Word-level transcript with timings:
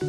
All 0.00 0.04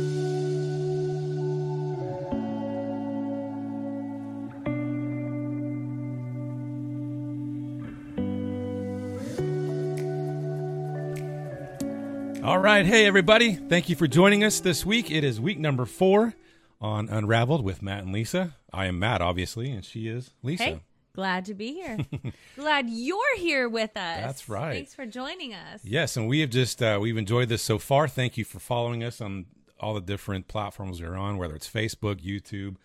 right. 12.59 12.85
Hey, 12.85 13.07
everybody. 13.07 13.55
Thank 13.55 13.89
you 13.89 13.95
for 13.95 14.05
joining 14.05 14.43
us 14.43 14.59
this 14.59 14.85
week. 14.85 15.09
It 15.09 15.23
is 15.23 15.41
week 15.41 15.57
number 15.57 15.87
four 15.87 16.35
on 16.79 17.09
Unraveled 17.09 17.63
with 17.63 17.81
Matt 17.81 18.03
and 18.03 18.13
Lisa. 18.13 18.53
I 18.71 18.85
am 18.85 18.99
Matt, 18.99 19.23
obviously, 19.23 19.71
and 19.71 19.83
she 19.83 20.07
is 20.07 20.29
Lisa. 20.43 20.63
Hey, 20.63 20.81
glad 21.13 21.45
to 21.45 21.55
be 21.55 21.73
here. 21.73 21.97
glad 22.55 22.87
you're 22.87 23.37
here 23.37 23.67
with 23.67 23.97
us. 23.97 24.21
That's 24.21 24.47
right. 24.47 24.75
Thanks 24.75 24.93
for 24.93 25.07
joining 25.07 25.55
us. 25.55 25.83
Yes, 25.83 26.15
and 26.15 26.27
we 26.27 26.41
have 26.41 26.51
just 26.51 26.83
uh, 26.83 26.99
we've 27.01 27.17
enjoyed 27.17 27.49
this 27.49 27.63
so 27.63 27.79
far. 27.79 28.07
Thank 28.07 28.37
you 28.37 28.45
for 28.45 28.59
following 28.59 29.03
us 29.03 29.19
on 29.19 29.47
all 29.79 29.93
the 29.93 30.01
different 30.01 30.47
platforms 30.47 31.01
we're 31.01 31.15
on, 31.15 31.37
whether 31.37 31.55
it's 31.55 31.69
Facebook, 31.69 32.21
YouTube, 32.21 32.75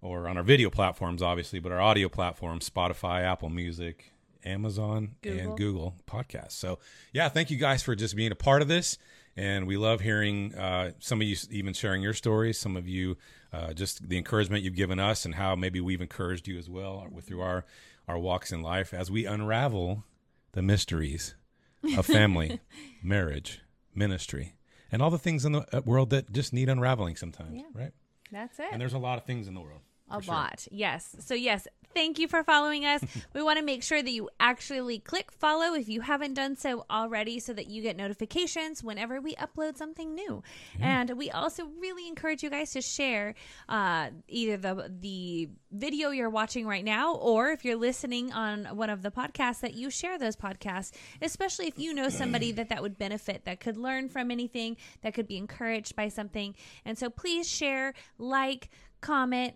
or 0.00 0.28
on 0.28 0.36
our 0.36 0.42
video 0.42 0.70
platforms, 0.70 1.22
obviously, 1.22 1.58
but 1.58 1.72
our 1.72 1.80
audio 1.80 2.08
platforms, 2.08 2.68
Spotify, 2.68 3.22
Apple 3.22 3.50
Music, 3.50 4.12
Amazon, 4.44 5.16
Google. 5.22 5.40
and 5.40 5.58
Google 5.58 5.94
Podcasts. 6.06 6.52
So, 6.52 6.78
yeah, 7.12 7.28
thank 7.28 7.50
you 7.50 7.56
guys 7.56 7.82
for 7.82 7.94
just 7.94 8.14
being 8.14 8.32
a 8.32 8.36
part 8.36 8.62
of 8.62 8.68
this. 8.68 8.98
And 9.36 9.66
we 9.66 9.76
love 9.76 10.00
hearing 10.00 10.54
uh, 10.54 10.92
some 10.98 11.20
of 11.20 11.26
you 11.26 11.36
even 11.50 11.74
sharing 11.74 12.02
your 12.02 12.14
stories, 12.14 12.58
some 12.58 12.76
of 12.76 12.88
you 12.88 13.18
uh, 13.52 13.74
just 13.74 14.08
the 14.08 14.16
encouragement 14.16 14.64
you've 14.64 14.76
given 14.76 14.98
us, 14.98 15.24
and 15.24 15.34
how 15.34 15.54
maybe 15.54 15.80
we've 15.80 16.00
encouraged 16.00 16.48
you 16.48 16.58
as 16.58 16.70
well 16.70 17.06
with 17.10 17.26
through 17.26 17.42
our 17.42 17.64
our 18.08 18.18
walks 18.18 18.52
in 18.52 18.62
life 18.62 18.94
as 18.94 19.10
we 19.10 19.26
unravel 19.26 20.04
the 20.52 20.62
mysteries 20.62 21.34
of 21.96 22.06
family, 22.06 22.60
marriage, 23.02 23.60
ministry, 23.94 24.55
and 24.92 25.02
all 25.02 25.10
the 25.10 25.18
things 25.18 25.44
in 25.44 25.52
the 25.52 25.76
uh, 25.76 25.80
world 25.84 26.10
that 26.10 26.32
just 26.32 26.52
need 26.52 26.68
unraveling 26.68 27.16
sometimes, 27.16 27.56
Yeah. 27.56 27.62
right? 27.74 27.92
That's 28.32 28.58
it. 28.58 28.66
And 28.72 28.80
there's 28.80 28.92
a 28.92 28.98
lot 28.98 29.18
of 29.18 29.24
things 29.24 29.46
in 29.48 29.54
the 29.54 29.60
world. 29.60 29.80
a 30.10 30.20
sure. 30.22 30.34
lot. 30.34 30.66
Yes. 30.70 31.16
So, 31.20 31.34
yes, 31.34 31.66
thank 31.94 32.18
you 32.18 32.28
for 32.28 32.42
following 32.42 32.84
us. 32.84 33.02
we 33.34 33.42
want 33.42 33.58
to 33.58 33.64
make 33.64 33.82
sure 33.82 34.02
that 34.02 34.10
you 34.10 34.28
actually 34.40 34.98
click 34.98 35.32
follow 35.32 35.74
if 35.74 35.88
you 35.88 36.00
haven't 36.00 36.34
done 36.34 36.56
so 36.56 36.84
already 36.90 37.40
so 37.40 37.52
that 37.52 37.66
you 37.68 37.82
get 37.82 37.96
notifications 37.96 38.82
whenever 38.82 39.20
we 39.20 39.34
upload 39.36 39.76
something 39.76 40.14
new. 40.14 40.42
And 40.80 41.10
we 41.16 41.30
also 41.30 41.66
really 41.80 42.06
encourage 42.08 42.42
you 42.42 42.50
guys 42.50 42.72
to 42.72 42.80
share 42.80 43.34
uh, 43.68 44.10
either 44.28 44.56
the, 44.56 44.92
the 45.00 45.48
video 45.72 46.10
you're 46.10 46.30
watching 46.30 46.66
right 46.66 46.84
now 46.84 47.14
or 47.14 47.50
if 47.50 47.64
you're 47.64 47.76
listening 47.76 48.32
on 48.32 48.64
one 48.76 48.90
of 48.90 49.02
the 49.02 49.10
podcasts 49.10 49.60
that 49.60 49.74
you 49.74 49.90
share 49.90 50.18
those 50.18 50.36
podcasts, 50.36 50.92
especially 51.22 51.66
if 51.66 51.78
you 51.78 51.92
know 51.92 52.08
somebody 52.08 52.52
that 52.52 52.68
that 52.68 52.82
would 52.82 52.98
benefit, 52.98 53.44
that 53.44 53.60
could 53.60 53.76
learn 53.76 54.08
from 54.08 54.30
anything, 54.30 54.76
that 55.02 55.14
could 55.14 55.26
be 55.26 55.36
encouraged 55.36 55.96
by 55.96 56.08
something. 56.08 56.54
And 56.84 56.98
so 56.98 57.10
please 57.10 57.48
share, 57.48 57.94
like, 58.18 58.70
comment, 59.00 59.54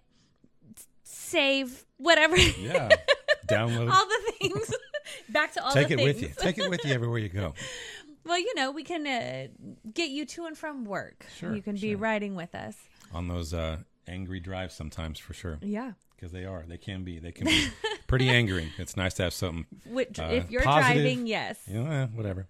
save 1.11 1.85
whatever 1.99 2.37
Yeah. 2.37 2.89
Download 3.49 3.87
it. 3.89 3.93
all 3.93 4.07
the 4.07 4.33
things 4.39 4.75
back 5.29 5.53
to 5.55 5.65
all 5.65 5.73
Take 5.73 5.89
the 5.89 5.95
it 5.95 5.97
things 5.99 6.07
with 6.15 6.23
you. 6.23 6.31
Take 6.39 6.59
it 6.59 6.71
with 6.71 6.85
you 6.85 6.93
everywhere 6.93 7.19
you 7.19 7.29
go. 7.29 7.55
well 8.25 8.39
you 8.39 8.55
know 8.55 8.71
we 8.71 8.85
can 8.85 9.07
uh, 9.07 9.49
get 9.93 10.11
you 10.11 10.25
to 10.27 10.45
and 10.47 10.57
from 10.57 10.85
work 10.85 11.27
Sure, 11.39 11.55
you 11.55 11.63
can 11.63 11.75
be 11.75 11.91
sure. 11.93 11.99
riding 11.99 12.35
with 12.37 12.55
us 12.55 12.77
On 13.13 13.27
those 13.29 13.53
uh, 13.53 13.79
angry 14.07 14.41
drives 14.41 14.75
sometimes 14.75 15.19
for 15.19 15.35
sure. 15.35 15.59
yeah 15.63 15.93
Because 16.17 16.31
they 16.33 16.45
are. 16.45 16.65
They 16.69 16.77
can 16.79 17.03
be. 17.03 17.19
They 17.19 17.33
can 17.33 17.47
be 17.47 17.69
pretty 18.07 18.29
angering. 18.29 18.69
It's 18.79 18.97
nice 18.97 19.15
to 19.15 19.25
have 19.25 19.33
something 19.33 19.67
Which, 19.87 20.19
Uh, 20.21 20.25
if 20.31 20.51
you're 20.51 20.63
positive. 20.63 20.95
driving 21.03 21.27
yes 21.27 21.59
You 21.67 21.83
know, 21.83 21.91
eh, 21.91 22.07
whatever. 22.15 22.47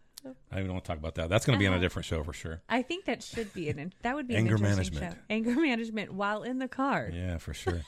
I 0.52 0.58
don't 0.58 0.68
want 0.70 0.84
to 0.84 0.88
talk 0.88 0.98
about 0.98 1.14
that. 1.14 1.30
That's 1.30 1.46
going 1.46 1.58
to 1.58 1.60
be 1.60 1.66
on 1.66 1.72
a 1.72 1.80
different 1.80 2.04
show 2.04 2.22
for 2.24 2.34
sure. 2.34 2.60
i 2.68 2.82
think 2.82 3.06
that 3.06 3.22
should 3.22 3.54
be 3.54 3.70
an 3.70 3.90
that 4.02 4.14
would 4.16 4.28
be 4.28 4.36
Anger 4.36 4.58
management. 4.58 5.14
show. 5.14 5.18
anger 5.30 5.54
management 5.54 6.12
while 6.12 6.42
in 6.42 6.58
the 6.58 6.68
car 6.68 7.08
Yeah, 7.10 7.38
for 7.38 7.54
sure. 7.54 7.80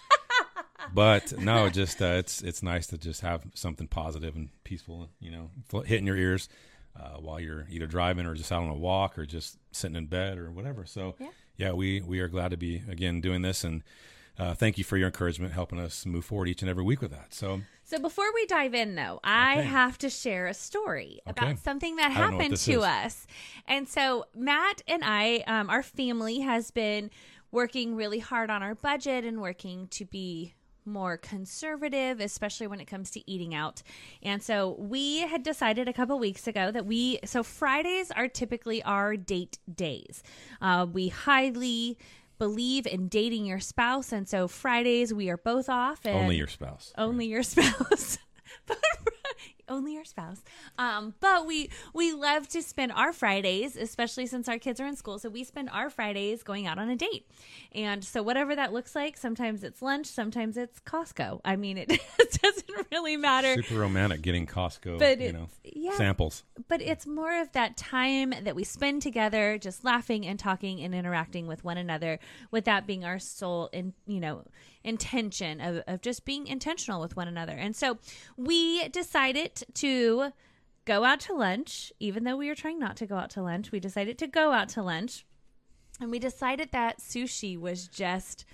But 0.92 1.38
no, 1.38 1.68
just 1.68 2.00
uh, 2.00 2.06
it's 2.06 2.42
it's 2.42 2.62
nice 2.62 2.86
to 2.88 2.98
just 2.98 3.20
have 3.20 3.44
something 3.54 3.86
positive 3.88 4.34
and 4.36 4.50
peaceful, 4.64 5.08
you 5.20 5.30
know, 5.30 5.50
hitting 5.84 6.06
your 6.06 6.16
ears 6.16 6.48
uh, 6.98 7.16
while 7.18 7.40
you're 7.40 7.66
either 7.70 7.86
driving 7.86 8.26
or 8.26 8.34
just 8.34 8.50
out 8.52 8.62
on 8.62 8.68
a 8.68 8.74
walk 8.74 9.18
or 9.18 9.26
just 9.26 9.58
sitting 9.72 9.96
in 9.96 10.06
bed 10.06 10.38
or 10.38 10.50
whatever. 10.50 10.84
So 10.86 11.16
Yeah. 11.56 11.72
we 11.72 12.00
we 12.00 12.20
are 12.20 12.28
glad 12.28 12.50
to 12.50 12.56
be 12.56 12.82
again 12.88 13.20
doing 13.20 13.42
this 13.42 13.64
and. 13.64 13.82
Uh, 14.38 14.54
thank 14.54 14.78
you 14.78 14.82
for 14.82 14.96
your 14.96 15.08
encouragement, 15.08 15.52
helping 15.52 15.78
us 15.78 16.06
move 16.06 16.24
forward 16.24 16.48
each 16.48 16.62
and 16.62 16.70
every 16.70 16.82
week 16.82 17.02
with 17.02 17.10
that. 17.10 17.34
So, 17.34 17.60
So 17.84 17.98
before 17.98 18.32
we 18.32 18.46
dive 18.46 18.72
in, 18.72 18.94
though, 18.94 19.20
I 19.22 19.58
Okay. 19.58 19.66
have 19.68 19.98
to 19.98 20.08
share 20.08 20.46
a 20.46 20.54
story 20.54 21.20
Okay. 21.28 21.50
about 21.50 21.58
something 21.58 21.96
that 21.96 22.10
I 22.12 22.14
don't 22.14 22.30
know 22.30 22.36
what 22.38 22.42
happened 22.44 22.56
to 22.60 22.72
is. 22.78 22.82
us. 22.82 23.26
And 23.68 23.86
so 23.86 24.24
Matt 24.34 24.80
and 24.88 25.02
I, 25.04 25.44
um, 25.46 25.68
our 25.68 25.82
family 25.82 26.38
has 26.40 26.70
been 26.70 27.10
working 27.50 27.94
really 27.94 28.20
hard 28.20 28.48
on 28.48 28.62
our 28.62 28.74
budget 28.74 29.26
and 29.26 29.42
working 29.42 29.86
to 29.88 30.06
be 30.06 30.54
more 30.84 31.16
conservative, 31.16 32.20
especially 32.20 32.66
when 32.66 32.80
it 32.80 32.86
comes 32.86 33.10
to 33.12 33.30
eating 33.30 33.54
out. 33.54 33.82
And 34.22 34.42
so 34.42 34.76
we 34.78 35.20
had 35.20 35.42
decided 35.42 35.88
a 35.88 35.92
couple 35.92 36.18
weeks 36.18 36.46
ago 36.46 36.70
that 36.70 36.86
we, 36.86 37.18
so 37.24 37.42
Fridays 37.42 38.10
are 38.10 38.28
typically 38.28 38.82
our 38.82 39.16
date 39.16 39.58
days. 39.72 40.22
Uh, 40.60 40.86
we 40.90 41.08
highly 41.08 41.98
believe 42.38 42.86
in 42.86 43.08
dating 43.08 43.44
your 43.44 43.60
spouse. 43.60 44.12
And 44.12 44.28
so 44.28 44.48
Fridays 44.48 45.14
we 45.14 45.30
are 45.30 45.36
both 45.36 45.68
off. 45.68 46.00
And 46.04 46.18
only 46.18 46.36
your 46.36 46.48
spouse. 46.48 46.92
only 46.98 47.26
your 47.26 47.42
spouse 47.44 48.18
only 49.72 49.94
your 49.94 50.04
spouse. 50.04 50.42
Um 50.78 51.14
but 51.20 51.46
we 51.46 51.70
we 51.94 52.12
love 52.12 52.48
to 52.48 52.62
spend 52.62 52.92
our 52.92 53.12
fridays 53.12 53.76
especially 53.76 54.26
since 54.26 54.48
our 54.48 54.58
kids 54.58 54.80
are 54.80 54.86
in 54.86 54.96
school. 54.96 55.18
So 55.18 55.28
we 55.28 55.44
spend 55.44 55.70
our 55.70 55.90
fridays 55.90 56.42
going 56.42 56.66
out 56.66 56.78
on 56.78 56.88
a 56.88 56.96
date. 56.96 57.26
And 57.72 58.04
so 58.04 58.22
whatever 58.22 58.54
that 58.54 58.72
looks 58.72 58.94
like 58.94 59.16
sometimes 59.16 59.64
it's 59.64 59.82
lunch 59.82 60.06
sometimes 60.06 60.56
it's 60.56 60.80
costco. 60.80 61.40
I 61.44 61.56
mean 61.56 61.78
it 61.78 61.88
doesn't 62.42 62.70
really 62.90 63.16
matter. 63.16 63.54
Super 63.62 63.80
romantic 63.80 64.22
getting 64.22 64.46
Costco, 64.46 64.98
But 64.98 65.20
you 65.20 65.32
know, 65.32 65.48
yeah. 65.64 65.96
samples. 65.96 66.44
but 66.68 66.80
it's 66.82 67.06
more 67.06 67.40
of 67.40 67.50
that 67.52 67.76
time 67.76 68.34
that 68.42 68.54
we 68.54 68.64
spend 68.64 69.02
together 69.02 69.58
just 69.58 69.84
laughing 69.84 70.26
and 70.26 70.38
talking 70.38 70.80
and 70.82 70.94
interacting 70.94 71.46
with 71.46 71.64
one 71.64 71.78
another 71.78 72.18
with 72.50 72.64
that 72.66 72.86
being 72.86 73.04
our 73.04 73.18
sole 73.18 73.68
in 73.72 73.94
you 74.06 74.20
know 74.20 74.44
intention 74.84 75.60
of, 75.60 75.82
of 75.86 76.00
just 76.00 76.24
being 76.24 76.46
intentional 76.46 77.00
with 77.00 77.16
one 77.16 77.28
another 77.28 77.52
and 77.52 77.74
so 77.76 77.98
we 78.36 78.88
decided 78.88 79.64
to 79.74 80.32
go 80.84 81.04
out 81.04 81.20
to 81.20 81.32
lunch 81.34 81.92
even 82.00 82.24
though 82.24 82.36
we 82.36 82.48
were 82.48 82.54
trying 82.54 82.78
not 82.78 82.96
to 82.96 83.06
go 83.06 83.16
out 83.16 83.30
to 83.30 83.42
lunch 83.42 83.70
we 83.72 83.78
decided 83.80 84.18
to 84.18 84.26
go 84.26 84.52
out 84.52 84.68
to 84.68 84.82
lunch 84.82 85.24
and 86.00 86.10
we 86.10 86.18
decided 86.18 86.70
that 86.72 86.98
sushi 87.00 87.58
was 87.58 87.86
just 87.88 88.44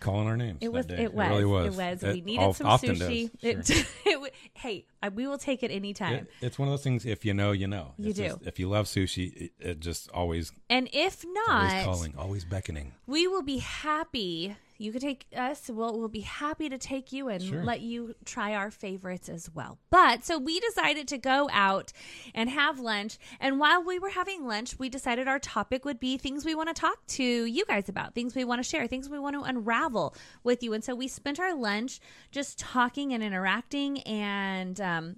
Calling 0.00 0.26
our 0.28 0.36
names. 0.36 0.58
it 0.60 0.70
was. 0.70 0.84
It 0.90 1.14
was. 1.14 1.28
really 1.30 1.44
was. 1.46 1.66
It 1.66 1.78
was. 1.78 2.02
It 2.02 2.12
we 2.12 2.20
needed 2.20 2.54
some 2.56 2.66
sushi. 2.78 3.30
does, 3.40 3.68
sure. 3.68 3.80
It, 3.80 3.86
it, 4.04 4.34
hey, 4.52 4.84
I- 5.02 5.08
we 5.08 5.26
will 5.26 5.38
take 5.38 5.62
it 5.62 5.70
anytime. 5.70 6.12
It- 6.14 6.30
it's 6.42 6.58
one 6.58 6.68
of 6.68 6.72
those 6.74 6.82
things. 6.82 7.06
If 7.06 7.24
you 7.24 7.32
know, 7.32 7.52
you 7.52 7.66
know. 7.66 7.94
You 7.96 8.10
It's 8.10 8.18
do. 8.18 8.24
just- 8.28 8.42
if 8.42 8.58
you 8.58 8.68
love 8.68 8.84
sushi, 8.84 9.34
it, 9.34 9.52
it 9.58 9.80
just 9.80 10.10
always, 10.10 10.52
and 10.68 10.90
if 10.92 11.24
not, 11.26 11.48
always 11.72 11.84
calling, 11.84 12.14
always 12.18 12.44
beckoning. 12.44 12.92
we 13.06 13.26
will 13.26 13.40
be 13.42 13.58
happy. 13.58 14.56
You 14.76 14.92
could 14.92 15.02
take 15.02 15.26
us. 15.36 15.68
We'll, 15.68 15.98
we'll 15.98 16.08
be 16.08 16.20
happy 16.20 16.68
to 16.68 16.78
take 16.78 17.12
you 17.12 17.28
and 17.28 17.42
Sure. 17.42 17.62
let 17.64 17.80
you 17.80 18.14
try 18.24 18.54
our 18.54 18.70
favorites 18.70 19.28
as 19.28 19.50
well. 19.54 19.78
But 19.90 20.24
so 20.24 20.38
we 20.38 20.58
decided 20.60 21.06
to 21.08 21.18
go 21.18 21.48
out 21.52 21.92
and 22.34 22.50
have 22.50 22.80
lunch. 22.80 23.18
And 23.38 23.60
while 23.60 23.82
we 23.82 23.98
were 23.98 24.10
having 24.10 24.46
lunch, 24.46 24.78
we 24.78 24.88
decided 24.88 25.28
our 25.28 25.38
topic 25.38 25.84
would 25.84 26.00
be 26.00 26.18
things 26.18 26.44
we 26.44 26.54
want 26.54 26.68
to 26.74 26.80
talk 26.80 27.06
to 27.08 27.22
you 27.24 27.64
guys 27.66 27.88
about, 27.88 28.14
things 28.14 28.34
we 28.34 28.44
want 28.44 28.62
to 28.62 28.68
share, 28.68 28.86
things 28.86 29.08
we 29.08 29.18
want 29.18 29.34
to 29.36 29.42
unravel 29.42 30.14
with 30.42 30.62
you. 30.62 30.72
And 30.72 30.82
so 30.82 30.94
we 30.94 31.06
spent 31.08 31.38
our 31.38 31.54
lunch 31.54 32.00
just 32.32 32.58
talking 32.58 33.12
and 33.12 33.22
interacting 33.22 34.00
and 34.02 34.80
um, 34.80 35.16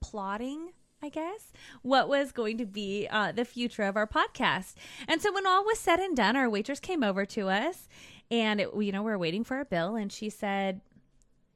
plotting 0.00 0.70
I 1.00 1.10
guess, 1.10 1.52
what 1.82 2.08
was 2.08 2.32
going 2.32 2.58
to 2.58 2.66
be 2.66 3.06
uh, 3.08 3.30
the 3.30 3.44
future 3.44 3.84
of 3.84 3.96
our 3.96 4.08
podcast. 4.08 4.74
And 5.06 5.22
so 5.22 5.32
when 5.32 5.46
all 5.46 5.64
was 5.64 5.78
said 5.78 6.00
and 6.00 6.16
done, 6.16 6.34
our 6.34 6.50
waitress 6.50 6.80
came 6.80 7.04
over 7.04 7.24
to 7.26 7.48
us 7.48 7.86
and, 8.30 8.60
it, 8.60 8.68
you 8.78 8.92
know, 8.92 9.02
we 9.02 9.12
are 9.12 9.18
waiting 9.18 9.44
for 9.44 9.60
a 9.60 9.64
bill 9.64 9.96
and 9.96 10.12
she 10.12 10.30
said, 10.30 10.80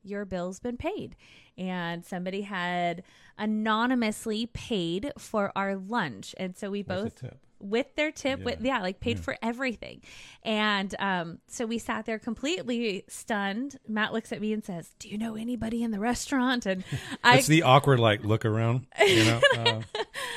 Your 0.02 0.24
bill's 0.24 0.60
been 0.60 0.76
paid. 0.76 1.16
And 1.58 2.04
somebody 2.04 2.42
had 2.42 3.02
anonymously 3.38 4.46
paid 4.46 5.12
for 5.18 5.52
our 5.54 5.76
lunch. 5.76 6.34
And 6.38 6.56
so 6.56 6.70
we 6.70 6.82
both 6.82 7.22
with 7.60 7.94
their 7.94 8.10
tip 8.10 8.40
Yeah. 8.40 8.44
with 8.44 8.60
yeah 8.60 8.80
like 8.80 8.98
paid 8.98 9.20
for 9.20 9.36
everything 9.40 10.02
and 10.42 10.92
um 10.98 11.38
so 11.46 11.64
we 11.64 11.78
sat 11.78 12.06
there 12.06 12.18
completely 12.18 13.04
stunned 13.06 13.78
matt 13.86 14.12
looks 14.12 14.32
at 14.32 14.40
me 14.40 14.52
and 14.52 14.64
says 14.64 14.90
do 14.98 15.08
you 15.08 15.16
know 15.16 15.36
anybody 15.36 15.84
in 15.84 15.92
the 15.92 16.00
restaurant 16.00 16.66
and 16.66 16.82
i 17.22 17.36
It's 17.36 17.46
the 17.46 17.62
awkward 17.62 18.00
like 18.00 18.24
look 18.24 18.44
around. 18.44 18.88
You 18.98 19.24
know, 19.26 19.40
uh, 19.56 19.80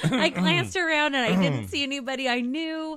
i 0.04 0.30
glanced 0.36 0.76
around 0.78 1.16
and 1.16 1.34
i 1.34 1.42
didn't 1.42 1.68
see 1.70 1.82
anybody 1.82 2.30
i 2.30 2.42
knew 2.42 2.96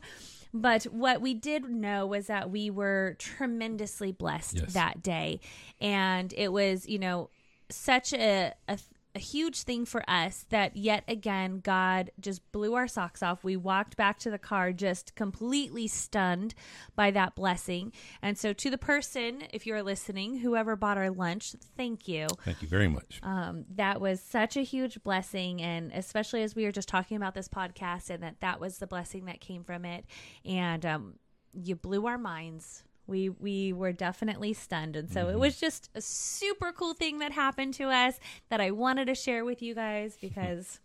but 0.54 0.84
what 0.84 1.20
we 1.20 1.34
did 1.34 1.68
know 1.68 2.06
was 2.06 2.26
that 2.26 2.50
we 2.50 2.70
were 2.70 3.16
tremendously 3.18 4.12
blessed 4.12 4.56
Yes. 4.60 4.72
that 4.72 5.02
day 5.02 5.40
and 5.80 6.32
it 6.36 6.52
was 6.52 6.88
you 6.88 6.98
know 6.98 7.30
such 7.70 8.12
a, 8.12 8.54
a 8.66 8.78
a 9.14 9.18
huge 9.18 9.62
thing 9.62 9.84
for 9.84 10.02
us 10.08 10.44
that 10.50 10.76
yet 10.76 11.02
again 11.08 11.60
God 11.60 12.10
just 12.20 12.40
blew 12.52 12.74
our 12.74 12.86
socks 12.86 13.22
off. 13.22 13.42
We 13.42 13.56
walked 13.56 13.96
back 13.96 14.18
to 14.20 14.30
the 14.30 14.38
car 14.38 14.72
just 14.72 15.14
completely 15.14 15.88
stunned 15.88 16.54
by 16.94 17.10
that 17.12 17.34
blessing. 17.34 17.92
And 18.22 18.38
so 18.38 18.52
to 18.52 18.70
the 18.70 18.78
person, 18.78 19.44
if 19.52 19.66
you're 19.66 19.82
listening, 19.82 20.38
whoever 20.38 20.76
bought 20.76 20.98
our 20.98 21.10
lunch, 21.10 21.54
thank 21.76 22.06
you. 22.06 22.26
Thank 22.44 22.62
you 22.62 22.68
very 22.68 22.88
much. 22.88 23.20
Um, 23.22 23.64
that 23.74 24.00
was 24.00 24.20
such 24.20 24.56
a 24.56 24.62
huge 24.62 25.02
blessing, 25.02 25.62
and 25.62 25.90
especially 25.92 26.42
as 26.42 26.54
we 26.54 26.64
were 26.64 26.72
just 26.72 26.88
talking 26.88 27.16
about 27.16 27.34
this 27.34 27.48
podcast, 27.48 28.10
and 28.10 28.22
that 28.22 28.40
that 28.40 28.60
was 28.60 28.78
the 28.78 28.86
blessing 28.86 29.24
that 29.26 29.40
came 29.40 29.64
from 29.64 29.84
it, 29.84 30.04
and 30.44 30.84
um, 30.84 31.14
you 31.52 31.74
blew 31.74 32.06
our 32.06 32.18
minds. 32.18 32.84
We 33.08 33.30
we 33.30 33.72
were 33.72 33.92
definitely 33.92 34.52
stunned, 34.52 34.94
and 34.94 35.10
so 35.10 35.28
it 35.28 35.38
was 35.38 35.58
just 35.58 35.88
a 35.94 36.00
super 36.00 36.70
cool 36.72 36.94
thing 36.94 37.18
that 37.18 37.32
happened 37.32 37.74
to 37.74 37.84
us 37.88 38.20
that 38.50 38.60
I 38.60 38.70
wanted 38.70 39.06
to 39.06 39.14
share 39.14 39.44
with 39.44 39.62
you 39.62 39.74
guys 39.74 40.16
because 40.20 40.78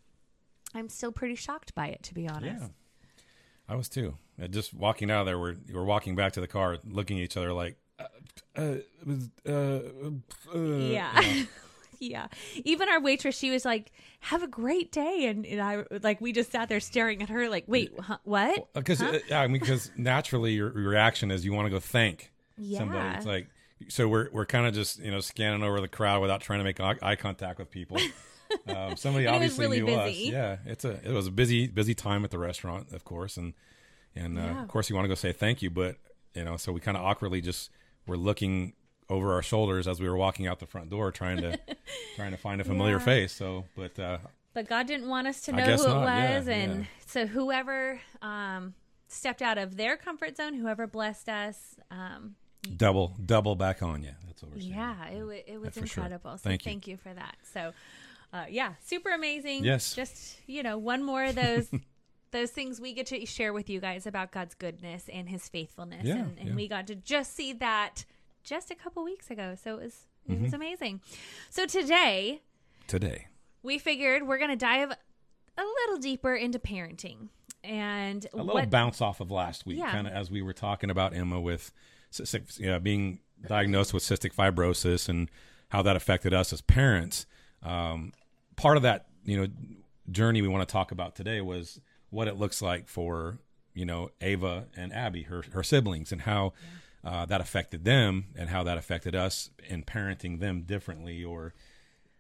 I'm 0.74 0.90
still 0.90 1.12
pretty 1.12 1.36
shocked 1.36 1.76
by 1.76 1.88
it, 1.88 2.02
to 2.04 2.14
be 2.14 2.28
honest. 2.28 2.62
Yeah. 2.64 2.68
I 3.70 3.76
was 3.76 3.88
too. 3.90 4.16
Uh, 4.42 4.48
Just 4.48 4.74
walking 4.74 5.12
out 5.12 5.22
of 5.22 5.26
there, 5.26 5.38
we're 5.38 5.56
we're 5.72 5.84
walking 5.86 6.16
back 6.16 6.34
to 6.34 6.42
the 6.42 6.48
car, 6.48 6.78
looking 6.90 7.18
at 7.20 7.24
each 7.24 7.38
other 7.38 7.54
like, 7.54 7.78
uh, 8.00 8.04
uh, 8.58 8.62
it 8.62 8.88
was, 9.06 9.30
uh, 9.48 9.52
uh, 10.56 10.60
Yeah. 10.60 11.22
you 11.22 11.42
know. 11.44 11.48
yeah. 12.10 12.28
Even 12.66 12.90
our 12.90 13.00
waitress, 13.02 13.38
she 13.38 13.50
was 13.52 13.66
like, 13.66 13.92
"Have 14.22 14.44
a 14.44 14.48
great 14.48 14.92
day," 14.92 15.26
and, 15.28 15.46
and 15.46 15.62
I 15.62 15.84
like 16.02 16.22
we 16.22 16.32
just 16.32 16.52
sat 16.52 16.70
there 16.70 16.80
staring 16.80 17.22
at 17.22 17.30
her 17.30 17.50
like, 17.50 17.66
"Wait, 17.68 17.92
huh, 18.00 18.18
what?" 18.24 18.74
because 18.74 19.02
uh, 19.02 19.20
I 19.32 19.48
mean, 19.48 19.60
because 19.60 19.92
naturally 19.98 20.54
your 20.54 20.70
reaction 20.70 21.32
is 21.32 21.46
you 21.46 21.54
want 21.54 21.66
to 21.68 21.70
go 21.72 21.80
thank 21.80 22.32
somebody. 22.78 23.18
It's 23.18 23.26
like 23.26 23.48
so 23.90 24.08
we're 24.08 24.30
we're 24.32 24.46
kind 24.46 24.66
of 24.68 24.74
just 24.74 25.00
you 25.00 25.12
know 25.12 25.20
scanning 25.20 25.64
over 25.64 25.82
the 25.82 25.88
crowd 25.88 26.22
without 26.22 26.42
trying 26.42 26.60
to 26.60 26.64
make 26.64 26.80
eye, 26.80 27.16
contact 27.16 27.60
with 27.60 27.70
people. 27.72 27.98
Um, 28.68 28.96
somebody 28.98 29.26
And 29.28 29.38
it 29.38 29.40
was 29.40 29.58
obviously 29.58 29.66
really 29.66 29.80
knew 29.80 29.86
busy. 29.88 30.28
us. 30.28 30.32
Yeah, 30.32 30.58
it's 30.68 30.86
a 30.86 31.00
it 31.04 31.12
was 31.12 31.26
a 31.26 31.32
busy 31.32 31.66
busy 31.66 31.96
time 31.96 32.24
at 32.24 32.30
the 32.30 32.38
restaurant, 32.38 32.92
of 32.92 33.04
course, 33.04 33.36
and 33.36 33.56
and 34.16 34.38
uh, 34.38 34.42
Yeah. 34.42 34.62
of 34.62 34.68
course 34.68 34.92
you 34.92 34.96
want 34.96 35.06
to 35.06 35.10
go 35.10 35.16
say 35.16 35.32
thank 35.32 35.64
you, 35.64 35.72
but 35.72 35.96
you 36.36 36.44
know, 36.44 36.56
so 36.58 36.72
we 36.72 36.80
kind 36.80 36.96
of 36.96 37.04
awkwardly 37.04 37.42
just 37.42 37.72
were 38.06 38.16
looking 38.18 38.74
over 39.14 39.34
our 39.34 39.42
shoulders 39.42 39.88
as 39.88 40.00
we 40.00 40.10
were 40.10 40.18
walking 40.18 40.48
out 40.48 40.60
the 40.60 40.66
front 40.66 40.90
door, 40.90 41.12
trying 41.12 41.38
to 41.42 41.60
trying 42.16 42.32
to 42.32 42.38
find 42.38 42.60
a 42.60 42.64
familiar 42.64 42.98
Yeah. 42.98 43.06
face. 43.06 43.32
So, 43.34 43.66
but 43.76 43.98
uh, 44.00 44.18
But 44.54 44.68
God 44.68 44.88
didn't 44.88 45.08
want 45.10 45.28
us 45.28 45.42
to 45.42 45.52
know 45.54 45.64
who 45.64 45.72
it 45.72 45.88
not, 45.88 46.06
yeah, 46.08 46.38
was, 46.40 46.48
and 46.48 46.76
yeah. 46.82 46.86
so 47.06 47.26
whoever 47.28 48.00
um, 48.22 48.74
stepped 49.08 49.42
out 49.42 49.58
of 49.58 49.78
their 49.78 49.96
comfort 49.98 50.38
zone, 50.38 50.54
whoever 50.56 50.88
blessed 50.88 51.30
us, 51.30 51.76
um, 51.92 52.36
double 52.78 53.16
double 53.26 53.56
back 53.56 53.82
on 53.84 54.04
you. 54.04 54.12
That's 54.28 54.42
what 54.42 54.54
we're 54.54 54.62
saying. 54.62 54.74
yeah, 54.74 55.06
it, 55.08 55.44
it 55.48 55.62
was 55.62 55.74
sure. 55.74 55.84
incredible. 55.84 56.32
So 56.38 56.50
Thank 56.50 56.66
you. 56.66 56.72
thank 56.72 56.88
you 56.88 56.98
for 56.98 57.14
that. 57.14 57.36
So, 57.54 57.72
uh, 58.34 58.46
yeah, 58.50 58.74
super 58.86 59.10
amazing. 59.12 59.64
Yes. 59.64 59.94
just 59.96 60.38
you 60.48 60.64
know, 60.64 60.78
one 60.78 61.04
more 61.04 61.24
of 61.24 61.36
those. 61.36 61.70
Those 62.32 62.50
things 62.50 62.82
we 62.82 62.94
get 62.94 63.06
to 63.08 63.24
share 63.28 63.54
with 63.54 63.70
you 63.70 63.80
guys 63.80 64.08
about 64.08 64.32
God's 64.32 64.56
goodness 64.56 65.08
and 65.08 65.30
His 65.30 65.48
faithfulness, 65.48 66.04
Yeah, 66.04 66.16
and, 66.16 66.40
and 66.40 66.48
yeah. 66.50 66.56
we 66.56 66.68
got 66.68 66.88
to 66.88 66.96
just 66.96 67.36
see 67.36 67.54
that 67.54 68.06
just 68.44 68.72
a 68.72 68.76
couple 68.76 69.04
weeks 69.04 69.30
ago. 69.32 69.56
So 69.62 69.76
it 69.78 69.84
was 69.84 70.08
it 70.28 70.32
Mm-hmm. 70.34 70.44
was 70.44 70.54
amazing. 70.54 71.02
So 71.50 71.66
today, 71.66 72.42
Today, 72.88 73.28
we 73.62 73.78
figured 73.78 74.24
we're 74.28 74.38
going 74.38 74.50
to 74.52 74.56
dive 74.56 74.92
a 74.92 75.62
little 75.62 75.98
deeper 76.00 76.34
into 76.36 76.60
parenting 76.60 77.30
and 77.64 78.26
a 78.34 78.38
little 78.38 78.54
what 78.54 78.70
bounce 78.70 79.02
off 79.02 79.20
of 79.20 79.32
last 79.32 79.66
week, 79.66 79.78
Yeah. 79.80 79.92
kind 79.92 80.08
of 80.08 80.14
as 80.14 80.30
we 80.32 80.42
were 80.42 80.54
talking 80.54 80.90
about 80.90 81.14
Emma 81.16 81.40
with 81.42 81.72
cystic, 82.12 82.58
you 82.60 82.68
know, 82.68 82.80
being 82.80 83.20
diagnosed 83.48 83.94
with 83.94 84.04
cystic 84.04 84.34
fibrosis 84.34 85.10
and 85.10 85.30
how 85.70 85.82
that 85.82 85.96
affected 85.96 86.34
us 86.34 86.54
as 86.54 86.62
parents. 86.62 87.26
Um, 87.62 88.14
part 88.56 88.78
of 88.78 88.84
that, 88.84 89.08
you 89.26 89.38
know, 89.42 89.48
journey 90.12 90.42
we 90.42 90.48
want 90.48 90.68
to 90.68 90.72
talk 90.72 90.92
about 90.92 91.16
today 91.16 91.42
was 91.42 91.80
what 92.10 92.28
it 92.28 92.38
looks 92.38 92.62
like 92.62 92.88
for 92.88 93.40
you 93.74 93.86
know 93.86 94.10
Ava 94.22 94.68
and 94.76 94.94
Abby, 94.94 95.24
her 95.24 95.44
her 95.54 95.64
siblings, 95.64 96.12
and 96.12 96.22
how 96.22 96.54
uh, 97.04 97.26
that 97.26 97.42
affected 97.42 97.84
them 97.86 98.26
and 98.36 98.50
how 98.50 98.64
that 98.64 98.78
affected 98.78 99.16
us 99.16 99.50
in 99.68 99.84
parenting 99.84 100.40
them 100.40 100.62
differently 100.64 101.24
or 101.24 101.54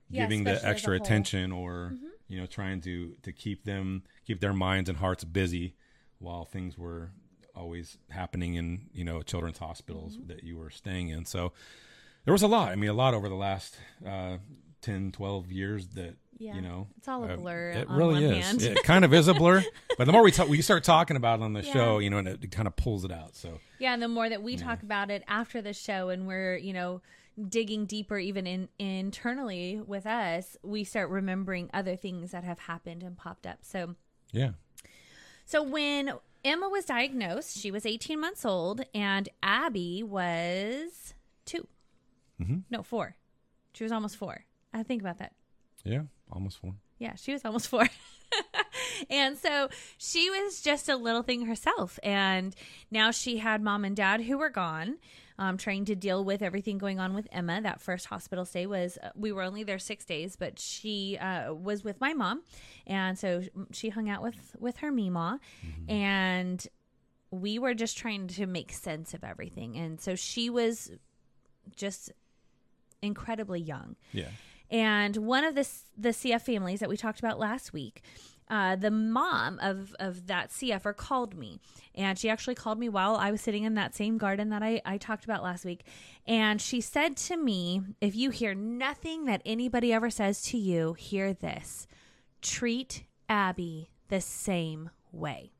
Yeah, 0.09 0.24
giving 0.24 0.44
the 0.44 0.51
extra. 0.65 0.95
Mm-hmm. 0.95 1.03
attention 1.03 1.51
or 1.51 1.94
you 2.27 2.39
know 2.39 2.45
trying 2.45 2.81
to 2.81 3.15
to 3.24 3.31
keep 3.31 3.63
them 3.63 4.03
keep 4.25 4.39
their 4.39 4.53
minds 4.53 4.89
and 4.89 4.97
hearts 5.00 5.24
busy 5.24 5.75
while 6.19 6.45
things 6.45 6.77
were 6.77 7.12
always 7.56 7.97
happening 8.09 8.56
in 8.56 8.89
you 8.94 9.03
know 9.03 9.21
children's 9.21 9.59
hospitals 9.59 10.15
Mm-hmm. 10.18 10.27
that 10.27 10.44
you 10.44 10.57
were 10.57 10.69
staying 10.71 11.09
in 11.09 11.25
so 11.25 11.53
there 12.25 12.31
was 12.33 12.41
a 12.44 12.47
lot 12.47 12.71
i 12.71 12.75
mean 12.75 12.89
a 12.89 12.94
lot 12.94 13.13
over 13.13 13.30
the 13.30 13.35
last 13.35 13.77
uh 14.07 14.38
10 14.81 15.12
12 15.12 15.51
years 15.51 15.89
that 15.89 16.15
Yeah, 16.38 16.56
you 16.56 16.62
know? 16.62 16.88
It's 16.97 17.07
all 17.07 17.24
a 17.24 17.33
uh, 17.33 17.35
blur 17.38 17.69
it 17.71 17.88
on 17.88 17.95
really 17.97 18.13
one 18.25 18.33
is. 18.35 18.45
hand. 18.45 18.62
it 18.63 18.83
kind 18.83 19.06
of 19.06 19.13
is 19.13 19.27
a 19.27 19.33
blur 19.33 19.63
but 19.97 20.06
the 20.06 20.12
more 20.12 20.24
we 20.24 20.31
talk 20.31 20.47
we 20.50 20.62
start 20.62 20.83
talking 20.83 21.15
about 21.18 21.39
it 21.39 21.44
on 21.44 21.53
the 21.53 21.62
Yeah. 21.63 21.74
show 21.74 22.00
you 22.00 22.09
know 22.09 22.18
and 22.18 22.27
it, 22.27 22.51
kind 22.51 22.68
of 22.68 22.75
pulls 22.75 23.06
it 23.06 23.12
out 23.12 23.35
so. 23.35 23.59
Yeah 23.80 23.94
and 23.94 24.01
the 24.01 24.07
more 24.07 24.27
that 24.30 24.41
we 24.44 24.56
talk 24.57 24.81
about 24.83 25.09
it 25.12 25.24
after 25.27 25.62
the 25.62 25.74
show 25.74 26.09
and 26.09 26.27
we're 26.27 26.56
you 26.57 26.74
know 26.74 27.01
digging 27.50 27.85
deeper 27.85 28.18
even 28.19 28.45
in 28.47 28.69
internally 28.80 29.81
with 29.85 30.06
us 30.06 30.56
we 30.63 30.83
start 30.83 31.09
remembering 31.09 31.69
other 31.74 31.95
things 31.95 32.31
that 32.31 32.44
have 32.44 32.59
happened 32.59 33.03
and 33.03 33.18
popped 33.18 33.45
up 33.47 33.59
so. 33.62 33.95
Yeah. 34.31 34.51
So 35.45 35.62
when 35.63 36.13
emma 36.44 36.68
was 36.69 36.85
diagnosed 36.85 37.57
she 37.57 37.71
was 37.71 37.85
18 37.85 38.19
months 38.19 38.44
old 38.45 38.81
and 38.94 39.30
abby 39.41 40.03
was 40.03 41.13
2 41.45 41.68
Mm-hmm. 42.41 42.57
no 42.71 42.81
four. 42.83 43.15
She 43.74 43.83
was 43.83 43.91
almost 43.91 44.18
four. 44.18 44.44
I 44.74 44.83
think 44.83 45.01
about 45.01 45.19
that. 45.19 45.33
Yeah 45.83 46.01
almost 46.33 46.59
four 46.59 46.75
Yeah, 47.00 47.15
she 47.15 47.33
was 47.33 47.45
almost 47.45 47.68
four. 47.68 47.88
and 49.09 49.38
so 49.38 49.69
she 49.97 50.30
was 50.30 50.62
just 50.62 50.89
a 50.89 50.95
little 50.95 51.24
thing 51.24 51.45
herself. 51.45 52.00
And 52.03 52.56
now 52.91 53.12
she 53.12 53.38
had 53.38 53.62
mom 53.62 53.85
and 53.85 53.95
dad 53.95 54.21
who 54.21 54.38
were 54.38 54.50
gone, 54.50 54.97
um, 55.38 55.57
trying 55.57 55.85
to 55.85 55.95
deal 55.95 56.24
with 56.24 56.41
everything 56.41 56.77
going 56.77 57.00
on 57.00 57.13
with 57.13 57.27
Emma. 57.31 57.62
That 57.62 57.81
first 57.81 58.07
hospital 58.07 58.45
stay 58.45 58.65
was, 58.65 58.97
uh, 59.01 59.09
we 59.15 59.31
were 59.31 59.44
only 59.44 59.63
there 59.63 59.80
six 59.80 60.06
days, 60.06 60.35
but 60.35 60.59
she 60.59 61.18
uh, 61.18 61.53
was 61.53 61.83
with 61.83 62.00
my 62.00 62.13
mom. 62.13 62.44
And 62.88 63.18
so 63.18 63.44
she 63.71 63.89
hung 63.89 64.09
out 64.09 64.21
with, 64.21 64.56
with 64.59 64.77
her 64.77 64.91
Mima. 64.91 65.39
And 65.88 66.65
we 67.31 67.57
were 67.57 67.74
just 67.74 67.97
trying 67.97 68.27
to 68.27 68.45
make 68.45 68.71
sense 68.71 69.13
of 69.13 69.24
everything. 69.24 69.75
And 69.77 70.00
so 70.00 70.15
she 70.15 70.50
was 70.50 70.91
just 71.75 72.12
incredibly 73.01 73.59
young. 73.59 73.95
yeah 74.12 74.30
And 74.74 75.18
one 75.18 75.44
of 75.44 75.54
the 75.54 75.70
the 75.96 76.10
CF 76.10 76.42
families 76.42 76.80
that 76.80 76.90
we 76.90 76.98
talked 76.98 77.20
about 77.20 77.38
last 77.38 77.74
week, 77.74 78.02
uh, 78.50 78.75
the 78.75 78.90
mom 78.90 79.60
of 79.62 79.96
of 80.00 80.25
that 80.25 80.50
CFer 80.50 80.98
called 80.98 81.36
me, 81.36 81.60
and 81.94 82.18
she 82.18 82.28
actually 82.28 82.56
called 82.56 82.80
me 82.80 82.90
while 82.90 83.16
I 83.16 83.30
was 83.30 83.40
sitting 83.40 83.66
in 83.66 83.75
that 83.75 83.94
same 83.94 84.18
garden 84.18 84.50
that 84.50 84.64
I 84.64 84.81
I 84.83 84.97
talked 84.97 85.26
about 85.26 85.44
last 85.44 85.64
week, 85.64 85.86
and 86.26 86.59
she 86.59 86.81
said 86.81 87.16
to 87.18 87.38
me, 87.38 87.83
"If 88.02 88.16
you 88.16 88.31
hear 88.31 88.56
nothing 88.56 89.26
that 89.26 89.44
anybody 89.45 89.94
ever 89.94 90.09
says 90.09 90.42
to 90.45 90.57
you, 90.57 90.94
hear 90.94 91.33
this: 91.33 91.86
treat 92.42 93.04
Abby 93.30 93.92
the 94.09 94.21
same 94.21 94.90
way." 95.12 95.53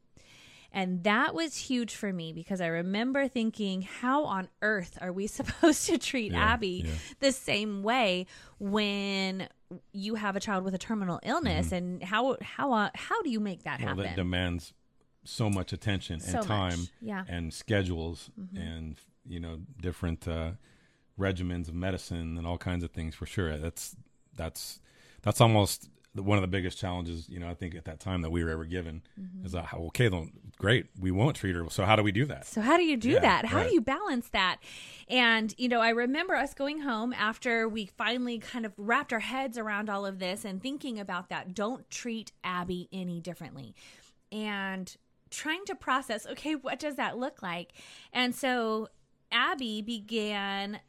And 0.74 1.04
that 1.04 1.36
was 1.36 1.56
huge 1.56 1.94
for 1.96 2.12
me 2.12 2.34
because 2.34 2.60
I 2.60 2.66
remember 2.68 3.28
thinking, 3.28 3.84
how 3.84 4.26
on 4.26 4.48
earth 4.62 4.98
are 5.02 5.14
we 5.14 5.28
supposed 5.40 5.86
to 5.88 5.98
treat 5.98 6.32
Yeah, 6.32 6.54
Abby 6.54 6.84
yeah. 6.86 6.92
the 7.20 7.32
same 7.32 7.84
way 7.84 8.26
when 8.60 9.48
you 9.92 10.16
have 10.16 10.36
a 10.36 10.40
child 10.40 10.64
with 10.64 10.74
a 10.74 10.80
terminal 10.80 11.20
illness? 11.24 11.72
And 11.72 12.02
how 12.04 12.38
how 12.42 12.74
uh, 12.74 12.90
how 12.96 13.22
do 13.22 13.30
you 13.30 13.40
make 13.40 13.64
that 13.64 13.80
Mm-hmm. 13.80 13.86
well, 13.86 13.96
happen? 13.96 14.04
that 14.12 14.16
demands 14.16 14.74
so 15.26 15.50
much 15.50 15.72
attention 15.74 16.20
and 16.26 16.34
much, 16.34 16.46
time 16.46 16.80
yeah. 17.02 17.22
Mm-hmm. 17.22 17.34
and 17.34 17.54
schedules 17.54 18.30
and 18.56 18.98
you 19.26 19.40
know 19.40 19.60
different 19.82 20.28
uh, 20.28 20.52
regimens 21.18 21.68
of 21.70 21.76
medicine 21.76 22.38
and 22.38 22.46
all 22.46 22.58
kinds 22.58 22.84
of 22.84 22.92
things 22.92 23.16
for 23.16 23.26
sure 23.26 23.58
that's 23.58 23.96
that's 24.36 24.80
that's 25.22 25.40
almost 25.40 25.90
the- 26.16 26.24
one 26.24 26.38
of 26.38 26.42
the 26.42 26.48
biggest 26.48 26.78
challenges 26.78 27.28
you 27.30 27.40
know 27.40 27.50
i 27.50 27.54
think 27.54 27.74
at 27.76 27.86
that 27.86 28.00
time 28.00 28.22
that 28.22 28.30
we 28.30 28.44
were 28.44 28.50
ever 28.50 28.66
given 28.66 29.02
Mm-hmm. 29.20 29.46
is 29.46 29.52
that 29.54 29.66
how 29.66 29.80
okay 29.88 30.08
then 30.10 30.32
great 30.58 30.88
we 31.00 31.12
won't 31.12 31.36
treat 31.36 31.56
her 31.56 31.66
so 31.70 31.84
how 31.86 31.96
do 31.96 32.04
we 32.04 32.12
do 32.12 32.26
that 32.26 32.46
So 32.46 32.62
how 32.62 32.78
do 32.78 32.84
you 32.84 32.98
do 32.98 33.10
Yeah, 33.10 33.20
that? 33.22 33.46
How 33.46 33.58
right. 33.58 33.68
do 33.70 33.74
you 33.74 33.82
balance 33.82 34.30
that? 34.30 34.58
And 35.10 35.54
you 35.58 35.68
know, 35.68 35.82
I 35.82 35.90
remember 35.90 36.36
us 36.36 36.54
going 36.54 36.80
home 36.82 37.12
after 37.14 37.68
we 37.68 37.86
finally 37.98 38.38
kind 38.40 38.66
of 38.66 38.74
wrapped 38.78 39.12
our 39.12 39.20
heads 39.20 39.58
around 39.58 39.90
all 39.90 40.06
of 40.06 40.20
this 40.20 40.46
and 40.46 40.62
thinking 40.62 41.00
about 41.00 41.30
that. 41.30 41.54
Don't 41.54 41.90
treat 41.90 42.32
Abby 42.44 42.88
any 42.94 43.20
differently. 43.20 43.76
And 44.32 44.96
trying 45.30 45.66
to 45.66 45.76
process, 45.76 46.26
okay, 46.28 46.56
what 46.56 46.80
does 46.80 46.96
that 46.96 47.18
look 47.18 47.42
like? 47.42 47.74
And 48.14 48.34
so 48.36 48.88
Abby 49.32 49.82
began 49.82 50.80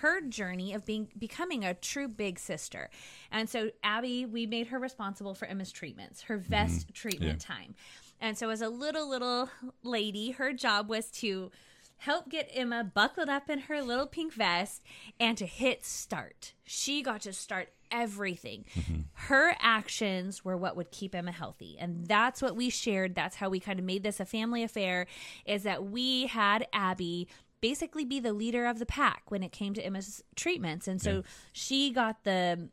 her 0.00 0.20
journey 0.20 0.72
of 0.72 0.84
being 0.84 1.08
becoming 1.18 1.64
a 1.64 1.74
true 1.74 2.08
big 2.08 2.38
sister. 2.38 2.90
And 3.30 3.48
so 3.48 3.70
Abby, 3.82 4.24
we 4.26 4.46
made 4.46 4.68
her 4.68 4.78
responsible 4.78 5.34
for 5.34 5.46
Emma's 5.46 5.72
treatments, 5.72 6.22
her 6.22 6.38
mm-hmm. 6.38 6.50
vest 6.50 6.94
treatment 6.94 7.40
time. 7.40 7.74
And 8.20 8.38
so 8.38 8.50
as 8.50 8.60
a 8.60 8.68
little 8.68 9.08
little 9.08 9.50
lady, 9.82 10.32
her 10.32 10.52
job 10.52 10.88
was 10.88 11.10
to 11.12 11.50
help 11.98 12.28
get 12.28 12.50
Emma 12.52 12.82
buckled 12.82 13.28
up 13.28 13.48
in 13.48 13.60
her 13.60 13.80
little 13.80 14.06
pink 14.06 14.32
vest 14.32 14.82
and 15.20 15.38
to 15.38 15.46
hit 15.46 15.84
start. 15.84 16.52
She 16.64 17.00
got 17.00 17.20
to 17.22 17.32
start 17.32 17.68
everything. 17.92 18.64
Mm-hmm. 18.74 19.00
Her 19.12 19.54
actions 19.60 20.44
were 20.44 20.56
what 20.56 20.76
would 20.76 20.90
keep 20.90 21.14
Emma 21.14 21.30
healthy. 21.30 21.76
And 21.78 22.06
that's 22.08 22.42
what 22.42 22.56
we 22.56 22.70
shared. 22.70 23.14
That's 23.14 23.36
how 23.36 23.50
we 23.50 23.60
kind 23.60 23.78
of 23.78 23.84
made 23.84 24.02
this 24.02 24.18
a 24.18 24.24
family 24.24 24.64
affair 24.64 25.06
is 25.46 25.62
that 25.62 25.84
we 25.84 26.26
had 26.26 26.66
Abby 26.72 27.28
basically 27.62 28.04
be 28.04 28.20
the 28.20 28.34
leader 28.34 28.66
of 28.66 28.78
the 28.78 28.84
pack 28.84 29.22
when 29.30 29.42
it 29.42 29.52
came 29.52 29.72
to 29.72 29.80
Emma's 29.82 30.22
treatments. 30.36 30.86
And 30.86 31.00
so 31.00 31.16
Yeah. 31.16 31.22
she 31.52 31.90
got 31.90 32.24
the 32.24 32.68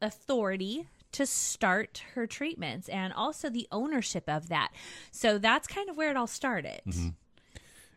authority 0.00 0.86
to 1.12 1.26
start 1.26 2.02
her 2.14 2.26
treatments 2.26 2.88
and 2.88 3.12
also 3.12 3.48
the 3.48 3.66
ownership 3.72 4.24
of 4.28 4.48
that. 4.48 4.70
So 5.10 5.38
that's 5.38 5.66
kind 5.66 5.88
of 5.88 5.96
where 5.96 6.10
it 6.10 6.16
all 6.16 6.26
started. 6.26 6.80
Mm-hmm. 6.86 7.08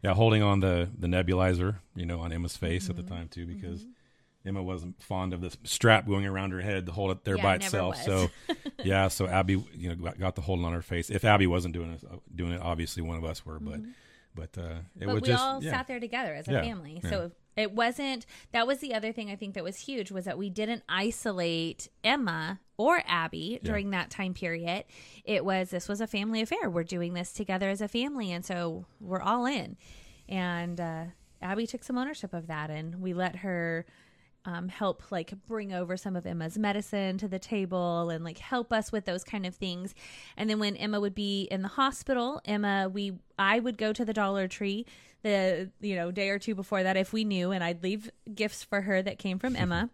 yeah, 0.04 0.14
holding 0.14 0.42
on 0.44 0.60
the 0.62 0.90
the 0.98 1.08
nebulizer, 1.08 1.76
you 1.96 2.06
know, 2.06 2.20
on 2.22 2.32
Emma's 2.32 2.58
face 2.58 2.90
at 2.90 2.96
Mm-hmm. 2.96 3.06
the 3.06 3.10
time 3.16 3.28
too, 3.28 3.46
mm-hmm. 3.46 3.54
because 3.60 3.86
Emma 4.46 4.64
wasn't 4.64 5.02
fond 5.04 5.34
of 5.34 5.42
this 5.42 5.58
strap 5.66 6.08
going 6.08 6.26
around 6.26 6.52
her 6.52 6.62
head 6.62 6.86
to 6.86 6.92
hold 6.94 7.12
it 7.12 7.26
there 7.26 7.36
Yeah, 7.36 7.44
by 7.44 7.56
it 7.56 7.64
itself. 7.64 8.02
So, 8.04 8.30
yeah, 8.84 9.10
so 9.10 9.28
Abby, 9.28 9.62
you 9.76 9.90
know, 9.90 9.96
got, 9.96 10.18
got 10.20 10.36
the 10.36 10.42
hold 10.42 10.64
on 10.64 10.72
her 10.72 10.82
face. 10.84 11.10
If 11.10 11.26
Abby 11.26 11.48
wasn't 11.48 11.74
doing 11.74 11.92
it, 11.94 12.02
uh, 12.10 12.18
doing 12.34 12.54
it, 12.54 12.62
obviously 12.62 13.04
one 13.04 13.18
of 13.18 13.26
us 13.26 13.46
were, 13.46 13.60
but 13.60 13.82
mm-hmm. 13.82 13.92
But 14.38 14.58
uh, 14.62 14.80
it 15.00 15.06
but 15.06 15.16
was 15.16 15.22
we 15.22 15.28
just 15.30 15.44
all 15.44 15.64
yeah. 15.64 15.72
sat 15.72 15.88
there 15.88 16.00
together 16.00 16.34
as 16.36 16.48
a 16.48 16.52
Yeah, 16.54 16.62
family. 16.62 17.02
So 17.10 17.32
it 17.56 17.72
wasn't 17.72 18.26
that 18.52 18.68
was 18.68 18.80
the 18.80 18.94
other 18.94 19.12
thing 19.12 19.32
I 19.32 19.36
think 19.36 19.56
that 19.56 19.64
was 19.64 19.78
huge 19.78 20.12
was 20.12 20.26
that 20.26 20.38
we 20.38 20.50
didn't 20.50 20.84
isolate 20.88 21.90
Emma 22.04 22.60
or 22.78 23.02
Abby 23.08 23.60
during 23.64 23.90
that 23.90 24.12
time 24.12 24.34
period. 24.34 24.86
It 25.26 25.44
was 25.44 25.72
this 25.72 25.88
was 25.88 26.00
a 26.00 26.08
family 26.08 26.42
affair. 26.42 26.70
We're 26.70 26.84
doing 26.84 27.14
this 27.14 27.34
together 27.34 27.70
as 27.70 27.82
a 27.82 27.88
family 27.88 28.32
and 28.32 28.46
so 28.46 28.86
we're 29.02 29.22
all 29.22 29.46
in. 29.46 29.76
And 30.30 30.80
uh 30.80 31.04
Abby 31.42 31.68
took 31.68 31.84
some 31.84 31.98
ownership 31.98 32.34
of 32.34 32.48
that 32.48 32.70
and 32.70 33.02
we 33.02 33.14
let 33.14 33.38
her 33.38 33.86
um, 34.48 34.70
help 34.70 35.04
like 35.12 35.34
bring 35.46 35.74
over 35.74 35.98
some 35.98 36.16
of 36.16 36.26
Emma's 36.26 36.58
medicine 36.58 37.18
to 37.18 37.28
the 37.28 37.38
table 37.38 38.10
and 38.10 38.24
like 38.24 38.38
help 38.38 38.72
us 38.72 38.92
with 38.94 39.06
those 39.06 39.24
kind 39.24 39.46
of 39.46 39.54
things. 39.54 39.94
And 40.38 40.50
then 40.50 40.58
when 40.58 40.78
Emma 40.78 41.02
would 41.02 41.14
be 41.14 41.44
in 41.52 41.62
the 41.62 41.68
hospital, 41.68 42.42
Emma, 42.46 42.90
we 42.92 43.14
I 43.38 43.60
would 43.60 43.78
go 43.78 43.92
to 43.92 44.06
the 44.06 44.14
Dollar 44.14 44.48
Tree 44.48 44.86
the 45.22 45.70
you 45.82 45.96
know 45.96 46.12
day 46.12 46.30
or 46.30 46.40
two 46.40 46.56
before 46.56 46.82
that 46.82 46.96
if 46.96 47.12
we 47.12 47.26
knew, 47.26 47.52
and 47.52 47.64
I'd 47.64 47.84
leave 47.84 48.10
gifts 48.34 48.64
for 48.64 48.82
her 48.82 49.02
that 49.02 49.20
came 49.20 49.38
from 49.38 49.56
Emma. 49.56 49.90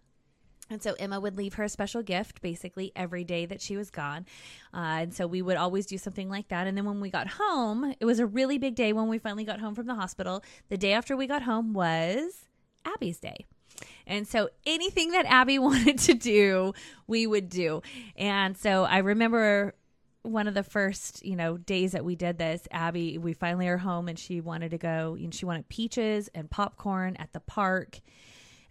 And 0.70 0.82
so 0.82 0.96
Emma 0.98 1.20
would 1.20 1.36
leave 1.36 1.56
her 1.56 1.64
a 1.64 1.70
special 1.70 2.04
gift 2.04 2.42
basically 2.42 2.92
every 2.96 3.24
day 3.24 3.46
that 3.48 3.62
she 3.62 3.76
was 3.76 3.90
gone. 3.90 4.26
Uh, 4.74 5.02
and 5.02 5.14
so 5.14 5.28
we 5.28 5.42
would 5.42 5.58
always 5.58 5.86
do 5.86 5.98
something 5.98 6.30
like 6.30 6.48
that. 6.48 6.68
And 6.68 6.78
then 6.78 6.86
when 6.86 7.02
we 7.02 7.10
got 7.10 7.28
home, 7.28 7.94
it 8.00 8.06
was 8.06 8.20
a 8.20 8.26
really 8.26 8.58
big 8.58 8.76
day 8.76 8.94
when 8.94 9.10
we 9.10 9.18
finally 9.18 9.44
got 9.44 9.60
home 9.60 9.76
from 9.76 9.88
the 9.88 9.96
hospital. 9.96 10.42
The 10.70 10.78
day 10.78 10.94
after 10.94 11.18
we 11.18 11.28
got 11.28 11.44
home 11.44 11.74
was 11.74 12.46
Abby's 12.86 13.20
day. 13.20 13.46
And 14.06 14.27
so 14.27 14.50
anything 14.65 15.12
that 15.12 15.25
Abby 15.25 15.60
wanted 15.60 16.00
to 16.00 16.13
do, 16.13 16.74
we 17.08 17.27
would 17.27 17.50
do. 17.50 17.82
And 18.15 18.58
so 18.58 18.84
I 18.84 19.00
remember 19.00 19.75
one 20.24 20.48
of 20.48 20.53
the 20.53 20.63
first, 20.63 21.25
you 21.25 21.36
know, 21.36 21.58
days 21.58 21.92
that 21.92 22.06
we 22.06 22.15
did 22.15 22.38
this, 22.38 22.65
Abby, 22.72 23.18
we 23.18 23.34
finally 23.34 23.68
are 23.68 23.77
home 23.77 24.08
and 24.08 24.18
she 24.18 24.39
wanted 24.39 24.72
to 24.72 24.77
go, 24.77 25.18
and 25.20 25.36
she 25.36 25.46
wanted 25.46 25.68
peaches 25.68 26.30
and 26.34 26.50
popcorn 26.50 27.15
at 27.18 27.34
the 27.34 27.42
park. 27.42 28.00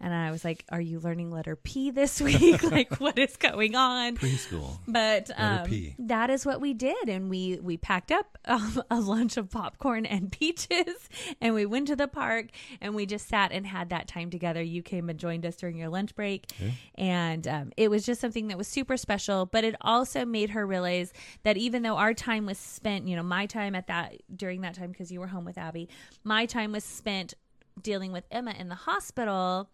And 0.03 0.13
I 0.13 0.33
was 0.33 0.45
like, 0.45 0.65
Are 0.71 0.81
you 0.81 0.99
learning 0.99 1.31
letter 1.31 1.57
P 1.57 1.91
this 1.91 2.21
week? 2.21 2.63
like, 2.71 3.01
what 3.01 3.17
is 3.19 3.37
going 3.37 3.77
on? 3.77 4.17
preschool. 4.17 4.79
But 4.87 5.31
um, 5.37 5.95
that 6.01 6.29
is 6.29 6.45
what 6.45 6.61
we 6.61 6.75
did, 6.75 7.09
and 7.09 7.31
we 7.31 7.59
we 7.63 7.77
packed 7.77 8.11
up 8.11 8.37
um, 8.45 8.83
a 8.91 9.01
lunch 9.01 9.37
of 9.37 9.49
popcorn 9.51 10.05
and 10.05 10.31
peaches, 10.39 11.09
and 11.41 11.55
we 11.55 11.65
went 11.65 11.87
to 11.89 11.97
the 11.97 12.09
park, 12.09 12.47
and 12.81 12.95
we 12.95 13.07
just 13.07 13.29
sat 13.29 13.53
and 13.53 13.67
had 13.67 13.91
that 13.91 14.09
time 14.09 14.31
together. 14.31 14.61
You 14.61 14.83
came 14.83 15.09
and 15.09 15.19
joined 15.19 15.47
us 15.47 15.57
during 15.57 15.77
your 15.77 15.89
lunch 15.89 16.15
break, 16.17 16.51
and 16.97 17.47
um, 17.47 17.73
it 17.77 17.91
was 17.91 18.05
just 18.05 18.21
something 18.21 18.49
that 18.49 18.59
was 18.59 18.67
super 18.69 18.97
special. 18.97 19.47
But 19.47 19.65
it 19.65 19.77
also 19.81 20.25
made 20.25 20.51
her 20.51 20.67
realize 20.67 21.13
that 21.45 21.57
even 21.57 21.83
though 21.83 21.97
our 21.97 22.13
time 22.13 22.45
was 22.47 22.59
spent, 22.59 23.07
you 23.07 23.15
know, 23.15 23.23
my 23.23 23.47
time 23.47 23.77
at 23.77 23.87
that 23.87 24.15
during 24.35 24.63
that 24.63 24.75
time 24.75 24.91
because 24.91 25.13
you 25.13 25.21
were 25.21 25.29
home 25.29 25.45
with 25.45 25.59
Abby, 25.59 25.89
my 26.25 26.45
time 26.47 26.73
was 26.73 26.83
spent 26.83 27.35
dealing 27.81 28.13
with 28.13 28.25
Emma 28.31 28.53
in 28.59 28.69
the 28.69 28.75
hospital 28.75 29.71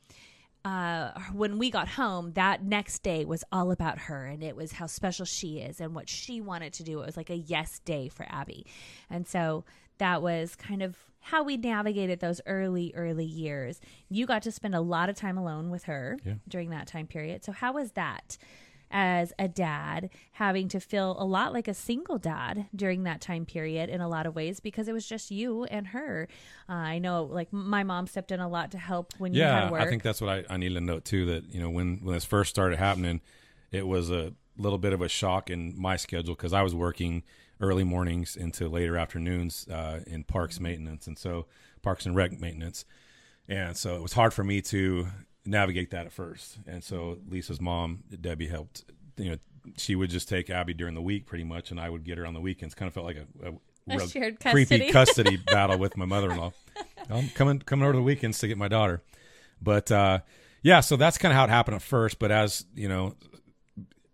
uh, 0.64 1.12
when 1.32 1.58
we 1.58 1.70
got 1.70 1.88
home, 1.88 2.32
that 2.32 2.62
next 2.62 3.02
day 3.02 3.24
was 3.24 3.44
all 3.52 3.70
about 3.70 3.98
her 4.00 4.26
and 4.26 4.42
it 4.42 4.56
was 4.56 4.72
how 4.72 4.86
special 4.86 5.24
she 5.24 5.58
is 5.60 5.80
and 5.80 5.94
what 5.94 6.08
she 6.08 6.40
wanted 6.40 6.72
to 6.74 6.82
do. 6.82 7.00
It 7.00 7.06
was 7.06 7.16
like 7.16 7.30
a 7.30 7.36
yes 7.36 7.78
day 7.80 8.08
for 8.08 8.26
Abby. 8.28 8.66
And 9.08 9.26
so 9.26 9.64
that 9.98 10.20
was 10.20 10.56
kind 10.56 10.82
of 10.82 10.96
how 11.20 11.42
we 11.42 11.56
navigated 11.56 12.20
those 12.20 12.40
early, 12.46 12.92
early 12.96 13.24
years. 13.24 13.80
You 14.08 14.26
got 14.26 14.42
to 14.42 14.52
spend 14.52 14.74
a 14.74 14.80
lot 14.80 15.08
of 15.08 15.16
time 15.16 15.38
alone 15.38 15.70
with 15.70 15.84
her 15.84 16.18
Yeah. 16.24 16.34
during 16.48 16.70
that 16.70 16.86
time 16.86 17.06
period. 17.06 17.44
So, 17.44 17.52
how 17.52 17.72
was 17.72 17.92
that? 17.92 18.36
As 18.90 19.32
a 19.38 19.48
dad, 19.48 20.10
having 20.32 20.68
to 20.68 20.80
feel 20.80 21.14
a 21.18 21.24
lot 21.24 21.52
like 21.52 21.68
a 21.68 21.74
single 21.74 22.18
dad 22.18 22.66
during 22.74 23.02
that 23.04 23.20
time 23.20 23.44
period 23.44 23.90
in 23.90 24.00
a 24.00 24.08
lot 24.08 24.26
of 24.26 24.34
ways 24.34 24.60
because 24.60 24.88
it 24.88 24.92
was 24.92 25.06
just 25.06 25.30
you 25.30 25.64
and 25.64 25.88
her. 25.88 26.26
Uh, 26.68 26.72
I 26.72 26.98
know, 26.98 27.24
like, 27.24 27.52
my 27.52 27.82
mom 27.82 28.06
stepped 28.06 28.32
in 28.32 28.40
a 28.40 28.48
lot 28.48 28.70
to 28.70 28.78
help 28.78 29.12
when 29.18 29.34
you 29.34 29.42
had 29.42 29.64
Yeah, 29.64 29.70
work. 29.70 29.82
I 29.82 29.90
think 29.90 30.02
that's 30.02 30.20
what 30.20 30.30
I, 30.30 30.54
I 30.54 30.56
need 30.56 30.70
to 30.74 30.80
note 30.80 31.04
too. 31.04 31.26
That 31.26 31.52
you 31.52 31.60
know 31.60 31.70
when 31.70 31.98
when 32.02 32.14
this 32.14 32.24
first 32.24 32.50
started 32.50 32.78
happening, 32.78 33.20
it 33.70 33.86
was 33.86 34.10
a 34.10 34.32
little 34.56 34.78
bit 34.78 34.92
of 34.92 35.02
a 35.02 35.08
shock 35.08 35.50
in 35.50 35.74
my 35.78 35.96
schedule 35.96 36.34
because 36.34 36.52
I 36.52 36.62
was 36.62 36.74
working 36.74 37.22
early 37.60 37.84
mornings 37.84 38.36
into 38.36 38.68
later 38.68 38.96
afternoons 38.96 39.66
uh, 39.68 40.00
in 40.06 40.24
parks 40.24 40.60
maintenance, 40.60 41.06
and 41.06 41.18
so 41.18 41.46
parks 41.82 42.06
and 42.06 42.16
rec 42.16 42.38
maintenance, 42.40 42.84
and 43.48 43.76
so 43.76 43.96
it 43.96 44.02
was 44.02 44.14
hard 44.14 44.32
for 44.32 44.44
me 44.44 44.60
to 44.62 45.08
navigate 45.44 45.90
that 45.90 46.06
at 46.06 46.12
first. 46.12 46.58
And 46.66 46.82
so 46.82 47.18
Lisa's 47.28 47.60
mom, 47.60 48.04
Debbie, 48.20 48.48
helped. 48.48 48.84
You 49.16 49.30
know, 49.32 49.36
she 49.76 49.94
would 49.94 50.10
just 50.10 50.28
take 50.28 50.50
Abby 50.50 50.74
during 50.74 50.94
the 50.94 51.02
week 51.02 51.26
pretty 51.26 51.44
much, 51.44 51.70
and 51.70 51.80
I 51.80 51.88
would 51.90 52.04
get 52.04 52.18
her 52.18 52.26
on 52.26 52.34
the 52.34 52.40
weekends. 52.40 52.74
Kind 52.74 52.88
of 52.88 52.94
felt 52.94 53.06
like 53.06 53.16
a, 53.16 53.48
a, 53.48 53.96
A 53.96 54.08
shared 54.08 54.40
creepy 54.40 54.90
custody. 54.90 54.92
custody 54.92 55.36
battle 55.46 55.78
with 55.78 55.96
my 55.96 56.04
mother-in-law. 56.04 56.52
I'm 57.10 57.28
coming 57.30 57.58
coming 57.60 57.84
over 57.84 57.96
the 57.96 58.02
weekends 58.02 58.38
to 58.40 58.48
get 58.48 58.58
my 58.58 58.68
daughter. 58.68 59.02
But 59.60 59.90
uh, 59.90 60.20
yeah, 60.62 60.80
so 60.80 60.96
that's 60.96 61.18
kind 61.18 61.32
of 61.32 61.36
how 61.36 61.44
it 61.44 61.50
happened 61.50 61.76
at 61.76 61.82
first. 61.82 62.18
But 62.18 62.30
as 62.30 62.64
you 62.74 62.88
know, 62.88 63.14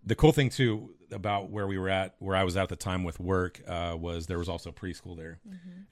the 0.04 0.14
cool 0.14 0.33
thing 0.33 0.50
too 0.50 0.90
about 1.14 1.50
where 1.50 1.66
we 1.66 1.78
were 1.78 1.88
at, 1.88 2.14
where 2.18 2.37
I 2.37 2.44
was 2.44 2.56
at 2.56 2.68
the 2.68 2.76
time 2.76 3.04
with 3.04 3.18
work, 3.18 3.61
uh, 3.66 3.97
was 3.99 4.26
there 4.26 4.38
was 4.38 4.49
also 4.49 4.73
preschool 4.73 5.16
there, 5.16 5.40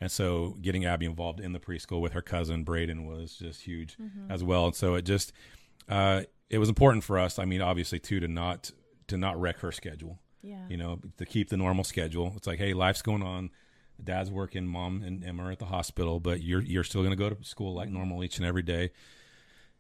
and 0.01 0.11
so 0.11 0.57
getting 0.61 0.85
Abby 0.85 1.07
involved 1.07 1.41
in 1.41 1.53
the 1.53 1.61
preschool 1.61 2.01
with 2.01 2.13
her 2.13 2.23
cousin 2.23 2.65
Braden 2.65 3.07
was 3.07 3.37
just 3.37 3.63
huge 3.63 3.97
as 4.29 4.45
well. 4.45 4.67
And 4.67 4.75
so 4.75 4.95
it 4.95 5.03
just 5.03 5.33
uh, 5.89 6.23
it 6.51 6.59
was 6.59 6.69
important 6.69 7.05
for 7.05 7.19
us. 7.19 7.39
I 7.39 7.45
mean, 7.45 7.63
obviously 7.63 7.99
too 7.99 8.21
to 8.21 8.29
not 8.29 8.71
to 9.07 9.17
not 9.17 9.41
wreck 9.41 9.59
her 9.61 9.73
schedule 9.73 10.19
yeah. 10.43 10.67
you 10.69 10.77
know, 10.77 11.01
to 11.17 11.25
keep 11.25 11.49
the 11.49 11.57
normal 11.57 11.85
schedule. 11.85 12.35
It's 12.37 12.47
like, 12.47 12.59
hey, 12.59 12.75
life's 12.75 13.03
going 13.03 13.23
on. 13.23 13.51
Dad's 14.03 14.31
working, 14.31 14.67
mom 14.67 15.03
and 15.03 15.25
Emma 15.25 15.45
are 15.45 15.53
at 15.53 15.61
the 15.61 15.67
hospital, 15.67 16.19
but 16.19 16.43
you're 16.43 16.63
you're 16.63 16.83
still 16.83 17.03
going 17.03 17.17
to 17.17 17.17
go 17.17 17.31
to 17.31 17.45
school 17.45 17.73
like 17.75 17.89
normal 17.89 18.25
each 18.25 18.39
and 18.39 18.47
every 18.47 18.63
day. 18.63 18.91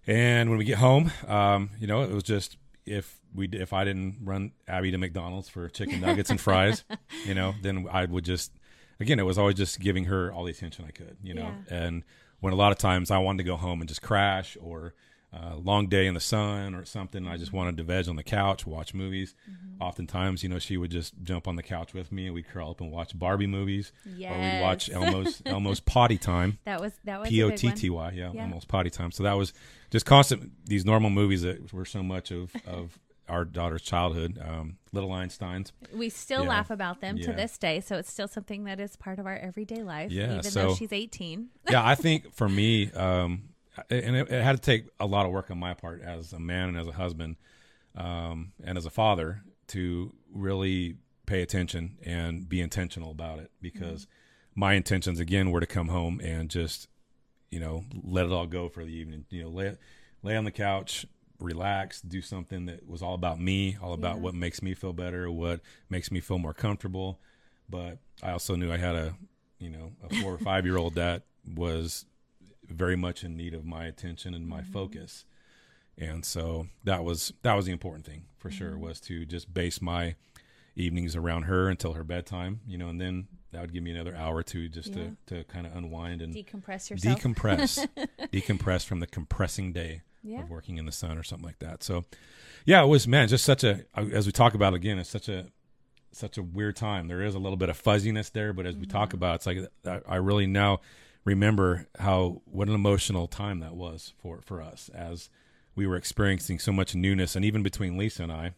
And 0.06 0.48
when 0.48 0.58
we 0.58 0.64
get 0.64 0.78
home, 0.78 1.10
um, 1.26 1.70
you 1.80 1.86
know, 1.86 2.02
it 2.02 2.12
was 2.12 2.22
just 2.22 2.56
if 2.86 3.20
we 3.34 3.48
if 3.48 3.72
I 3.72 3.84
didn't 3.84 4.18
run 4.24 4.52
Abby 4.66 4.90
to 4.90 4.98
McDonald's 4.98 5.48
for 5.48 5.68
chicken 5.68 6.00
nuggets 6.00 6.30
and 6.30 6.40
fries, 6.40 6.84
you 7.26 7.34
know, 7.34 7.54
then 7.62 7.86
I 7.90 8.04
would 8.04 8.24
just 8.24 8.52
again, 9.00 9.18
it 9.18 9.24
was 9.24 9.38
always 9.38 9.56
just 9.56 9.80
giving 9.80 10.04
her 10.04 10.32
all 10.32 10.44
the 10.44 10.50
attention 10.50 10.84
I 10.86 10.90
could, 10.90 11.16
you 11.22 11.34
know. 11.34 11.52
And 11.68 12.04
when 12.40 12.52
a 12.52 12.56
lot 12.56 12.72
of 12.72 12.78
times 12.78 13.10
I 13.10 13.18
wanted 13.18 13.38
to 13.38 13.44
go 13.44 13.56
home 13.56 13.80
and 13.80 13.88
just 13.88 14.02
crash 14.02 14.56
or 14.60 14.94
uh, 15.32 15.56
long 15.56 15.86
day 15.88 16.06
in 16.06 16.14
the 16.14 16.20
sun 16.20 16.74
or 16.74 16.84
something. 16.84 17.26
I 17.26 17.36
just 17.38 17.52
wanted 17.52 17.76
to 17.78 17.82
veg 17.82 18.08
on 18.08 18.16
the 18.16 18.22
couch, 18.22 18.66
watch 18.66 18.92
movies. 18.94 19.34
Oftentimes, 19.80 20.42
you 20.42 20.48
know, 20.48 20.58
she 20.58 20.76
would 20.76 20.90
just 20.90 21.14
jump 21.22 21.48
on 21.48 21.56
the 21.56 21.62
couch 21.62 21.92
with 21.94 22.12
me, 22.12 22.26
and 22.26 22.34
we'd 22.34 22.46
curl 22.48 22.70
up 22.70 22.80
and 22.80 22.90
watch 22.92 23.18
Barbie 23.18 23.46
movies, 23.46 23.92
yes. 24.16 24.30
or 24.32 24.38
we'd 24.38 24.62
watch 24.62 24.90
Elmo's 24.90 25.42
Elmo's 25.46 25.80
Potty 25.80 26.18
Time, 26.18 26.58
That 26.64 26.80
was 26.80 26.92
that 27.04 27.20
was 27.20 27.28
P 27.28 27.42
O 27.42 27.48
one. 27.48 27.56
T 27.56 27.90
Y, 27.90 28.10
yeah, 28.14 28.30
Yeah. 28.32 28.42
Elmo's 28.42 28.64
Potty 28.64 28.90
Time. 28.90 29.10
So 29.10 29.22
that 29.24 29.32
was 29.36 29.52
just 29.90 30.06
constant 30.06 30.52
these 30.66 30.84
normal 30.84 31.10
movies 31.10 31.42
that 31.42 31.72
were 31.72 31.84
so 31.84 32.02
much 32.02 32.30
of 32.30 32.52
of 32.66 32.98
our 33.28 33.44
daughter's 33.44 33.82
childhood. 33.82 34.38
Um, 34.44 34.76
Little 34.92 35.10
Einsteins, 35.10 35.72
We 35.94 36.10
still 36.10 36.42
Yeah. 36.42 36.48
laugh 36.50 36.70
about 36.70 37.00
them 37.00 37.18
to 37.18 37.32
this 37.32 37.56
day, 37.56 37.80
so 37.80 37.96
it's 37.96 38.12
still 38.12 38.28
something 38.28 38.64
that 38.64 38.78
is 38.78 38.94
part 38.96 39.18
of 39.18 39.26
our 39.26 39.36
everyday 39.36 39.82
life. 39.82 40.10
Yeah, 40.12 40.32
even 40.38 40.42
so- 40.42 40.68
though 40.68 40.74
she's 40.74 40.92
eighteen. 40.92 41.48
yeah, 41.70 41.84
I 41.86 41.94
think 42.04 42.34
for 42.34 42.48
me, 42.48 42.92
um, 42.92 43.44
and 43.90 44.16
it, 44.16 44.30
it 44.30 44.42
had 44.42 44.56
to 44.56 44.62
take 44.62 44.86
a 45.00 45.06
lot 45.06 45.26
of 45.26 45.32
work 45.32 45.50
on 45.50 45.58
my 45.58 45.74
part 45.74 46.02
as 46.02 46.32
a 46.32 46.38
man 46.38 46.68
and 46.70 46.78
as 46.78 46.86
a 46.86 46.92
husband, 46.92 47.36
um, 47.96 48.52
and 48.64 48.76
as 48.78 48.86
a 48.86 48.90
father 48.90 49.42
to 49.68 50.12
really 50.32 50.96
pay 51.26 51.42
attention 51.42 51.96
and 52.04 52.48
be 52.48 52.60
intentional 52.60 53.10
about 53.10 53.38
it 53.38 53.50
because 53.60 54.06
my 54.54 54.74
intentions 54.74 55.20
again 55.20 55.50
were 55.50 55.60
to 55.60 55.66
come 55.66 55.88
home 55.88 56.20
and 56.22 56.50
just 56.50 56.88
you 57.50 57.60
know 57.60 57.84
let 58.02 58.26
it 58.26 58.32
all 58.32 58.46
go 58.46 58.68
for 58.68 58.84
the 58.84 58.92
evening 58.92 59.24
you 59.30 59.42
know 59.42 59.48
lay 59.48 59.76
lay 60.22 60.36
on 60.36 60.44
the 60.44 60.50
couch 60.50 61.06
relax 61.38 62.00
do 62.02 62.20
something 62.20 62.66
that 62.66 62.86
was 62.88 63.02
all 63.02 63.14
about 63.14 63.40
me 63.40 63.76
all 63.80 63.92
about 63.92 64.16
Yeah. 64.16 64.22
what 64.22 64.34
makes 64.34 64.62
me 64.62 64.74
feel 64.74 64.92
better 64.92 65.30
what 65.30 65.60
makes 65.88 66.10
me 66.10 66.20
feel 66.20 66.38
more 66.38 66.52
comfortable 66.54 67.20
but 67.70 67.98
i 68.22 68.32
also 68.32 68.54
knew 68.56 68.72
i 68.72 68.76
had 68.76 68.94
a 68.96 69.14
you 69.58 69.70
know 69.70 69.92
a 70.08 70.14
four 70.22 70.34
or 70.34 70.38
five 70.38 70.66
year 70.66 70.76
old 70.76 70.96
that 70.96 71.22
was 71.54 72.04
very 72.68 72.96
much 72.96 73.24
in 73.24 73.36
need 73.36 73.54
of 73.54 73.64
my 73.64 73.84
attention 73.86 74.34
and 74.34 74.46
my 74.46 74.60
mm-hmm. 74.60 74.72
focus. 74.72 75.24
And 75.98 76.24
so 76.24 76.68
that 76.84 77.04
was 77.04 77.32
that 77.42 77.54
was 77.54 77.66
the 77.66 77.72
important 77.72 78.06
thing 78.06 78.24
for 78.38 78.50
sure 78.50 78.72
mm-hmm. 78.72 78.80
was 78.80 79.00
to 79.02 79.24
just 79.26 79.52
base 79.52 79.82
my 79.82 80.14
evenings 80.74 81.14
around 81.14 81.42
her 81.44 81.68
until 81.68 81.92
her 81.92 82.04
bedtime, 82.04 82.60
you 82.66 82.78
know, 82.78 82.88
and 82.88 83.00
then 83.00 83.28
that 83.52 83.60
would 83.60 83.74
give 83.74 83.82
me 83.82 83.90
another 83.90 84.16
hour 84.16 84.36
or 84.36 84.42
two 84.42 84.68
just 84.68 84.88
Yeah. 84.94 85.08
to 85.26 85.42
to 85.42 85.44
kind 85.44 85.66
of 85.66 85.76
unwind 85.76 86.22
and 86.22 86.34
Decompress 86.34 86.88
yourself. 86.88 87.20
decompress, 87.20 87.86
decompress 88.32 88.86
from 88.86 89.00
the 89.00 89.06
compressing 89.06 89.72
day 89.74 90.00
Yeah. 90.22 90.40
of 90.40 90.50
working 90.50 90.78
in 90.78 90.86
the 90.86 90.92
sun 90.92 91.18
or 91.18 91.22
something 91.22 91.46
like 91.46 91.58
that. 91.58 91.82
So, 91.82 92.04
yeah, 92.64 92.82
it 92.82 92.86
was 92.86 93.06
man, 93.06 93.28
just 93.28 93.44
such 93.44 93.62
a 93.62 93.84
uh, 93.94 94.06
as 94.12 94.24
we 94.24 94.32
talk 94.32 94.54
about 94.54 94.72
again, 94.72 94.98
it's 94.98 95.10
such 95.10 95.28
a 95.28 95.48
such 96.10 96.38
a 96.38 96.42
weird 96.42 96.76
time. 96.76 97.08
There 97.08 97.22
is 97.22 97.34
a 97.34 97.38
little 97.38 97.56
bit 97.58 97.68
of 97.68 97.76
fuzziness 97.76 98.30
there, 98.30 98.54
but 98.54 98.64
as 98.66 98.76
we 98.76 98.82
Mm-hmm. 98.86 98.92
talk 98.96 99.12
about, 99.12 99.36
it's 99.36 99.46
like 99.46 99.58
I, 99.86 100.00
I 100.08 100.16
really 100.16 100.46
now 100.46 100.80
remember 101.24 101.86
how 101.98 102.42
what 102.44 102.68
an 102.68 102.74
emotional 102.74 103.26
time 103.28 103.60
that 103.60 103.74
was 103.74 104.12
for 104.20 104.40
for 104.42 104.60
us 104.62 104.88
as 104.94 105.28
we 105.74 105.86
were 105.86 105.96
experiencing 105.96 106.58
so 106.58 106.72
much 106.72 106.94
newness, 106.94 107.34
and 107.36 107.44
even 107.44 107.62
between 107.62 107.96
Lisa 107.96 108.22
and 108.24 108.32
I, 108.32 108.52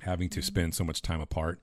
having 0.00 0.28
Mm-hmm. 0.28 0.40
to 0.40 0.42
spend 0.46 0.74
so 0.74 0.84
much 0.84 1.02
time 1.02 1.20
apart. 1.20 1.60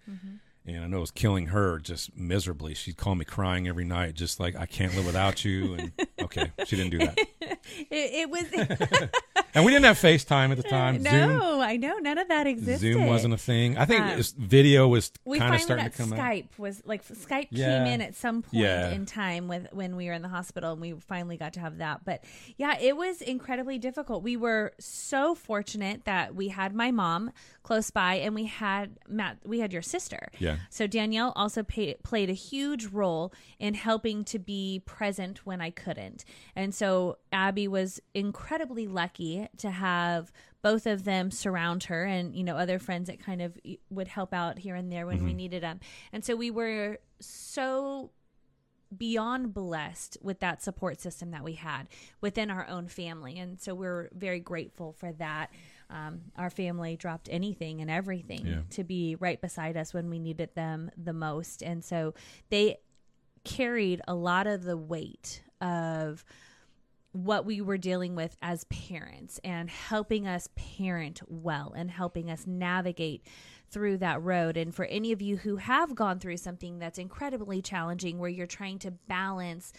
And 0.67 0.83
I 0.83 0.87
know 0.87 0.97
it 0.97 1.01
was 1.01 1.11
killing 1.11 1.47
her 1.47 1.77
just 1.77 2.17
miserably. 2.17 2.73
She'd 2.73 2.97
call 2.97 3.13
me 3.13 3.23
crying 3.23 3.67
every 3.67 3.85
night, 3.85 4.15
just 4.15 4.39
like 4.39 4.55
I 4.55 4.65
can't 4.65 4.95
live 4.95 5.05
without 5.05 5.45
you. 5.45 5.75
And 5.75 5.91
okay, 6.21 6.51
she 6.65 6.75
didn't 6.75 6.91
do 6.91 6.97
that. 6.99 7.17
It, 7.89 8.29
it 8.29 8.29
was 8.29 8.45
And 9.55 9.63
we 9.65 9.71
didn't 9.71 9.85
have 9.85 9.97
FaceTime 9.97 10.51
at 10.51 10.57
the 10.57 10.63
time. 10.63 11.01
no, 11.01 11.09
Zoom 11.09 11.61
I 11.61 11.77
know 11.77 11.97
none 11.97 12.17
of 12.17 12.27
that 12.27 12.45
existed. 12.45 12.93
Zoom 12.93 13.07
wasn't 13.07 13.33
a 13.33 13.37
thing. 13.37 13.77
I 13.77 13.85
think 13.85 14.01
Um, 14.01 14.21
video 14.37 14.87
was 14.87 15.11
kind 15.39 15.55
of 15.55 15.61
starting 15.61 15.85
to 15.89 15.91
come 15.91 16.13
out. 16.13 16.19
Skype 16.19 16.47
was 16.59 16.81
like 16.85 17.07
Skype 17.07 17.47
Yeah. 17.51 17.83
came 17.85 17.93
in 17.93 18.01
at 18.01 18.15
some 18.15 18.41
point 18.41 18.63
Yeah. 18.63 18.91
in 18.91 19.05
time 19.05 19.47
with 19.47 19.67
when 19.71 19.95
we 19.95 20.07
were 20.07 20.13
in 20.13 20.21
the 20.21 20.27
hospital 20.27 20.73
and 20.73 20.81
we 20.81 20.91
finally 20.93 21.37
got 21.37 21.53
to 21.53 21.59
have 21.61 21.77
that. 21.77 22.03
But 22.05 22.23
yeah, 22.57 22.77
it 22.79 22.97
was 22.97 23.21
incredibly 23.21 23.79
difficult. 23.79 24.21
We 24.23 24.35
were 24.37 24.73
so 24.79 25.33
fortunate 25.35 26.03
that 26.05 26.35
we 26.35 26.49
had 26.49 26.75
my 26.75 26.91
mom 26.91 27.31
close 27.63 27.89
by 27.89 28.15
and 28.15 28.35
we 28.35 28.45
had 28.45 28.97
Matt 29.07 29.37
we 29.45 29.59
had 29.59 29.71
your 29.73 29.81
sister. 29.81 30.29
Yeah. 30.37 30.57
So 30.69 30.85
Danielle 30.85 31.31
also 31.35 31.63
pay, 31.63 31.95
played 32.03 32.29
a 32.29 32.33
huge 32.33 32.87
role 32.87 33.33
in 33.57 33.73
helping 33.73 34.23
to 34.25 34.37
be 34.37 34.81
present 34.85 35.45
when 35.45 35.61
I 35.61 35.69
couldn't. 35.71 36.25
And 36.55 36.75
so 36.75 37.17
Abby 37.31 37.67
was 37.67 38.01
incredibly 38.13 38.85
lucky 38.87 39.44
to 39.57 39.69
have 39.71 40.31
both 40.61 40.87
of 40.87 41.03
them 41.03 41.29
surround 41.31 41.83
her 41.85 42.03
and 42.05 42.35
you 42.35 42.43
know 42.43 42.55
other 42.57 42.79
friends 42.79 43.07
that 43.07 43.19
kind 43.19 43.41
of 43.41 43.57
would 43.89 44.07
help 44.07 44.33
out 44.33 44.57
here 44.59 44.75
and 44.75 44.91
there 44.91 45.05
when 45.05 45.23
we 45.23 45.33
needed 45.33 45.61
them. 45.63 45.79
And 46.11 46.23
so 46.25 46.35
we 46.35 46.49
were 46.51 46.97
so 47.19 48.11
beyond 48.95 49.53
blessed 49.53 50.17
with 50.21 50.39
that 50.39 50.61
support 50.61 51.01
system 51.01 51.31
that 51.31 51.43
we 51.43 51.53
had 51.53 51.87
within 52.21 52.49
our 52.51 52.67
own 52.69 52.87
family 52.87 53.37
and 53.39 53.59
so 53.59 53.73
we're 53.73 54.09
very 54.13 54.39
grateful 54.39 54.93
for 54.93 55.11
that 55.13 55.49
um, 55.89 56.21
our 56.37 56.49
family 56.51 56.95
dropped 56.95 57.27
anything 57.31 57.81
and 57.81 57.89
everything 57.89 58.45
Yeah. 58.45 58.59
to 58.69 58.83
be 58.83 59.15
right 59.15 59.41
beside 59.41 59.75
us 59.75 59.93
when 59.93 60.09
we 60.09 60.19
needed 60.19 60.51
them 60.53 60.91
the 60.95 61.13
most 61.13 61.61
and 61.63 61.83
so 61.83 62.13
they 62.49 62.77
carried 63.43 64.01
a 64.07 64.13
lot 64.13 64.45
of 64.47 64.63
the 64.63 64.77
weight 64.77 65.41
of 65.61 66.23
what 67.15 67.45
we 67.45 67.61
were 67.61 67.77
dealing 67.77 68.13
with 68.13 68.35
as 68.41 68.65
parents 68.65 69.39
and 69.41 69.69
helping 69.69 70.27
us 70.27 70.49
parent 70.55 71.21
well 71.27 71.73
and 71.75 71.89
helping 71.89 72.29
us 72.29 72.45
navigate 72.45 73.25
through 73.69 73.97
that 73.97 74.21
road. 74.21 74.57
And 74.57 74.75
for 74.75 74.83
any 74.85 75.13
of 75.13 75.21
you 75.21 75.37
who 75.37 75.55
have 75.55 75.95
gone 75.95 76.19
through 76.19 76.37
something 76.37 76.77
that's 76.77 76.99
incredibly 76.99 77.61
challenging 77.61 78.19
where 78.19 78.29
you're 78.29 78.45
trying 78.45 78.79
to 78.79 78.91
balance 78.91 79.71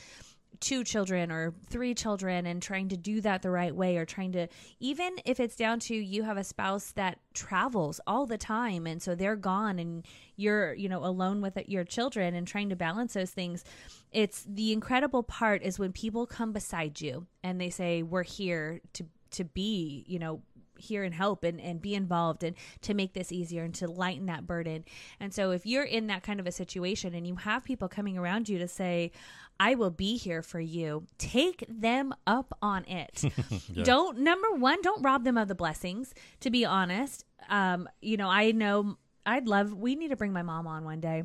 two 0.61 0.85
children 0.85 1.31
or 1.31 1.53
three 1.69 1.95
children 1.95 2.47
and 2.47 2.63
trying 2.63 2.89
to 2.89 2.97
do 2.97 3.21
that 3.21 3.43
the 3.43 3.51
right 3.51 3.75
way 3.75 3.97
or 3.97 4.05
trying 4.05 4.33
to 4.33 4.47
even 4.81 5.17
if 5.25 5.41
it's 5.41 5.57
down 5.57 5.79
to 5.79 5.95
you 5.95 6.23
have 6.23 6.37
a 6.37 6.45
spouse 6.45 6.93
that 6.93 7.19
travels 7.35 8.01
all 8.07 8.27
the 8.27 8.39
time 8.39 8.87
and 8.87 9.03
so 9.03 9.15
they're 9.15 9.37
gone 9.37 9.79
and 9.79 10.07
you're 10.37 10.75
you 10.75 10.89
know 10.89 11.05
alone 11.05 11.41
with 11.41 11.59
your 11.67 11.85
children 11.85 12.35
and 12.35 12.47
trying 12.47 12.69
to 12.69 12.77
balance 12.77 13.15
those 13.15 13.31
things 13.31 13.65
it's 14.13 14.45
the 14.49 14.73
incredible 14.73 15.23
part 15.23 15.63
is 15.63 15.79
when 15.79 15.93
people 15.93 16.27
come 16.27 16.53
beside 16.53 17.01
you 17.01 17.27
and 17.43 17.61
they 17.61 17.71
say 17.71 18.03
we're 18.03 18.23
here 18.23 18.81
to 18.93 19.05
to 19.31 19.45
be 19.45 20.05
you 20.07 20.19
know 20.19 20.41
here 20.79 21.03
and 21.03 21.15
help 21.15 21.45
and, 21.45 21.61
and 21.61 21.81
be 21.81 21.95
involved 21.95 22.43
and 22.45 22.57
to 22.83 22.95
make 22.95 23.13
this 23.13 23.33
easier 23.33 23.65
and 23.65 23.75
to 23.77 23.87
lighten 23.87 24.27
that 24.27 24.47
burden. 24.47 24.85
And 25.21 25.33
so 25.33 25.51
if 25.51 25.67
you're 25.67 25.85
in 25.85 26.07
that 26.09 26.23
kind 26.23 26.41
of 26.41 26.47
a 26.47 26.53
situation 26.53 27.15
and 27.15 27.27
you 27.27 27.37
have 27.37 27.65
people 27.65 27.89
coming 27.89 28.17
around 28.19 28.49
you 28.49 28.59
to 28.59 28.69
say, 28.69 29.13
I 29.59 29.75
will 29.75 29.91
be 29.91 30.17
here 30.17 30.43
for 30.43 30.61
you, 30.61 31.07
take 31.19 31.65
them 31.69 32.15
up 32.27 32.57
on 32.61 32.85
it. 32.85 33.25
Don't 33.85 34.19
number 34.19 34.51
one, 34.53 34.83
don't 34.83 35.03
rob 35.03 35.25
them 35.25 35.39
of 35.39 35.49
the 35.49 35.55
blessings, 35.55 36.13
to 36.41 36.51
be 36.51 36.65
honest. 36.65 37.25
Um, 37.49 37.89
you 38.03 38.17
know, 38.17 38.29
I 38.29 38.53
know 38.53 38.99
I'd 39.25 39.49
love 39.49 39.73
we 39.73 39.95
need 39.95 40.09
to 40.09 40.17
bring 40.17 40.33
my 40.33 40.43
mom 40.43 40.67
on 40.67 40.85
one 40.85 41.01
day 41.01 41.25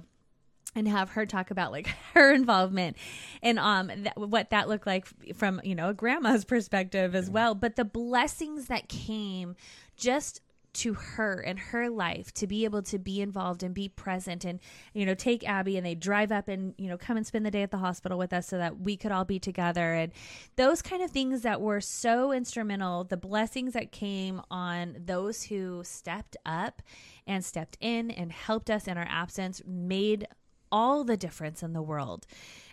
and 0.75 0.87
have 0.87 1.11
her 1.11 1.25
talk 1.25 1.51
about 1.51 1.71
like 1.71 1.87
her 2.13 2.33
involvement 2.33 2.97
and 3.41 3.59
um 3.59 3.89
th- 3.89 4.15
what 4.15 4.49
that 4.51 4.67
looked 4.69 4.87
like 4.87 5.07
from 5.35 5.61
you 5.63 5.75
know 5.75 5.89
a 5.89 5.93
grandma's 5.93 6.45
perspective 6.51 7.15
as 7.15 7.29
well. 7.29 7.55
But 7.55 7.75
the 7.75 7.85
blessings 7.85 8.67
that 8.67 8.89
came 8.89 9.55
just 9.95 10.41
to 10.73 10.93
her 10.93 11.33
and 11.41 11.59
her 11.59 11.89
life 11.89 12.33
to 12.33 12.47
be 12.47 12.63
able 12.63 12.81
to 12.81 12.97
be 12.97 13.21
involved 13.21 13.61
and 13.61 13.73
be 13.73 13.89
present 13.89 14.45
and 14.45 14.59
you 14.93 15.05
know 15.05 15.13
take 15.13 15.47
abby 15.47 15.75
and 15.75 15.85
they 15.85 15.95
drive 15.95 16.31
up 16.31 16.47
and 16.47 16.73
you 16.77 16.87
know 16.87 16.97
come 16.97 17.17
and 17.17 17.27
spend 17.27 17.45
the 17.45 17.51
day 17.51 17.61
at 17.61 17.71
the 17.71 17.77
hospital 17.77 18.17
with 18.17 18.31
us 18.31 18.47
so 18.47 18.57
that 18.57 18.79
we 18.79 18.95
could 18.95 19.11
all 19.11 19.25
be 19.25 19.39
together. 19.39 19.93
And 19.93 20.11
those 20.55 20.81
kind 20.81 21.03
of 21.03 21.11
things 21.11 21.41
that 21.41 21.61
were 21.61 21.81
so 21.81 22.31
instrumental 22.31 23.03
the 23.03 23.17
blessings 23.17 23.73
that 23.73 23.91
came 23.91 24.41
on 24.49 24.95
those 25.05 25.43
who 25.43 25.81
stepped 25.83 26.37
up 26.45 26.81
and 27.27 27.43
stepped 27.43 27.77
in 27.81 28.09
and 28.09 28.31
helped 28.31 28.69
us 28.69 28.87
in 28.87 28.97
our 28.97 29.07
absence 29.09 29.61
made 29.65 30.27
all 30.71 31.03
the 31.03 31.17
difference 31.17 31.61
in 31.63 31.73
the 31.73 31.81
world. 31.81 32.25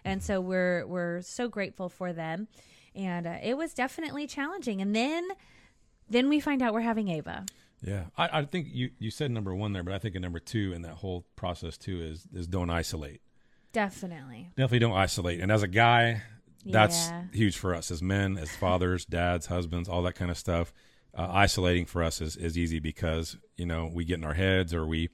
And 0.04 0.22
so 0.22 0.40
we're 0.40 0.86
we're 0.86 1.20
so 1.22 1.48
grateful 1.48 1.88
for 1.88 2.12
them. 2.12 2.48
And 2.94 3.26
uh, 3.26 3.36
it 3.42 3.56
was 3.56 3.74
definitely 3.74 4.26
challenging. 4.26 4.80
And 4.80 4.94
then 4.94 5.28
then 6.08 6.28
we 6.28 6.40
find 6.40 6.62
out 6.62 6.72
we're 6.72 6.80
having 6.80 7.08
Ava. 7.08 7.44
Yeah, 7.82 8.04
I, 8.16 8.40
I 8.40 8.44
think 8.44 8.68
you, 8.72 8.90
you 8.98 9.10
said 9.12 9.30
number 9.30 9.54
one 9.54 9.72
there, 9.72 9.84
but 9.84 9.94
I 9.94 9.98
think 9.98 10.16
a 10.16 10.20
number 10.20 10.40
two 10.40 10.72
in 10.74 10.82
that 10.82 10.94
whole 10.94 11.26
process 11.36 11.76
too 11.78 12.00
is 12.00 12.26
is 12.34 12.46
don't 12.48 12.70
isolate. 12.70 13.20
Definitely. 13.72 14.48
Definitely 14.56 14.78
don't 14.80 14.96
isolate. 14.96 15.40
And 15.40 15.52
as 15.52 15.62
a 15.62 15.68
guy, 15.68 16.22
that's 16.64 17.08
Yeah. 17.08 17.24
huge 17.32 17.56
for 17.58 17.74
us 17.74 17.90
as 17.90 18.02
men, 18.02 18.36
as 18.38 18.50
fathers, 18.50 19.04
dads, 19.04 19.46
husbands, 19.46 19.88
all 19.88 20.02
that 20.02 20.14
kind 20.14 20.30
of 20.30 20.38
stuff. 20.38 20.72
Uh, 21.14 21.28
isolating 21.32 21.84
for 21.86 22.02
us 22.02 22.20
is, 22.20 22.36
is 22.36 22.56
easy 22.56 22.78
because 22.80 23.36
you 23.56 23.66
know 23.66 23.90
we 23.92 24.04
get 24.04 24.18
in 24.18 24.24
our 24.24 24.34
heads 24.34 24.72
or 24.74 24.86
we 24.86 25.08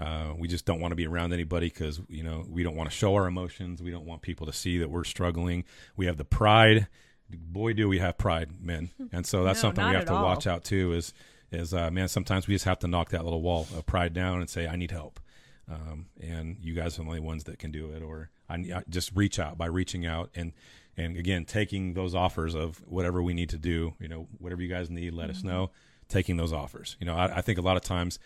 uh, 0.00 0.32
we 0.36 0.46
just 0.48 0.64
don't 0.66 0.80
want 0.80 0.92
to 0.92 0.96
be 0.96 1.06
around 1.06 1.32
anybody 1.32 1.68
because 1.68 2.00
you 2.08 2.22
know 2.22 2.44
we 2.48 2.62
don't 2.62 2.76
want 2.76 2.90
to 2.90 2.96
show 2.96 3.14
our 3.14 3.26
emotions. 3.26 3.82
We 3.82 3.90
don't 3.90 4.04
want 4.06 4.22
people 4.22 4.46
to 4.46 4.52
see 4.52 4.78
that 4.78 4.90
we're 4.90 5.04
struggling. 5.04 5.64
We 5.96 6.06
have 6.06 6.16
the 6.16 6.24
pride. 6.24 6.88
Boy, 7.30 7.72
do 7.72 7.88
we 7.88 7.98
have 7.98 8.18
pride, 8.18 8.50
men, 8.60 8.90
and 9.12 9.26
so 9.26 9.42
that's 9.44 9.58
No, 9.58 9.68
something 9.68 9.86
we 9.88 9.94
have 9.94 10.04
to 10.06 10.14
all. 10.14 10.24
watch 10.24 10.46
out 10.46 10.64
too. 10.64 10.92
Is 10.92 11.12
is 11.50 11.72
uh, 11.74 11.90
man? 11.90 12.08
Sometimes 12.08 12.46
we 12.46 12.54
just 12.54 12.64
have 12.66 12.78
to 12.80 12.88
knock 12.88 13.10
that 13.10 13.24
little 13.24 13.42
wall 13.42 13.66
of 13.76 13.86
pride 13.86 14.12
down 14.12 14.40
and 14.40 14.48
say, 14.50 14.66
"I 14.66 14.76
need 14.76 14.90
help." 14.90 15.20
um, 15.68 16.06
and 16.20 16.58
you 16.60 16.74
guys 16.74 16.96
are 16.96 17.02
the 17.02 17.08
only 17.08 17.18
ones 17.18 17.42
that 17.42 17.58
can 17.58 17.72
do 17.72 17.90
it 17.90 18.00
or 18.00 18.30
I, 18.48 18.54
I 18.54 18.82
just 18.88 19.10
reach 19.16 19.40
out 19.40 19.58
by 19.58 19.66
reaching 19.66 20.06
out 20.06 20.30
and 20.36 20.52
and 20.96 21.16
again 21.16 21.44
taking 21.44 21.94
those 21.94 22.14
offers 22.14 22.54
of 22.54 22.78
whatever 22.86 23.20
we 23.20 23.34
need 23.34 23.48
to 23.48 23.58
do 23.58 23.94
you 23.98 24.06
know 24.06 24.28
whatever 24.38 24.62
you 24.62 24.68
guys 24.68 24.90
need 24.90 25.12
let 25.12 25.28
us 25.28 25.42
know 25.42 25.72
taking 26.08 26.36
those 26.36 26.52
offers 26.52 26.96
you 27.00 27.04
know 27.06 27.16
I, 27.16 27.38
I 27.38 27.40
think 27.40 27.58
a 27.58 27.62
lot 27.62 27.76
of 27.76 27.82
times 27.82 28.20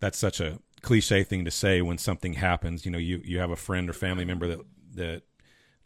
that's 0.00 0.18
such 0.18 0.40
a 0.40 0.58
cliche 0.82 1.22
thing 1.22 1.44
to 1.44 1.50
say 1.50 1.82
when 1.82 1.98
something 1.98 2.34
happens. 2.34 2.84
You 2.84 2.92
know 2.92 2.98
you 2.98 3.20
you 3.24 3.38
have 3.38 3.50
a 3.50 3.56
friend 3.56 3.88
or 3.88 3.92
family 3.92 4.24
member 4.24 4.48
that 4.48 4.60
that 4.94 5.22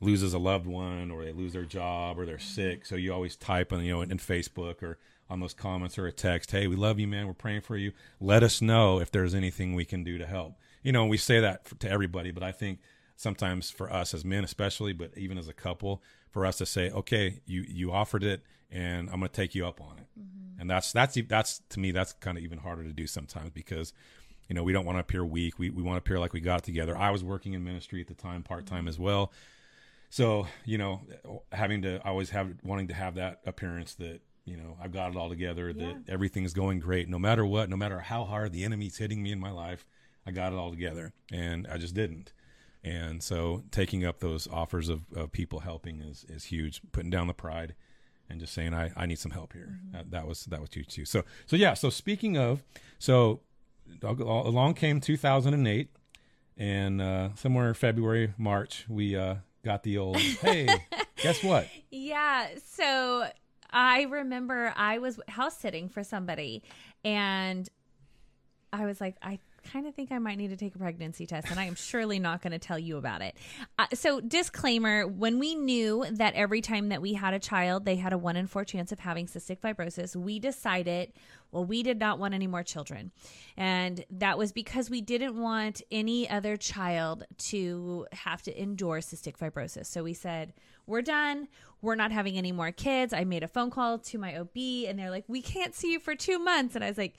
loses 0.00 0.34
a 0.34 0.38
loved 0.38 0.66
one 0.66 1.10
or 1.10 1.24
they 1.24 1.32
lose 1.32 1.52
their 1.52 1.64
job 1.64 2.18
or 2.18 2.26
they're 2.26 2.36
mm-hmm. 2.36 2.54
sick. 2.54 2.86
So 2.86 2.96
you 2.96 3.12
always 3.12 3.36
type 3.36 3.72
on 3.72 3.84
you 3.84 3.92
know 3.92 4.02
in, 4.02 4.10
in 4.10 4.18
facebook 4.18 4.82
or 4.82 4.98
on 5.30 5.40
those 5.40 5.54
comments 5.54 5.96
or 5.98 6.06
a 6.06 6.12
text 6.12 6.50
hey 6.50 6.66
we 6.66 6.76
love 6.76 6.98
you 6.98 7.06
man. 7.06 7.26
We're 7.26 7.34
praying 7.34 7.62
for 7.62 7.76
you. 7.76 7.92
Let 8.20 8.42
us 8.42 8.60
know 8.60 9.00
if 9.00 9.10
there's 9.10 9.34
anything 9.34 9.74
we 9.74 9.84
can 9.84 10.04
do 10.04 10.18
to 10.18 10.26
help. 10.26 10.54
You 10.82 10.92
know 10.92 11.06
we 11.06 11.16
say 11.16 11.40
that 11.40 11.66
for, 11.66 11.76
to 11.76 11.90
everybody 11.90 12.30
but 12.30 12.42
i 12.42 12.52
think 12.52 12.80
sometimes 13.16 13.70
for 13.70 13.92
us 13.92 14.12
as 14.12 14.24
men 14.24 14.44
especially 14.44 14.92
but 14.92 15.16
even 15.16 15.38
as 15.38 15.48
a 15.48 15.52
couple 15.52 16.02
for 16.30 16.44
us 16.44 16.58
to 16.58 16.66
say 16.66 16.90
okay 16.90 17.40
you 17.46 17.64
you 17.66 17.92
offered 17.92 18.24
it 18.24 18.42
and 18.70 19.08
i'm 19.10 19.20
going 19.20 19.30
to 19.30 19.34
take 19.34 19.54
you 19.54 19.66
up 19.66 19.80
on 19.80 19.98
it. 19.98 20.06
Mm-hmm. 20.18 20.60
And 20.60 20.70
that's 20.70 20.92
that's 20.92 21.18
that's 21.28 21.60
to 21.70 21.80
me 21.80 21.92
that's 21.92 22.12
kind 22.14 22.38
of 22.38 22.44
even 22.44 22.58
harder 22.58 22.84
to 22.84 22.92
do 22.92 23.06
sometimes 23.06 23.50
because 23.50 23.92
you 24.48 24.54
know 24.54 24.62
we 24.62 24.72
don't 24.72 24.84
want 24.84 24.96
to 24.96 25.00
appear 25.00 25.24
weak 25.24 25.58
we, 25.58 25.70
we 25.70 25.82
want 25.82 25.96
to 25.96 25.98
appear 25.98 26.18
like 26.18 26.32
we 26.32 26.40
got 26.40 26.60
it 26.60 26.64
together 26.64 26.96
i 26.96 27.10
was 27.10 27.22
working 27.24 27.52
in 27.52 27.64
ministry 27.64 28.00
at 28.00 28.06
the 28.06 28.14
time 28.14 28.42
part-time 28.42 28.88
as 28.88 28.98
well 28.98 29.32
so 30.10 30.46
you 30.64 30.78
know 30.78 31.00
having 31.52 31.82
to 31.82 32.00
I 32.04 32.10
always 32.10 32.30
have 32.30 32.54
wanting 32.62 32.88
to 32.88 32.94
have 32.94 33.14
that 33.16 33.40
appearance 33.46 33.94
that 33.94 34.20
you 34.44 34.56
know 34.56 34.76
i've 34.82 34.92
got 34.92 35.10
it 35.10 35.16
all 35.16 35.28
together 35.28 35.72
that 35.72 36.04
everything's 36.08 36.52
going 36.52 36.80
great 36.80 37.08
no 37.08 37.18
matter 37.18 37.44
what 37.46 37.70
no 37.70 37.76
matter 37.76 38.00
how 38.00 38.24
hard 38.24 38.52
the 38.52 38.64
enemy's 38.64 38.98
hitting 38.98 39.22
me 39.22 39.32
in 39.32 39.40
my 39.40 39.50
life 39.50 39.86
i 40.26 40.30
got 40.30 40.52
it 40.52 40.56
all 40.56 40.70
together 40.70 41.12
and 41.32 41.66
i 41.68 41.78
just 41.78 41.94
didn't 41.94 42.32
And 42.84 43.22
so 43.22 43.64
taking 43.70 44.04
up 44.04 44.20
those 44.20 44.46
offers 44.46 44.90
of, 44.90 45.04
of 45.16 45.32
people 45.32 45.60
helping 45.60 46.02
is, 46.02 46.26
is 46.28 46.44
huge. 46.44 46.82
Putting 46.92 47.10
down 47.10 47.26
the 47.26 47.34
pride 47.34 47.74
and 48.28 48.38
just 48.38 48.52
saying, 48.52 48.74
I, 48.74 48.92
I 48.94 49.06
need 49.06 49.18
some 49.18 49.32
help 49.32 49.54
here. 49.54 49.78
Mm-hmm. 49.78 49.96
That, 49.96 50.10
that 50.10 50.26
was 50.28 50.44
that 50.46 50.60
was 50.60 50.70
huge 50.72 50.88
too. 50.88 51.04
So 51.06 51.24
so 51.46 51.56
yeah. 51.56 51.74
So 51.74 51.88
speaking 51.88 52.36
of, 52.36 52.62
so 52.98 53.40
along 54.02 54.74
came 54.74 55.00
2008, 55.00 55.90
and 56.56 57.00
uh, 57.00 57.34
somewhere 57.34 57.68
in 57.68 57.74
February 57.74 58.34
March 58.38 58.86
we 58.88 59.16
uh, 59.16 59.36
got 59.64 59.82
the 59.82 59.98
old 59.98 60.16
hey, 60.16 60.68
guess 61.16 61.42
what? 61.42 61.68
Yeah. 61.90 62.48
So 62.64 63.28
I 63.70 64.02
remember 64.02 64.72
I 64.76 64.98
was 64.98 65.18
house 65.28 65.58
sitting 65.58 65.88
for 65.88 66.04
somebody 66.04 66.62
and 67.04 67.68
I 68.72 68.86
was 68.86 69.00
like, 69.00 69.16
I 69.22 69.38
kind 69.64 69.86
of 69.86 69.94
think 69.94 70.12
I 70.12 70.18
might 70.18 70.36
need 70.36 70.48
to 70.48 70.56
take 70.56 70.74
a 70.74 70.78
pregnancy 70.78 71.26
test, 71.26 71.50
and 71.50 71.58
I 71.58 71.64
am 71.64 71.74
surely 71.74 72.18
not 72.18 72.42
going 72.42 72.52
to 72.52 72.58
tell 72.58 72.78
you 72.78 72.96
about 72.96 73.22
it. 73.22 73.36
Uh, 73.78 73.86
so, 73.94 74.20
disclaimer 74.20 75.06
when 75.06 75.38
we 75.38 75.54
knew 75.54 76.04
that 76.12 76.34
every 76.34 76.60
time 76.60 76.90
that 76.90 77.02
we 77.02 77.14
had 77.14 77.34
a 77.34 77.38
child, 77.38 77.84
they 77.84 77.96
had 77.96 78.12
a 78.12 78.18
one 78.18 78.36
in 78.36 78.46
four 78.46 78.64
chance 78.64 78.92
of 78.92 79.00
having 79.00 79.26
cystic 79.26 79.58
fibrosis, 79.60 80.14
we 80.14 80.38
decided, 80.38 81.12
well, 81.50 81.64
we 81.64 81.82
did 81.82 81.98
not 81.98 82.18
want 82.18 82.34
any 82.34 82.46
more 82.46 82.62
children. 82.62 83.10
And 83.56 84.04
that 84.10 84.38
was 84.38 84.52
because 84.52 84.90
we 84.90 85.00
didn't 85.00 85.40
want 85.40 85.82
any 85.90 86.28
other 86.28 86.56
child 86.56 87.24
to 87.50 88.06
have 88.12 88.42
to 88.42 88.60
endure 88.60 89.00
cystic 89.00 89.36
fibrosis. 89.36 89.86
So, 89.86 90.04
we 90.04 90.14
said, 90.14 90.52
we're 90.86 91.02
done. 91.02 91.48
We're 91.80 91.94
not 91.94 92.12
having 92.12 92.36
any 92.36 92.52
more 92.52 92.72
kids. 92.72 93.12
I 93.12 93.24
made 93.24 93.42
a 93.42 93.48
phone 93.48 93.70
call 93.70 93.98
to 93.98 94.18
my 94.18 94.38
OB, 94.38 94.56
and 94.88 94.98
they're 94.98 95.10
like, 95.10 95.24
we 95.28 95.42
can't 95.42 95.74
see 95.74 95.92
you 95.92 96.00
for 96.00 96.14
two 96.14 96.38
months. 96.38 96.74
And 96.74 96.84
I 96.84 96.88
was 96.88 96.98
like, 96.98 97.16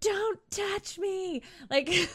don't 0.00 0.38
touch 0.50 0.98
me 0.98 1.40
like 1.70 1.88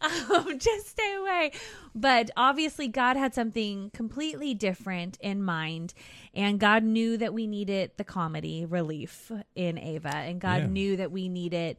um, 0.00 0.58
just 0.58 0.88
stay 0.88 1.14
away 1.14 1.52
but 1.94 2.30
obviously 2.36 2.88
god 2.88 3.16
had 3.16 3.34
something 3.34 3.90
completely 3.90 4.54
different 4.54 5.16
in 5.20 5.42
mind 5.42 5.94
and 6.34 6.58
god 6.58 6.82
knew 6.82 7.16
that 7.16 7.32
we 7.32 7.46
needed 7.46 7.90
the 7.96 8.04
comedy 8.04 8.64
relief 8.64 9.30
in 9.54 9.78
ava 9.78 10.14
and 10.16 10.40
god 10.40 10.62
Yeah. 10.62 10.66
knew 10.68 10.96
that 10.96 11.12
we 11.12 11.28
needed 11.28 11.76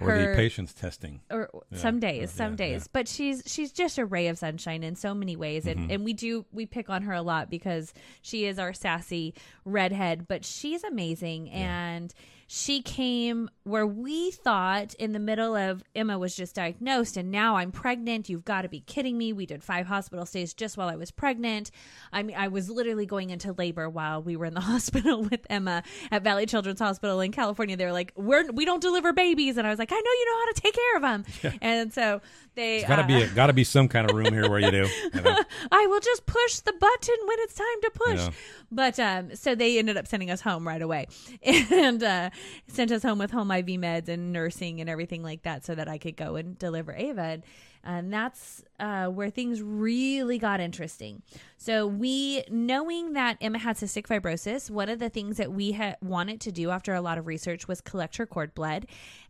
Or 0.00 0.10
her 0.10 0.30
the 0.30 0.36
patience 0.36 0.72
testing. 0.72 1.20
or 1.30 1.50
some 1.74 2.00
days 2.00 2.30
some 2.30 2.52
yeah, 2.52 2.56
days 2.56 2.82
yeah. 2.84 2.90
but 2.92 3.08
she's 3.08 3.42
she's 3.46 3.72
just 3.72 3.98
a 3.98 4.06
ray 4.06 4.28
of 4.28 4.38
sunshine 4.38 4.82
in 4.82 4.94
so 4.94 5.12
many 5.14 5.36
ways 5.36 5.66
and 5.66 5.80
Mm-hmm. 5.80 5.90
and 5.90 6.04
we 6.04 6.12
do 6.14 6.46
we 6.52 6.64
pick 6.66 6.88
on 6.88 7.02
her 7.02 7.12
a 7.12 7.22
lot 7.22 7.50
because 7.50 7.92
she 8.22 8.46
is 8.46 8.58
our 8.58 8.72
sassy 8.72 9.34
redhead 9.66 10.26
but 10.28 10.44
she's 10.46 10.82
amazing 10.84 11.50
and 11.50 12.14
she 12.46 12.80
came 12.80 13.50
where 13.64 13.86
we 13.86 14.30
thought 14.30 14.94
in 14.94 15.12
the 15.12 15.18
middle 15.18 15.56
of 15.56 15.82
Emma 15.94 16.18
was 16.18 16.36
just 16.36 16.54
diagnosed 16.54 17.16
and 17.16 17.30
now 17.30 17.56
I'm 17.56 17.72
pregnant. 17.72 18.28
You've 18.28 18.44
got 18.44 18.62
to 18.62 18.68
be 18.68 18.80
kidding 18.80 19.18
me. 19.18 19.32
We 19.32 19.46
did 19.46 19.64
five 19.64 19.86
hospital 19.86 20.24
stays 20.24 20.54
just 20.54 20.76
while 20.76 20.88
I 20.88 20.94
was 20.94 21.10
pregnant. 21.10 21.72
I 22.12 22.22
mean, 22.22 22.36
I 22.36 22.48
was 22.48 22.70
literally 22.70 23.06
going 23.06 23.30
into 23.30 23.52
labor 23.52 23.88
while 23.90 24.22
we 24.22 24.36
were 24.36 24.46
in 24.46 24.54
the 24.54 24.60
hospital 24.72 25.22
with 25.22 25.44
Emma 25.50 25.82
at 26.10 26.22
Valley 26.22 26.46
Children's 26.46 26.78
Hospital 26.78 27.20
in 27.20 27.32
California. 27.32 27.76
They 27.76 27.84
were 27.84 27.92
like, 27.92 28.12
"We're 28.14 28.50
we 28.52 28.64
don't 28.64 28.80
deliver 28.80 29.12
babies," 29.12 29.56
and 29.56 29.66
I 29.66 29.70
was 29.70 29.78
like, 29.78 29.90
"I 29.92 29.96
know 29.96 30.00
you 30.00 30.26
know 30.26 30.38
how 30.40 30.52
to 30.52 30.60
take 30.60 30.74
care 30.74 30.96
of 30.96 31.02
them." 31.02 31.58
And 31.60 31.92
so 31.92 32.20
they 32.56 32.82
Got 32.82 32.96
to 32.96 33.02
uh, 33.02 33.06
be 33.06 33.22
a, 33.22 33.28
got 33.28 33.46
to 33.48 33.52
be 33.52 33.64
some 33.64 33.86
kind 33.86 34.10
of 34.10 34.16
room 34.16 34.32
here 34.32 34.48
where 34.48 34.58
you 34.58 34.70
do. 34.70 34.88
you 35.14 35.20
know? 35.20 35.36
I 35.70 35.86
will 35.86 36.00
just 36.00 36.26
push 36.26 36.60
the 36.60 36.72
button 36.72 37.16
when 37.26 37.38
it's 37.40 37.54
time 37.54 37.80
to 37.82 37.90
push. 37.94 38.18
Yeah. 38.18 38.30
But 38.72 38.98
um, 38.98 39.36
so 39.36 39.54
they 39.54 39.78
ended 39.78 39.96
up 39.96 40.06
sending 40.06 40.30
us 40.30 40.40
home 40.40 40.66
right 40.66 40.82
away 40.82 41.06
and 41.42 42.02
uh, 42.02 42.30
sent 42.68 42.90
us 42.92 43.02
home 43.02 43.18
with 43.18 43.30
home 43.30 43.50
IV 43.50 43.66
meds 43.66 44.08
and 44.08 44.32
nursing 44.32 44.80
and 44.80 44.90
everything 44.90 45.22
like 45.22 45.42
that 45.42 45.64
so 45.64 45.74
that 45.74 45.88
I 45.88 45.98
could 45.98 46.16
go 46.16 46.36
and 46.36 46.58
deliver 46.58 46.92
Ava. 46.92 47.42
And, 47.84 48.12
that's 48.12 48.64
uh, 48.80 49.06
where 49.06 49.30
things 49.30 49.62
really 49.62 50.38
got 50.38 50.60
interesting. 50.60 51.22
So 51.56 51.86
we, 51.86 52.42
knowing 52.50 53.12
that 53.12 53.36
Emma 53.40 53.58
had 53.58 53.76
cystic 53.76 54.06
fibrosis, 54.08 54.70
one 54.70 54.88
of 54.88 54.98
the 54.98 55.08
things 55.08 55.36
that 55.36 55.52
we 55.52 55.72
had 55.72 55.96
wanted 56.02 56.40
to 56.42 56.52
do 56.52 56.70
after 56.70 56.94
a 56.94 57.00
lot 57.00 57.16
of 57.16 57.26
research 57.26 57.68
was 57.68 57.80
collect 57.80 58.16
her 58.16 58.26
cord 58.26 58.54
blood. 58.54 58.86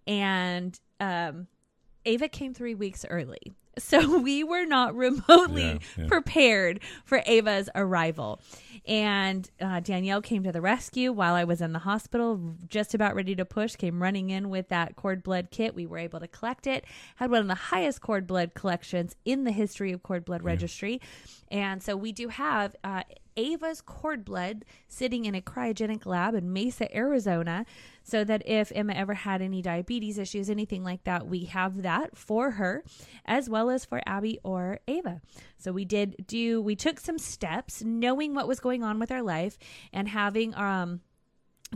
And 0.07 0.79
um, 1.01 1.49
Ava 2.07 2.29
came 2.29 2.55
three 2.55 2.75
weeks 2.75 3.05
early. 3.11 3.53
So 3.79 4.19
we 4.21 4.43
were 4.45 4.65
not 4.65 4.95
remotely 4.95 5.63
Yeah, 5.65 5.79
yeah. 5.99 6.07
prepared 6.09 6.81
for 7.05 7.23
Ava's 7.27 7.69
arrival. 7.75 8.41
And 8.87 9.51
uh, 9.61 9.81
Danielle 9.81 10.23
came 10.23 10.45
to 10.45 10.53
the 10.53 10.61
rescue 10.61 11.11
while 11.13 11.35
I 11.35 11.43
was 11.45 11.61
in 11.61 11.73
the 11.73 11.81
hospital, 11.81 12.55
just 12.69 12.95
about 12.95 13.17
ready 13.17 13.35
to 13.35 13.45
push, 13.45 13.75
came 13.75 14.01
running 14.01 14.31
in 14.31 14.49
with 14.49 14.69
that 14.69 14.95
cord 14.95 15.23
blood 15.25 15.49
kit. 15.51 15.75
We 15.75 15.87
were 15.87 15.99
able 15.99 16.21
to 16.21 16.29
collect 16.29 16.67
it, 16.69 16.85
had 17.17 17.31
one 17.31 17.41
of 17.41 17.49
the 17.49 17.55
highest 17.57 18.01
cord 18.01 18.27
blood 18.29 18.55
collections 18.55 19.17
in 19.25 19.43
the 19.45 19.51
history 19.51 19.91
of 19.93 20.03
cord 20.05 20.25
blood 20.25 20.45
registry. 20.45 21.01
And 21.51 21.83
so 21.83 21.97
we 21.97 22.13
do 22.13 22.29
have 22.29 22.77
uh, 22.85 23.03
Ava's 23.37 23.81
cord 23.81 24.25
blood 24.25 24.65
sitting 24.89 25.25
in 25.25 25.35
a 25.35 25.41
cryogenic 25.41 26.07
lab 26.07 26.35
in 26.35 26.53
Mesa, 26.53 26.95
Arizona, 26.97 27.67
so 28.07 28.23
that 28.23 28.43
if 28.47 28.71
Emma 28.75 28.93
ever 28.93 29.15
had 29.15 29.43
any 29.43 29.61
diabetes 29.61 30.17
issues, 30.17 30.49
anything 30.49 30.85
like 30.85 31.03
that, 31.05 31.27
we 31.27 31.47
have 31.47 31.83
that 31.83 32.17
for 32.17 32.53
her, 32.53 32.85
as 33.25 33.51
well 33.51 33.69
as 33.69 33.85
for 33.85 34.01
Abby 34.07 34.39
or 34.45 34.79
Ava. 34.87 35.21
So 35.59 35.73
we 35.73 35.85
did 35.85 36.25
do, 36.27 36.63
we 36.63 36.77
took 36.77 37.01
some 37.01 37.19
steps 37.19 37.83
knowing 37.83 38.33
what 38.33 38.47
was 38.47 38.61
going 38.61 38.85
on 38.85 39.01
with 39.01 39.11
our 39.11 39.23
life 39.23 39.59
and 39.93 40.09
having, 40.09 40.55
um, 40.55 41.01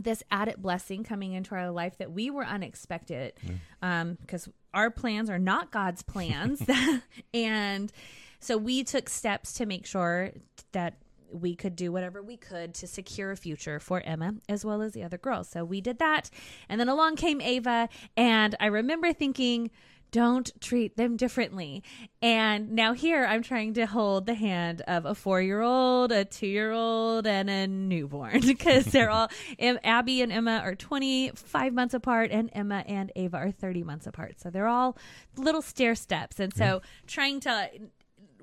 this 0.01 0.23
added 0.31 0.55
blessing 0.57 1.03
coming 1.03 1.33
into 1.33 1.53
our 1.53 1.69
life 1.69 1.97
that 1.97 2.13
we 2.13 2.29
were 2.29 2.45
unexpected 2.45 3.33
Um, 3.81 4.17
because 4.21 4.47
our 4.73 4.89
plans 4.89 5.29
are 5.29 5.37
not 5.37 5.69
God's 5.69 6.01
plans. 6.01 6.61
and 7.33 7.91
so 8.39 8.57
we 8.57 8.85
took 8.85 9.09
steps 9.09 9.53
to 9.55 9.65
make 9.65 9.85
sure 9.85 10.31
that 10.71 10.93
we 11.31 11.55
could 11.55 11.75
do 11.75 11.91
whatever 11.91 12.21
we 12.21 12.37
could 12.37 12.73
to 12.75 12.87
secure 12.87 13.31
a 13.31 13.37
future 13.37 13.79
for 13.79 14.01
Emma 14.01 14.35
as 14.49 14.65
well 14.65 14.81
as 14.81 14.93
the 14.93 15.03
other 15.03 15.17
girls. 15.17 15.49
So 15.49 15.63
we 15.63 15.81
did 15.81 15.99
that. 15.99 16.29
And 16.69 16.79
then 16.79 16.89
along 16.89 17.15
came 17.15 17.41
Ava. 17.41 17.89
And 18.15 18.55
I 18.59 18.67
remember 18.67 19.13
thinking, 19.13 19.71
don't 20.11 20.51
treat 20.59 20.97
them 20.97 21.15
differently. 21.15 21.83
And 22.21 22.73
now 22.73 22.93
here 22.93 23.25
I'm 23.25 23.41
trying 23.41 23.73
to 23.75 23.85
hold 23.85 24.25
the 24.25 24.33
hand 24.33 24.81
of 24.81 25.05
a 25.05 25.15
four 25.15 25.41
year 25.41 25.61
old, 25.61 26.11
a 26.11 26.25
two 26.25 26.47
year 26.47 26.71
old, 26.71 27.25
and 27.25 27.49
a 27.49 27.67
newborn 27.67 28.41
because 28.45 28.85
they're 28.85 29.09
all, 29.09 29.29
Abby 29.59 30.21
and 30.21 30.31
Emma 30.31 30.61
are 30.63 30.75
25 30.75 31.73
months 31.73 31.93
apart, 31.93 32.31
and 32.31 32.49
Emma 32.53 32.83
and 32.87 33.11
Ava 33.15 33.37
are 33.37 33.51
30 33.51 33.83
months 33.83 34.05
apart. 34.05 34.39
So 34.41 34.49
they're 34.49 34.67
all 34.67 34.97
little 35.37 35.61
stair 35.61 35.95
steps. 35.95 36.39
And 36.39 36.53
so 36.53 36.81
trying 37.07 37.39
to 37.41 37.69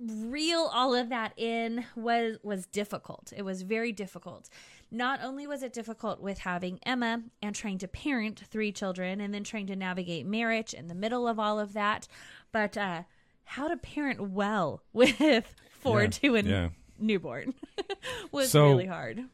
reel 0.00 0.70
all 0.72 0.94
of 0.94 1.08
that 1.08 1.32
in 1.36 1.84
was 1.96 2.38
was 2.42 2.66
difficult. 2.66 3.32
It 3.36 3.42
was 3.42 3.62
very 3.62 3.92
difficult. 3.92 4.48
Not 4.90 5.20
only 5.22 5.46
was 5.46 5.62
it 5.62 5.72
difficult 5.72 6.20
with 6.20 6.38
having 6.38 6.78
Emma 6.84 7.22
and 7.42 7.54
trying 7.54 7.78
to 7.78 7.88
parent 7.88 8.40
three 8.50 8.72
children 8.72 9.20
and 9.20 9.34
then 9.34 9.44
trying 9.44 9.66
to 9.66 9.76
navigate 9.76 10.24
marriage 10.26 10.72
in 10.72 10.88
the 10.88 10.94
middle 10.94 11.28
of 11.28 11.38
all 11.38 11.60
of 11.60 11.72
that, 11.74 12.08
but 12.52 12.76
uh, 12.76 13.02
how 13.44 13.68
to 13.68 13.76
parent 13.76 14.20
well 14.30 14.82
with 14.92 15.54
four, 15.80 16.02
Yeah, 16.02 16.08
two, 16.08 16.34
and 16.36 16.48
yeah. 16.48 16.68
newborn 16.98 17.54
was 18.32 18.50
So- 18.50 18.68
really 18.68 18.86
hard. 18.86 19.24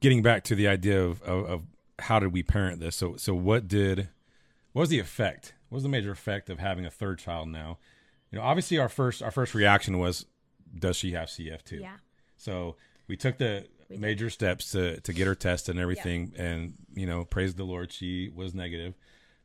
Getting 0.00 0.22
back 0.22 0.44
to 0.44 0.54
the 0.54 0.68
idea 0.68 1.02
of, 1.02 1.22
of, 1.22 1.44
of 1.46 1.62
how 2.00 2.18
did 2.18 2.32
we 2.32 2.42
parent 2.42 2.78
this? 2.80 2.94
So 2.96 3.16
so 3.16 3.34
what 3.34 3.66
did 3.68 4.08
what 4.72 4.80
was 4.82 4.88
the 4.90 4.98
effect? 4.98 5.54
What 5.68 5.76
was 5.76 5.82
the 5.82 5.88
major 5.88 6.10
effect 6.10 6.50
of 6.50 6.58
having 6.58 6.84
a 6.84 6.90
third 6.90 7.18
child 7.18 7.48
now? 7.48 7.78
You 8.34 8.40
know, 8.40 8.46
obviously 8.46 8.78
our 8.80 8.88
first 8.88 9.22
our 9.22 9.30
first 9.30 9.54
reaction 9.54 10.00
was, 10.00 10.26
does 10.76 10.96
she 10.96 11.12
have 11.12 11.28
CF 11.28 11.62
two? 11.62 11.76
Yeah. 11.76 11.98
So 12.36 12.74
we 13.06 13.16
took 13.16 13.38
the 13.38 13.68
did. 13.88 14.00
major 14.00 14.28
steps 14.28 14.72
to 14.72 14.98
to 15.02 15.12
get 15.12 15.28
her 15.28 15.36
tested 15.36 15.76
and 15.76 15.80
everything, 15.80 16.32
and 16.36 16.74
you 16.96 17.06
know, 17.06 17.24
praise 17.24 17.54
the 17.54 17.62
Lord, 17.62 17.92
she 17.92 18.32
was 18.34 18.52
negative. 18.52 18.94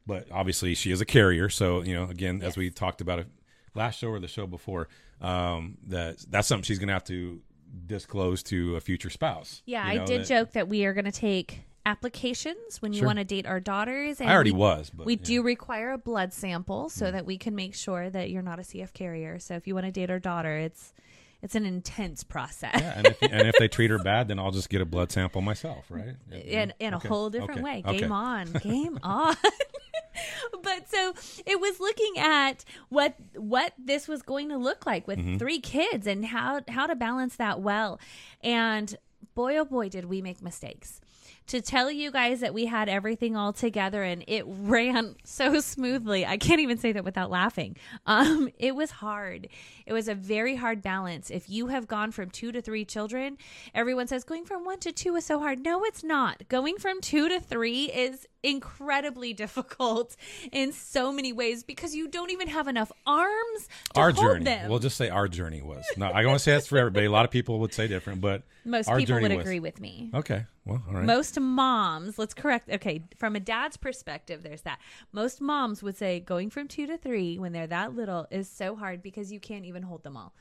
But 0.08 0.26
obviously, 0.32 0.74
she 0.74 0.92
is 0.92 1.02
a 1.02 1.06
carrier. 1.06 1.50
So 1.50 1.84
you 1.84 1.94
know, 1.94 2.06
again, 2.06 2.42
as 2.42 2.58
we 2.58 2.72
talked 2.72 3.00
about 3.00 3.20
it 3.20 3.28
last 3.76 4.00
show 4.00 4.08
or 4.10 4.20
the 4.20 4.28
show 4.28 4.48
before, 4.48 4.88
um, 5.22 5.78
that 5.86 6.26
that's 6.28 6.48
something 6.48 6.64
she's 6.64 6.80
going 6.80 6.88
to 6.88 6.94
have 6.94 7.04
to 7.04 7.44
disclose 7.86 8.42
to 8.42 8.76
a 8.76 8.82
future 8.82 9.12
spouse. 9.12 9.62
Yeah, 9.68 9.92
You 9.92 10.02
I 10.02 10.06
did 10.06 10.22
that- 10.22 10.28
joke 10.28 10.54
that 10.54 10.68
we 10.68 10.84
are 10.86 10.94
going 10.96 11.06
to 11.06 11.12
take 11.12 11.60
applications 11.86 12.82
when 12.82 12.94
you 12.94 13.00
Sure. 13.00 13.08
want 13.08 13.20
to 13.20 13.26
date 13.26 13.46
our 13.46 13.60
daughters. 13.60 14.20
And 14.22 14.30
I 14.30 14.34
already 14.34 14.52
we, 14.52 14.58
was, 14.60 14.90
but 14.90 15.06
we 15.06 15.14
yeah. 15.14 15.20
Mm. 15.20 15.24
do 15.26 15.44
require 15.44 15.92
a 15.92 15.98
blood 15.98 16.34
sample 16.34 16.90
so 16.90 17.12
that 17.12 17.26
we 17.26 17.38
can 17.38 17.56
make 17.56 17.74
sure 17.76 18.10
that 18.10 18.30
you're 18.30 18.42
not 18.42 18.60
a 18.60 18.64
CF 18.64 18.94
carrier. 18.94 19.40
So 19.40 19.56
if 19.56 19.68
you 19.68 19.74
want 19.74 19.86
to 19.86 19.92
date 19.92 20.10
our 20.10 20.20
daughter, 20.20 20.58
it's 20.58 20.94
it's 21.42 21.56
an 21.56 21.66
intense 21.66 22.24
process. 22.26 22.76
Yeah, 22.76 22.94
and 22.98 23.08
if, 23.08 23.22
and 23.22 23.48
if 23.48 23.56
they 23.58 23.70
treat 23.70 23.90
her 23.92 24.00
bad, 24.00 24.28
then 24.28 24.40
I'll 24.40 24.52
just 24.52 24.70
get 24.70 24.82
a 24.82 24.86
blood 24.86 25.10
sample 25.12 25.42
myself, 25.42 25.86
right? 25.90 26.16
in 26.32 26.74
in 26.80 26.94
Okay, 26.94 27.08
a 27.08 27.10
whole 27.10 27.30
different 27.30 27.62
okay, 27.62 27.64
way. 27.64 27.84
okay. 27.86 28.00
Game 28.00 28.12
on, 28.12 28.52
game 28.62 29.00
on. 29.04 29.36
but 30.64 30.90
so 30.90 31.14
it 31.46 31.60
was 31.62 31.80
looking 31.80 32.14
at 32.18 32.66
what 32.90 33.16
what 33.36 33.74
this 33.78 34.08
was 34.08 34.22
going 34.22 34.50
to 34.50 34.58
look 34.58 34.86
like 34.86 35.08
with 35.08 35.20
Mm-hmm. 35.20 35.38
three 35.38 35.60
kids 35.60 36.08
and 36.08 36.26
how 36.26 36.62
how 36.68 36.88
to 36.88 36.96
balance 36.96 37.38
that 37.38 37.62
well. 37.62 38.00
And 38.44 38.98
boy 39.34 39.58
oh 39.58 39.66
boy 39.66 39.88
did 39.90 40.06
we 40.06 40.22
make 40.22 40.42
mistakes. 40.42 41.00
To 41.50 41.62
tell 41.62 41.92
you 41.92 42.12
guys 42.12 42.42
that 42.42 42.54
we 42.54 42.68
had 42.68 42.88
everything 42.88 43.36
all 43.36 43.52
together 43.52 44.04
and 44.04 44.24
it 44.28 44.44
ran 44.48 45.16
so 45.24 45.60
smoothly. 45.60 46.26
I 46.26 46.38
can't 46.38 46.62
even 46.62 46.78
say 46.78 46.92
that 46.92 47.04
without 47.04 47.30
laughing. 47.30 47.76
Um, 48.06 48.50
it 48.58 48.76
was 48.76 48.92
hard. 48.92 49.50
It 49.86 49.94
was 49.94 50.08
a 50.08 50.16
very 50.16 50.56
hard 50.56 50.82
balance. 50.82 51.30
If 51.30 51.50
you 51.50 51.68
have 51.68 51.88
gone 51.88 52.12
from 52.12 52.30
two 52.30 52.52
to 52.52 52.62
three 52.62 52.86
children, 52.86 53.38
everyone 53.74 54.08
says 54.08 54.24
going 54.24 54.46
from 54.46 54.64
one 54.64 54.80
to 54.80 54.92
two 54.92 55.16
is 55.16 55.26
so 55.26 55.40
hard. 55.40 55.60
No, 55.60 55.84
it's 55.84 56.04
not. 56.04 56.48
Going 56.48 56.78
from 56.78 57.02
two 57.02 57.28
to 57.28 57.40
three 57.40 57.86
is 57.86 58.28
incredibly 58.44 59.34
difficult 59.44 60.16
in 60.52 60.72
so 60.72 61.12
many 61.12 61.34
ways 61.34 61.64
because 61.64 61.94
you 61.96 62.08
don't 62.08 62.30
even 62.32 62.48
have 62.48 62.68
enough 62.68 62.92
arms 63.06 63.68
to 63.94 64.00
our 64.00 64.12
hold 64.12 64.26
journey. 64.26 64.46
them. 64.46 64.70
We'll 64.70 64.80
just 64.80 64.98
say 64.98 65.10
our 65.10 65.28
journey 65.28 65.62
was. 65.62 65.84
No, 65.98 66.08
I 66.08 66.22
don't 66.22 66.32
want 66.32 66.40
to 66.40 66.44
say 66.44 66.52
that's 66.54 66.68
for 66.68 66.78
everybody. 66.78 67.06
A 67.06 67.12
lot 67.12 67.26
of 67.26 67.32
people 67.32 67.60
would 67.60 67.74
say 67.74 67.88
different, 67.88 68.22
but 68.22 68.44
Most 68.66 68.90
people 68.96 69.20
would 69.22 69.32
was. 69.34 69.42
agree 69.42 69.60
with 69.60 69.80
me. 69.80 70.10
Okay. 70.14 70.46
Well, 70.66 70.84
all 70.88 70.94
right. 70.96 71.04
Most 71.06 71.40
moms, 71.40 72.20
let's 72.20 72.34
correct. 72.34 72.70
Okay, 72.70 73.04
from 73.18 73.36
a 73.36 73.40
dad's 73.40 73.76
perspective, 73.78 74.44
there's 74.44 74.62
that. 74.62 74.80
Most 75.12 75.42
moms 75.42 75.82
would 75.82 75.98
say 75.98 76.20
going 76.20 76.50
from 76.52 76.68
two 76.68 76.86
to 76.88 76.98
three 76.98 77.40
when 77.40 77.54
they're 77.54 77.68
that 77.68 77.96
little 77.96 78.28
is 78.30 78.48
so 78.50 78.76
hard 78.76 79.02
because 79.02 79.32
you 79.32 79.40
can't 79.40 79.66
even 79.66 79.82
hold 79.84 80.04
them 80.04 80.16
all. 80.16 80.34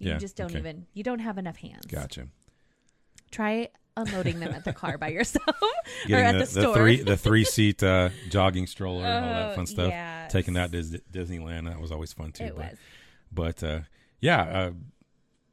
You 0.00 0.10
Yeah, 0.10 0.18
just 0.18 0.34
don't 0.36 0.50
okay. 0.50 0.58
even. 0.58 0.86
You 0.92 1.04
don't 1.04 1.20
have 1.20 1.38
enough 1.38 1.56
hands. 1.56 1.86
gotcha. 1.86 2.26
Try 3.30 3.68
unloading 3.96 4.40
them 4.40 4.52
at 4.52 4.64
the 4.64 4.72
car 4.72 4.98
by 4.98 5.08
yourself 5.08 5.44
or 6.10 6.16
at 6.16 6.32
the, 6.32 6.38
the, 6.38 6.46
store. 6.46 6.74
three 6.74 7.02
the 7.02 7.16
three 7.16 7.44
seat 7.44 7.82
uh, 7.82 8.10
jogging 8.28 8.66
stroller, 8.66 9.04
and 9.04 9.24
all 9.24 9.30
that 9.32 9.52
Oh, 9.52 9.54
fun 9.54 9.66
stuff. 9.66 9.88
yes. 9.90 10.32
Taking 10.32 10.54
that 10.54 10.72
to 10.72 10.78
Disneyland 10.78 11.66
that 11.66 11.80
was 11.80 11.92
always 11.92 12.12
fun 12.12 12.32
too. 12.32 12.44
it 12.44 12.56
but 12.56 12.70
was. 12.70 12.78
but 13.60 13.62
uh, 13.62 13.80
yeah, 14.20 14.40
uh, 14.42 14.70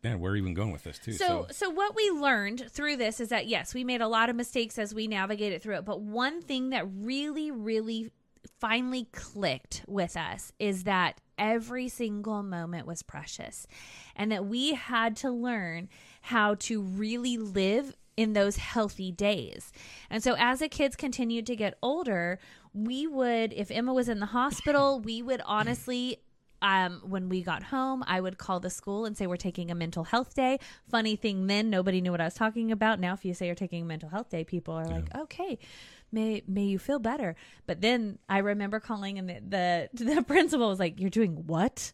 man, 0.04 0.20
we're 0.20 0.36
even 0.36 0.54
going 0.54 0.72
with 0.72 0.84
this 0.84 0.98
too. 0.98 1.14
So, 1.14 1.48
so 1.52 1.70
what 1.70 1.96
we 1.96 2.10
learned 2.10 2.66
through 2.72 2.98
this 2.98 3.20
is 3.20 3.30
that 3.30 3.48
yes, 3.48 3.74
we 3.74 3.84
made 3.84 4.02
a 4.02 4.08
lot 4.08 4.30
of 4.30 4.36
mistakes 4.36 4.80
as 4.80 4.94
we 4.94 5.08
navigated 5.08 5.62
through 5.62 5.76
it, 5.76 5.86
but 5.86 6.02
one 6.02 6.42
thing 6.42 6.70
that 6.72 6.86
really, 6.90 7.52
really 7.52 8.12
finally 8.60 9.08
clicked 9.12 9.84
with 9.88 10.18
us 10.18 10.52
is 10.60 10.86
that 10.86 11.20
every 11.38 11.90
single 11.90 12.42
moment 12.44 12.88
was 12.88 13.04
precious, 13.04 13.68
and 14.16 14.32
that 14.32 14.46
we 14.46 14.74
had 14.74 15.16
to 15.18 15.30
learn 15.30 15.90
how 16.22 16.56
to 16.56 16.82
really 16.82 17.38
live 17.38 17.96
in 18.18 18.34
those 18.34 18.58
healthy 18.58 19.12
days. 19.12 19.72
And 20.10 20.24
so 20.24 20.36
as 20.38 20.60
the 20.60 20.70
kids 20.70 20.96
continued 20.96 21.46
to 21.48 21.56
get 21.56 21.78
older, 21.82 22.40
we 22.74 23.08
would 23.08 23.54
if 23.54 23.72
Emma 23.72 23.94
was 23.94 24.10
in 24.10 24.20
the 24.20 24.28
hospital, 24.28 25.00
we 25.04 25.22
would 25.22 25.42
honestly 25.46 26.20
um, 26.62 27.02
when 27.04 27.28
we 27.28 27.42
got 27.42 27.64
home, 27.64 28.04
I 28.06 28.22
would 28.22 28.38
call 28.38 28.60
the 28.60 28.70
school 28.70 29.06
and 29.06 29.18
say, 29.18 29.26
We're 29.26 29.38
taking 29.38 29.72
a 29.72 29.76
mental 29.76 30.04
health 30.04 30.36
day. 30.36 30.60
Funny 30.90 31.16
thing 31.16 31.48
then, 31.48 31.70
nobody 31.70 32.02
knew 32.02 32.12
what 32.12 32.22
I 32.22 32.26
was 32.26 32.36
talking 32.36 32.72
about. 32.72 33.00
Now, 33.00 33.14
if 33.14 33.26
you 33.26 33.34
say 33.34 33.48
you're 33.48 33.56
taking 33.56 33.84
a 33.84 33.86
mental 33.86 34.10
health 34.10 34.30
day, 34.30 34.44
people 34.44 34.76
are 34.76 34.86
like, 34.86 35.14
Okay, 35.16 35.58
may 36.12 36.44
may 36.48 36.66
you 36.66 36.78
feel 36.78 37.00
better. 37.00 37.36
But 37.66 37.82
then 37.82 38.20
I 38.30 38.40
remember 38.40 38.80
calling 38.80 39.18
and 39.18 39.30
the, 39.30 39.90
the, 39.94 40.04
the 40.16 40.22
principal 40.22 40.70
was 40.70 40.80
like, 40.80 41.00
You're 41.00 41.10
doing 41.10 41.48
what? 41.48 41.92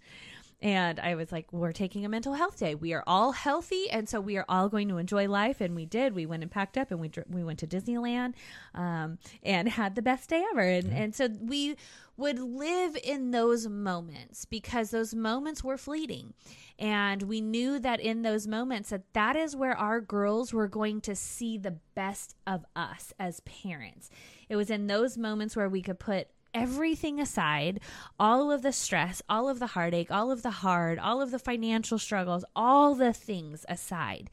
And 0.59 0.99
I 0.99 1.13
was 1.13 1.31
like, 1.31 1.53
we're 1.53 1.71
taking 1.71 2.03
a 2.03 2.09
mental 2.09 2.33
health 2.33 2.57
day. 2.57 2.73
We 2.73 2.93
are 2.93 3.03
all 3.05 3.31
healthy, 3.31 3.91
and 3.91 4.09
so 4.09 4.19
we 4.19 4.37
are 4.37 4.45
all 4.49 4.69
going 4.69 4.89
to 4.89 4.97
enjoy 4.97 5.27
life. 5.27 5.61
And 5.61 5.75
we 5.75 5.85
did. 5.85 6.15
We 6.15 6.25
went 6.25 6.41
and 6.41 6.51
packed 6.51 6.77
up, 6.77 6.89
and 6.89 6.99
we 6.99 7.11
we 7.29 7.43
went 7.43 7.59
to 7.59 7.67
Disneyland, 7.67 8.33
um, 8.73 9.19
and 9.43 9.69
had 9.69 9.93
the 9.93 10.01
best 10.01 10.29
day 10.29 10.43
ever. 10.51 10.61
And 10.61 10.91
and 10.91 11.13
so 11.13 11.29
we 11.39 11.75
would 12.17 12.39
live 12.39 12.97
in 13.03 13.29
those 13.29 13.67
moments 13.67 14.45
because 14.45 14.89
those 14.89 15.13
moments 15.13 15.63
were 15.63 15.77
fleeting, 15.77 16.33
and 16.79 17.21
we 17.23 17.39
knew 17.39 17.77
that 17.77 17.99
in 17.99 18.23
those 18.23 18.47
moments 18.47 18.89
that 18.89 19.13
that 19.13 19.35
is 19.35 19.55
where 19.55 19.77
our 19.77 20.01
girls 20.01 20.53
were 20.53 20.67
going 20.67 21.01
to 21.01 21.15
see 21.15 21.59
the 21.59 21.77
best 21.93 22.35
of 22.47 22.65
us 22.75 23.13
as 23.19 23.41
parents. 23.41 24.09
It 24.49 24.55
was 24.55 24.71
in 24.71 24.87
those 24.87 25.19
moments 25.19 25.55
where 25.55 25.69
we 25.69 25.83
could 25.83 25.99
put 25.99 26.29
everything 26.53 27.19
aside, 27.19 27.79
all 28.19 28.51
of 28.51 28.61
the 28.61 28.71
stress, 28.71 29.21
all 29.29 29.49
of 29.49 29.59
the 29.59 29.67
heartache, 29.67 30.11
all 30.11 30.31
of 30.31 30.41
the 30.41 30.51
hard, 30.51 30.99
all 30.99 31.21
of 31.21 31.31
the 31.31 31.39
financial 31.39 31.99
struggles, 31.99 32.43
all 32.55 32.95
the 32.95 33.13
things 33.13 33.65
aside. 33.69 34.29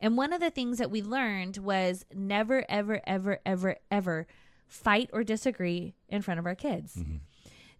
And 0.00 0.16
one 0.16 0.32
of 0.32 0.40
the 0.40 0.50
things 0.50 0.78
that 0.78 0.90
we 0.90 1.02
learned 1.02 1.58
was 1.58 2.04
never, 2.14 2.64
ever, 2.68 3.00
ever, 3.06 3.40
ever, 3.44 3.76
ever 3.90 4.26
fight 4.66 5.10
or 5.12 5.24
disagree 5.24 5.94
in 6.08 6.22
front 6.22 6.40
of 6.40 6.46
our 6.46 6.54
kids. 6.54 6.96
Mm-hmm. 6.96 7.16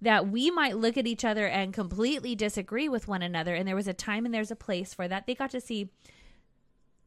That 0.00 0.28
we 0.28 0.50
might 0.50 0.76
look 0.76 0.96
at 0.96 1.08
each 1.08 1.24
other 1.24 1.46
and 1.46 1.74
completely 1.74 2.36
disagree 2.36 2.88
with 2.88 3.08
one 3.08 3.22
another. 3.22 3.54
And 3.54 3.66
there 3.66 3.74
was 3.74 3.88
a 3.88 3.94
time 3.94 4.24
and 4.24 4.32
there's 4.32 4.52
a 4.52 4.56
place 4.56 4.94
for 4.94 5.08
that. 5.08 5.26
They 5.26 5.34
got 5.34 5.50
to 5.50 5.60
see 5.60 5.90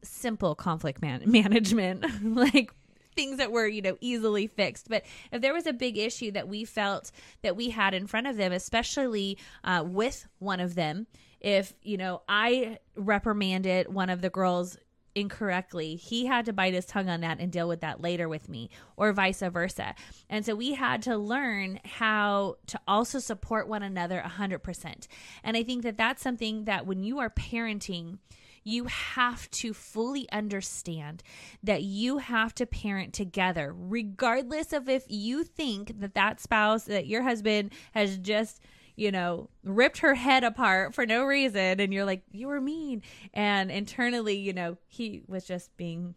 simple 0.02 0.54
conflict 0.54 1.00
man- 1.00 1.22
management, 1.26 2.04
like 2.36 2.72
things 3.14 3.38
that 3.38 3.52
were, 3.52 3.66
you 3.66 3.82
know, 3.82 3.96
easily 4.00 4.46
fixed. 4.46 4.88
But 4.88 5.04
if 5.30 5.40
there 5.40 5.54
was 5.54 5.66
a 5.66 5.72
big 5.72 5.98
issue 5.98 6.30
that 6.32 6.48
we 6.48 6.64
felt 6.64 7.10
that 7.42 7.56
we 7.56 7.70
had 7.70 7.94
in 7.94 8.06
front 8.06 8.26
of 8.26 8.36
them, 8.36 8.52
especially 8.52 9.38
uh, 9.64 9.84
with 9.86 10.26
one 10.38 10.60
of 10.60 10.74
them, 10.74 11.06
if, 11.40 11.74
you 11.82 11.96
know, 11.96 12.22
I 12.28 12.78
reprimanded 12.94 13.92
one 13.92 14.10
of 14.10 14.20
the 14.20 14.30
girls 14.30 14.78
incorrectly, 15.14 15.96
he 15.96 16.26
had 16.26 16.46
to 16.46 16.52
bite 16.52 16.74
his 16.74 16.86
tongue 16.86 17.08
on 17.08 17.20
that 17.20 17.38
and 17.38 17.52
deal 17.52 17.68
with 17.68 17.80
that 17.80 18.00
later 18.00 18.28
with 18.28 18.48
me, 18.48 18.70
or 18.96 19.12
vice 19.12 19.40
versa. 19.40 19.94
And 20.28 20.44
so 20.46 20.54
we 20.54 20.72
had 20.72 21.02
to 21.02 21.16
learn 21.16 21.80
how 21.84 22.56
to 22.68 22.80
also 22.88 23.18
support 23.18 23.68
one 23.68 23.82
another 23.82 24.22
100%. 24.24 25.06
And 25.44 25.56
I 25.56 25.62
think 25.62 25.82
that 25.82 25.98
that's 25.98 26.22
something 26.22 26.64
that 26.64 26.86
when 26.86 27.02
you 27.02 27.18
are 27.18 27.30
parenting, 27.30 28.18
you 28.64 28.84
have 28.84 29.50
to 29.50 29.74
fully 29.74 30.30
understand 30.30 31.22
that 31.62 31.82
you 31.82 32.18
have 32.18 32.54
to 32.54 32.66
parent 32.66 33.12
together, 33.12 33.74
regardless 33.76 34.72
of 34.72 34.88
if 34.88 35.04
you 35.08 35.44
think 35.44 36.00
that 36.00 36.14
that 36.14 36.40
spouse, 36.40 36.84
that 36.84 37.06
your 37.06 37.22
husband 37.22 37.72
has 37.92 38.18
just, 38.18 38.60
you 38.96 39.10
know, 39.10 39.48
ripped 39.64 39.98
her 39.98 40.14
head 40.14 40.44
apart 40.44 40.94
for 40.94 41.06
no 41.06 41.24
reason. 41.24 41.80
And 41.80 41.92
you're 41.92 42.04
like, 42.04 42.22
you 42.30 42.48
were 42.48 42.60
mean. 42.60 43.02
And 43.34 43.70
internally, 43.70 44.36
you 44.36 44.52
know, 44.52 44.76
he 44.86 45.22
was 45.26 45.44
just 45.44 45.76
being. 45.76 46.14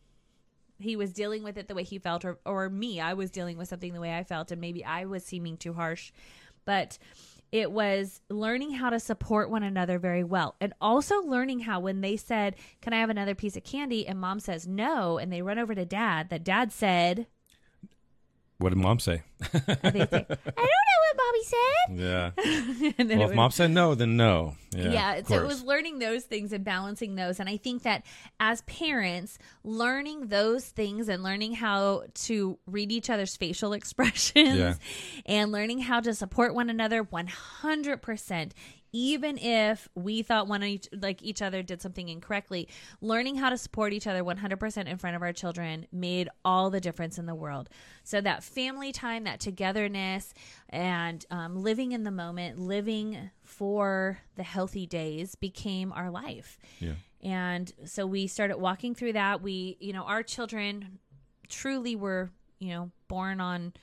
He 0.78 0.98
was 0.98 1.14
dealing 1.14 1.42
with 1.42 1.58
it 1.58 1.70
the 1.70 1.74
way 1.74 1.84
he 1.84 2.00
felt, 2.00 2.26
or, 2.26 2.38
or 2.46 2.70
me, 2.70 3.00
I 3.00 3.14
was 3.14 3.32
dealing 3.32 3.58
with 3.58 3.70
something 3.70 3.94
the 3.94 4.02
way 4.02 4.14
I 4.14 4.26
felt, 4.26 4.52
and 4.52 4.60
maybe 4.60 4.84
I 4.84 5.06
was 5.06 5.24
seeming 5.24 5.56
too 5.56 5.72
harsh. 5.72 6.12
But 6.66 6.98
it 7.52 7.72
was 7.72 8.22
learning 8.30 8.72
how 8.72 8.90
to 8.90 9.00
support 9.00 9.50
one 9.50 9.64
another 9.64 10.00
very 10.00 10.24
well. 10.24 10.56
And 10.60 10.74
also 10.82 11.22
learning 11.22 11.62
how 11.62 11.80
when 11.80 12.02
they 12.02 12.18
said 12.18 12.56
can 12.82 12.94
i 12.94 13.00
have 13.00 13.10
another 13.10 13.36
piece 13.36 13.56
of 13.58 13.64
candy? 13.64 14.08
and 14.08 14.20
mom 14.20 14.40
says 14.40 14.68
no 14.68 15.18
and 15.18 15.32
they 15.32 15.42
run 15.42 15.60
over 15.60 15.74
to 15.76 15.86
dad 15.86 16.30
that 16.30 16.44
dad 16.44 16.72
said 16.72 17.28
what 18.58 18.70
did 18.70 18.78
mom 18.78 19.00
say? 19.00 19.22
i 19.42 19.48
don't 19.60 20.12
know 20.14 20.38
what 21.04 21.18
mommy 21.18 21.44
said 21.44 22.00
Yeah. 22.00 22.32
well, 23.18 23.30
if 23.30 23.36
mom 23.36 23.52
said 23.52 23.72
no, 23.72 23.96
then 23.96 24.16
no. 24.18 24.56
Yeah. 24.76 24.92
yeah, 24.92 25.24
so 25.24 25.42
it 25.42 25.46
was 25.48 25.64
learning 25.64 26.00
those 26.00 26.24
things 26.24 26.52
and 26.52 26.64
balancing 26.66 27.16
those 27.16 27.40
and 27.40 27.48
i 27.50 27.56
think 27.58 27.84
that 27.84 28.06
as 28.40 28.62
parents 28.62 29.38
learning 29.64 30.28
those 30.28 30.66
things 30.66 31.08
and 31.10 31.22
learning 31.24 31.54
how 31.54 32.04
to 32.26 32.58
read 32.66 32.92
each 32.92 33.10
other's 33.10 33.36
facial 33.44 33.74
expressions 33.74 34.58
Yeah. 34.58 34.74
and 35.26 35.52
learning 35.52 35.80
how 35.80 36.00
to 36.02 36.14
support 36.14 36.54
one 36.54 36.70
another 36.70 37.04
100% 37.04 38.52
even 38.96 39.38
if 39.38 39.90
we 39.94 40.22
thought 40.22 40.48
one 40.48 40.64
of 40.64 40.70
each, 40.70 40.88
like 40.94 41.22
each 41.22 41.42
other 41.42 41.62
did 41.62 41.82
something 41.82 42.08
incorrectly 42.08 42.70
learning 43.02 43.36
how 43.36 43.50
to 43.50 43.58
support 43.58 43.92
each 43.92 44.08
other 44.08 44.24
100% 44.24 44.88
in 44.88 44.98
front 44.98 45.18
of 45.18 45.22
our 45.22 45.34
children 45.34 45.86
made 45.92 46.30
all 46.46 46.70
the 46.70 46.80
difference 46.80 47.18
in 47.18 47.26
the 47.26 47.36
world. 47.36 47.68
So 48.06 48.22
that 48.22 48.42
family 48.42 48.94
time 48.94 49.26
that 49.26 49.42
togetherness 49.42 50.34
and 50.70 51.26
um, 51.30 51.62
living 51.62 51.92
in 51.92 52.04
the 52.04 52.12
moment 52.12 52.58
living 52.58 53.32
for 53.44 54.20
the 54.38 54.44
healthy 54.44 54.86
days 54.88 55.36
became 55.36 55.92
our 55.92 56.10
life. 56.10 56.58
Yeah. 56.80 56.94
and 57.22 57.74
so 57.84 58.06
we 58.06 58.28
started 58.28 58.58
walking 58.58 58.96
through 58.96 59.14
that. 59.14 59.42
We 59.42 59.76
you 59.82 59.92
know 59.92 60.04
our 60.04 60.24
children 60.24 61.00
truly 61.50 61.98
were 61.98 62.32
you 62.60 62.70
know 62.70 62.92
born 63.10 63.42
on 63.42 63.74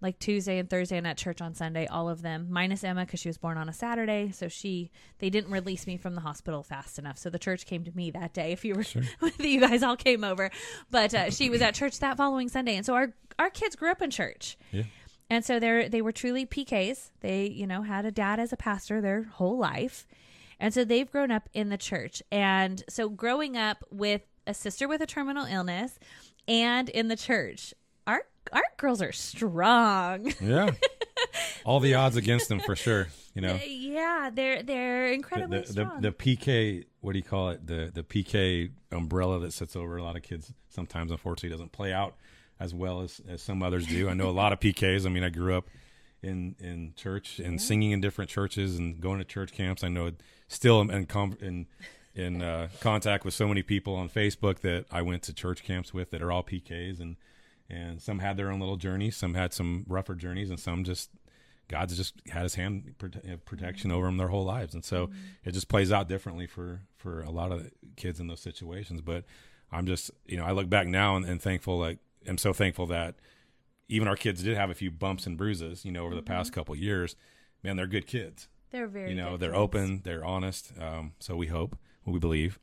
like 0.00 0.18
Tuesday 0.18 0.58
and 0.58 0.68
Thursday 0.68 0.96
and 0.96 1.06
at 1.06 1.16
church 1.16 1.40
on 1.40 1.54
Sunday, 1.54 1.86
all 1.86 2.08
of 2.08 2.22
them, 2.22 2.46
minus 2.50 2.82
Emma 2.84 3.04
because 3.04 3.20
she 3.20 3.28
was 3.28 3.38
born 3.38 3.58
on 3.58 3.68
a 3.68 3.72
Saturday. 3.72 4.30
So 4.32 4.48
she, 4.48 4.90
they 5.18 5.30
didn't 5.30 5.50
release 5.50 5.86
me 5.86 5.96
from 5.96 6.14
the 6.14 6.20
hospital 6.22 6.62
fast 6.62 6.98
enough. 6.98 7.18
So 7.18 7.30
the 7.30 7.38
church 7.38 7.66
came 7.66 7.84
to 7.84 7.92
me 7.94 8.10
that 8.12 8.32
day. 8.32 8.52
If 8.52 8.64
you 8.64 8.74
were, 8.74 8.84
you 9.38 9.60
guys 9.60 9.82
all 9.82 9.96
came 9.96 10.24
over, 10.24 10.50
but 10.90 11.12
uh, 11.14 11.30
she 11.30 11.50
was 11.50 11.60
at 11.60 11.74
church 11.74 11.98
that 11.98 12.16
following 12.16 12.48
Sunday, 12.48 12.76
and 12.76 12.86
so 12.86 12.94
our 12.94 13.12
our 13.38 13.50
kids 13.50 13.76
grew 13.76 13.90
up 13.90 14.02
in 14.02 14.10
church. 14.10 14.58
Yeah. 14.70 14.84
And 15.28 15.44
so 15.44 15.60
they're 15.60 15.88
they 15.88 16.02
were 16.02 16.12
truly 16.12 16.46
PKs. 16.46 17.10
They, 17.20 17.46
you 17.46 17.66
know, 17.66 17.82
had 17.82 18.04
a 18.04 18.10
dad 18.10 18.40
as 18.40 18.52
a 18.52 18.56
pastor 18.56 19.00
their 19.00 19.24
whole 19.24 19.58
life. 19.58 20.06
And 20.58 20.74
so 20.74 20.84
they've 20.84 21.10
grown 21.10 21.30
up 21.30 21.48
in 21.54 21.70
the 21.70 21.78
church. 21.78 22.22
And 22.30 22.84
so 22.88 23.08
growing 23.08 23.56
up 23.56 23.82
with 23.90 24.22
a 24.46 24.52
sister 24.52 24.86
with 24.86 25.00
a 25.00 25.06
terminal 25.06 25.46
illness 25.46 25.98
and 26.46 26.88
in 26.88 27.08
the 27.08 27.16
church, 27.16 27.72
our 28.06 28.24
our 28.52 28.62
girls 28.76 29.02
are 29.02 29.12
strong. 29.12 30.32
Yeah. 30.40 30.70
All 31.64 31.80
the 31.80 31.94
odds 31.94 32.16
against 32.16 32.48
them 32.48 32.60
for 32.60 32.74
sure. 32.74 33.08
You 33.34 33.42
know. 33.42 33.58
Yeah, 33.64 34.30
they're 34.32 34.62
they're 34.62 35.08
The, 35.08 35.14
incredibly 35.14 35.60
the, 35.60 35.66
the, 35.66 35.72
strong. 35.72 36.00
the 36.00 36.12
PK, 36.12 36.84
what 37.00 37.12
do 37.12 37.18
you 37.18 37.24
call 37.24 37.50
it? 37.50 37.66
The 37.66 37.90
the 37.92 38.02
PK 38.02 38.70
umbrella 38.90 39.38
that 39.40 39.52
sits 39.52 39.76
over 39.76 39.96
a 39.96 40.02
lot 40.02 40.16
of 40.16 40.22
kids 40.22 40.52
sometimes, 40.68 41.10
unfortunately, 41.10 41.50
doesn't 41.50 41.72
play 41.72 41.92
out 41.92 42.16
as 42.58 42.74
well 42.74 43.00
as, 43.00 43.20
as 43.28 43.40
some 43.40 43.62
others 43.62 43.86
do. 43.86 44.08
I 44.08 44.14
know 44.14 44.28
a 44.28 44.32
lot 44.32 44.52
of 44.52 44.60
PKs. 44.60 45.06
I 45.06 45.08
mean, 45.08 45.24
I 45.24 45.30
grew 45.30 45.56
up 45.56 45.66
in 46.22 46.56
in 46.58 46.92
church 46.96 47.38
and 47.38 47.52
yeah. 47.52 47.58
singing 47.58 47.92
in 47.92 48.00
different 48.00 48.30
churches 48.30 48.78
and 48.78 49.00
going 49.00 49.18
to 49.18 49.24
church 49.24 49.52
camps. 49.52 49.82
I 49.82 49.88
know 49.88 50.12
still 50.48 50.80
am 50.80 50.90
in 50.90 51.06
in 51.40 51.66
in 52.14 52.42
uh, 52.42 52.68
contact 52.80 53.24
with 53.24 53.34
so 53.34 53.46
many 53.46 53.62
people 53.62 53.94
on 53.94 54.08
Facebook 54.08 54.60
that 54.60 54.84
I 54.90 55.02
went 55.02 55.22
to 55.24 55.32
church 55.32 55.62
camps 55.62 55.94
with 55.94 56.10
that 56.10 56.22
are 56.22 56.32
all 56.32 56.42
PKs 56.42 57.00
and 57.00 57.16
and 57.70 58.02
some 58.02 58.18
had 58.18 58.36
their 58.36 58.50
own 58.50 58.60
little 58.60 58.76
journeys, 58.76 59.16
some 59.16 59.34
had 59.34 59.52
some 59.52 59.84
rougher 59.88 60.14
journeys, 60.14 60.50
and 60.50 60.58
some 60.58 60.84
just 60.84 61.10
God's 61.68 61.96
just 61.96 62.14
had 62.28 62.42
His 62.42 62.56
hand 62.56 62.94
protection 63.44 63.92
over 63.92 64.06
them 64.06 64.16
their 64.16 64.28
whole 64.28 64.44
lives, 64.44 64.74
and 64.74 64.84
so 64.84 65.06
mm-hmm. 65.06 65.16
it 65.44 65.52
just 65.52 65.68
plays 65.68 65.92
out 65.92 66.08
differently 66.08 66.46
for 66.46 66.82
for 66.96 67.22
a 67.22 67.30
lot 67.30 67.52
of 67.52 67.70
kids 67.96 68.20
in 68.20 68.26
those 68.26 68.40
situations. 68.40 69.00
But 69.00 69.24
I'm 69.70 69.86
just 69.86 70.10
you 70.26 70.36
know 70.36 70.44
I 70.44 70.52
look 70.52 70.68
back 70.68 70.86
now 70.86 71.16
and, 71.16 71.24
and 71.24 71.40
thankful 71.40 71.78
like 71.78 71.98
I'm 72.28 72.38
so 72.38 72.52
thankful 72.52 72.86
that 72.86 73.14
even 73.88 74.08
our 74.08 74.16
kids 74.16 74.42
did 74.42 74.56
have 74.56 74.70
a 74.70 74.74
few 74.74 74.90
bumps 74.90 75.26
and 75.26 75.36
bruises, 75.36 75.84
you 75.84 75.92
know, 75.92 76.04
over 76.04 76.14
the 76.14 76.22
mm-hmm. 76.22 76.32
past 76.32 76.52
couple 76.52 76.74
years. 76.76 77.16
Man, 77.62 77.76
they're 77.76 77.86
good 77.86 78.06
kids. 78.06 78.48
They're 78.70 78.86
very, 78.86 79.10
you 79.10 79.16
know, 79.16 79.36
they're 79.36 79.50
kids. 79.50 79.60
open, 79.60 80.00
they're 80.04 80.24
honest. 80.24 80.72
Um, 80.80 81.12
so 81.18 81.34
we 81.34 81.48
hope, 81.48 81.76
we 82.06 82.20
believe, 82.20 82.58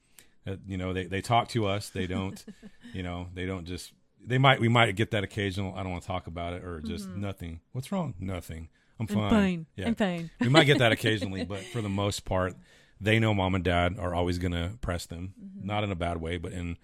that 0.45 0.59
you 0.65 0.77
know 0.77 0.93
they 0.93 1.05
they 1.05 1.21
talk 1.21 1.49
to 1.49 1.67
us. 1.67 1.89
They 1.89 2.07
don't, 2.07 2.43
you 2.93 3.03
know, 3.03 3.27
they 3.33 3.45
don't 3.45 3.65
just. 3.65 3.91
They 4.25 4.37
might 4.37 4.59
we 4.59 4.67
might 4.67 4.95
get 4.95 5.11
that 5.11 5.23
occasional. 5.23 5.73
I 5.75 5.83
don't 5.83 5.91
want 5.91 6.03
to 6.03 6.07
talk 6.07 6.27
about 6.27 6.53
it 6.53 6.63
or 6.63 6.81
just 6.81 7.07
mm-hmm. 7.07 7.21
nothing. 7.21 7.61
What's 7.71 7.91
wrong? 7.91 8.15
Nothing. 8.19 8.69
I'm 8.99 9.07
fine. 9.07 9.23
I'm 9.23 9.29
fine. 9.29 9.65
Yeah. 9.75 9.87
I'm 9.87 9.95
fine. 9.95 10.29
we 10.41 10.49
might 10.49 10.65
get 10.65 10.79
that 10.79 10.91
occasionally, 10.97 11.45
but 11.45 11.59
for 11.59 11.81
the 11.81 11.89
most 11.89 12.25
part, 12.25 12.55
they 12.99 13.19
know 13.19 13.33
mom 13.33 13.55
and 13.55 13.63
dad 13.63 13.97
are 13.99 14.13
always 14.13 14.37
going 14.37 14.53
to 14.53 14.71
press 14.81 15.05
them, 15.05 15.33
mm-hmm. 15.39 15.67
not 15.67 15.83
in 15.83 15.91
a 15.91 15.95
bad 15.95 16.19
way, 16.19 16.37
but 16.37 16.51
in 16.51 16.77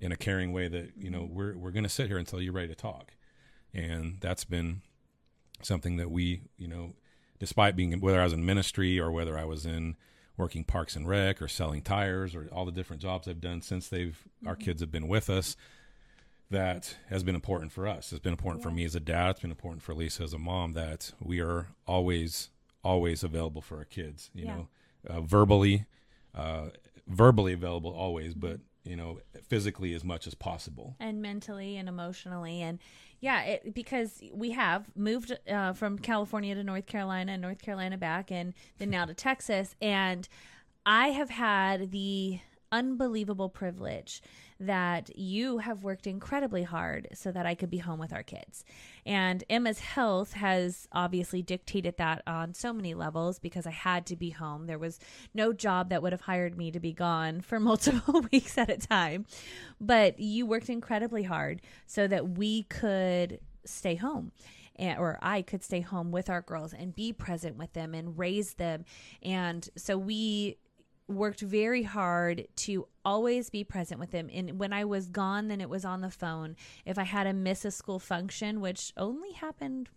in 0.00 0.12
a 0.12 0.16
caring 0.16 0.52
way 0.52 0.68
that 0.68 0.92
you 0.96 1.10
know 1.10 1.28
we're 1.30 1.56
we're 1.56 1.70
going 1.70 1.84
to 1.84 1.88
sit 1.88 2.08
here 2.08 2.18
until 2.18 2.40
you're 2.40 2.52
ready 2.52 2.68
to 2.68 2.74
talk, 2.74 3.12
and 3.74 4.18
that's 4.20 4.44
been 4.44 4.82
something 5.62 5.96
that 5.96 6.10
we 6.10 6.42
you 6.56 6.68
know, 6.68 6.94
despite 7.38 7.76
being 7.76 8.00
whether 8.00 8.20
I 8.20 8.24
was 8.24 8.32
in 8.32 8.44
ministry 8.44 8.98
or 8.98 9.10
whether 9.10 9.38
I 9.38 9.44
was 9.44 9.66
in 9.66 9.96
working 10.36 10.62
parks 10.62 10.94
and 10.94 11.08
rec 11.08 11.42
or 11.42 11.48
selling 11.48 11.82
tires 11.82 12.34
or 12.34 12.48
all 12.52 12.64
the 12.64 12.72
different 12.72 13.02
jobs 13.02 13.26
I've 13.26 13.40
done 13.40 13.60
since 13.60 13.88
they've 13.88 14.16
mm-hmm. 14.16 14.48
our 14.48 14.56
kids 14.56 14.80
have 14.80 14.92
been 14.92 15.08
with 15.08 15.28
us 15.28 15.56
that 16.50 16.96
has 17.08 17.22
been 17.22 17.34
important 17.34 17.72
for 17.72 17.86
us. 17.86 18.12
It's 18.12 18.22
been 18.22 18.32
important 18.32 18.62
yeah. 18.62 18.70
for 18.70 18.74
me 18.74 18.84
as 18.84 18.94
a 18.94 19.00
dad. 19.00 19.30
It's 19.30 19.40
been 19.40 19.50
important 19.50 19.82
for 19.82 19.94
Lisa 19.94 20.22
as 20.22 20.32
a 20.32 20.38
mom 20.38 20.72
that 20.72 21.12
we 21.20 21.40
are 21.40 21.68
always, 21.86 22.50
always 22.82 23.22
available 23.22 23.60
for 23.60 23.76
our 23.78 23.84
kids. 23.84 24.30
You 24.34 24.44
yeah. 24.46 24.56
know, 24.56 24.68
uh, 25.08 25.20
verbally, 25.20 25.86
uh, 26.34 26.68
verbally 27.06 27.52
available 27.52 27.92
always, 27.92 28.34
but 28.34 28.60
you 28.84 28.96
know, 28.96 29.20
physically 29.48 29.92
as 29.92 30.02
much 30.02 30.26
as 30.26 30.34
possible, 30.34 30.96
and 30.98 31.20
mentally 31.20 31.76
and 31.76 31.88
emotionally, 31.88 32.62
and 32.62 32.78
yeah, 33.20 33.42
it, 33.42 33.74
because 33.74 34.22
we 34.32 34.52
have 34.52 34.86
moved 34.96 35.36
uh, 35.50 35.74
from 35.74 35.98
California 35.98 36.54
to 36.54 36.64
North 36.64 36.86
Carolina, 36.86 37.32
and 37.32 37.42
North 37.42 37.60
Carolina 37.60 37.98
back, 37.98 38.30
and 38.30 38.54
then 38.78 38.88
now 38.88 39.04
to 39.04 39.14
Texas, 39.28 39.76
and 39.82 40.26
I 40.86 41.08
have 41.08 41.28
had 41.28 41.90
the 41.90 42.40
unbelievable 42.72 43.48
privilege 43.48 44.22
that 44.60 45.16
you 45.16 45.58
have 45.58 45.84
worked 45.84 46.06
incredibly 46.06 46.64
hard 46.64 47.08
so 47.14 47.30
that 47.30 47.46
I 47.46 47.54
could 47.54 47.70
be 47.70 47.78
home 47.78 47.98
with 47.98 48.12
our 48.12 48.22
kids. 48.22 48.64
And 49.06 49.44
Emma's 49.48 49.78
health 49.78 50.32
has 50.32 50.88
obviously 50.92 51.42
dictated 51.42 51.96
that 51.98 52.22
on 52.26 52.54
so 52.54 52.72
many 52.72 52.94
levels 52.94 53.38
because 53.38 53.66
I 53.66 53.70
had 53.70 54.04
to 54.06 54.16
be 54.16 54.30
home. 54.30 54.66
There 54.66 54.78
was 54.78 54.98
no 55.32 55.52
job 55.52 55.90
that 55.90 56.02
would 56.02 56.12
have 56.12 56.22
hired 56.22 56.56
me 56.56 56.70
to 56.72 56.80
be 56.80 56.92
gone 56.92 57.40
for 57.48 57.60
multiple 57.60 58.22
weeks 58.32 58.58
at 58.58 58.70
a 58.70 58.76
time. 58.76 59.26
But 59.80 60.18
you 60.18 60.46
worked 60.46 60.68
incredibly 60.68 61.22
hard 61.22 61.62
so 61.86 62.06
that 62.08 62.30
we 62.30 62.64
could 62.64 63.40
stay 63.64 63.94
home. 63.94 64.32
And, 64.76 64.98
or 64.98 65.18
I 65.20 65.42
could 65.42 65.64
stay 65.64 65.80
home 65.80 66.12
with 66.12 66.30
our 66.30 66.40
girls 66.40 66.72
and 66.72 66.94
be 66.94 67.12
present 67.12 67.56
with 67.56 67.72
them 67.72 67.94
and 67.94 68.16
raise 68.16 68.54
them. 68.54 68.84
And 69.22 69.68
so 69.76 69.98
we 69.98 70.56
worked 71.08 71.40
very 71.40 71.82
hard 71.82 72.46
to 72.56 72.86
always 73.08 73.48
be 73.48 73.64
present 73.64 73.98
with 73.98 74.10
them. 74.10 74.28
And 74.30 74.58
when 74.58 74.74
I 74.74 74.84
was 74.84 75.08
gone, 75.08 75.48
then 75.48 75.62
it 75.62 75.70
was 75.70 75.86
on 75.86 76.02
the 76.02 76.10
phone. 76.10 76.56
If 76.84 76.98
I 76.98 77.04
had 77.04 77.24
to 77.24 77.32
miss 77.32 77.64
a 77.64 77.70
school 77.70 77.98
function, 77.98 78.60
which 78.60 78.92
only 78.98 79.32
happened 79.32 79.88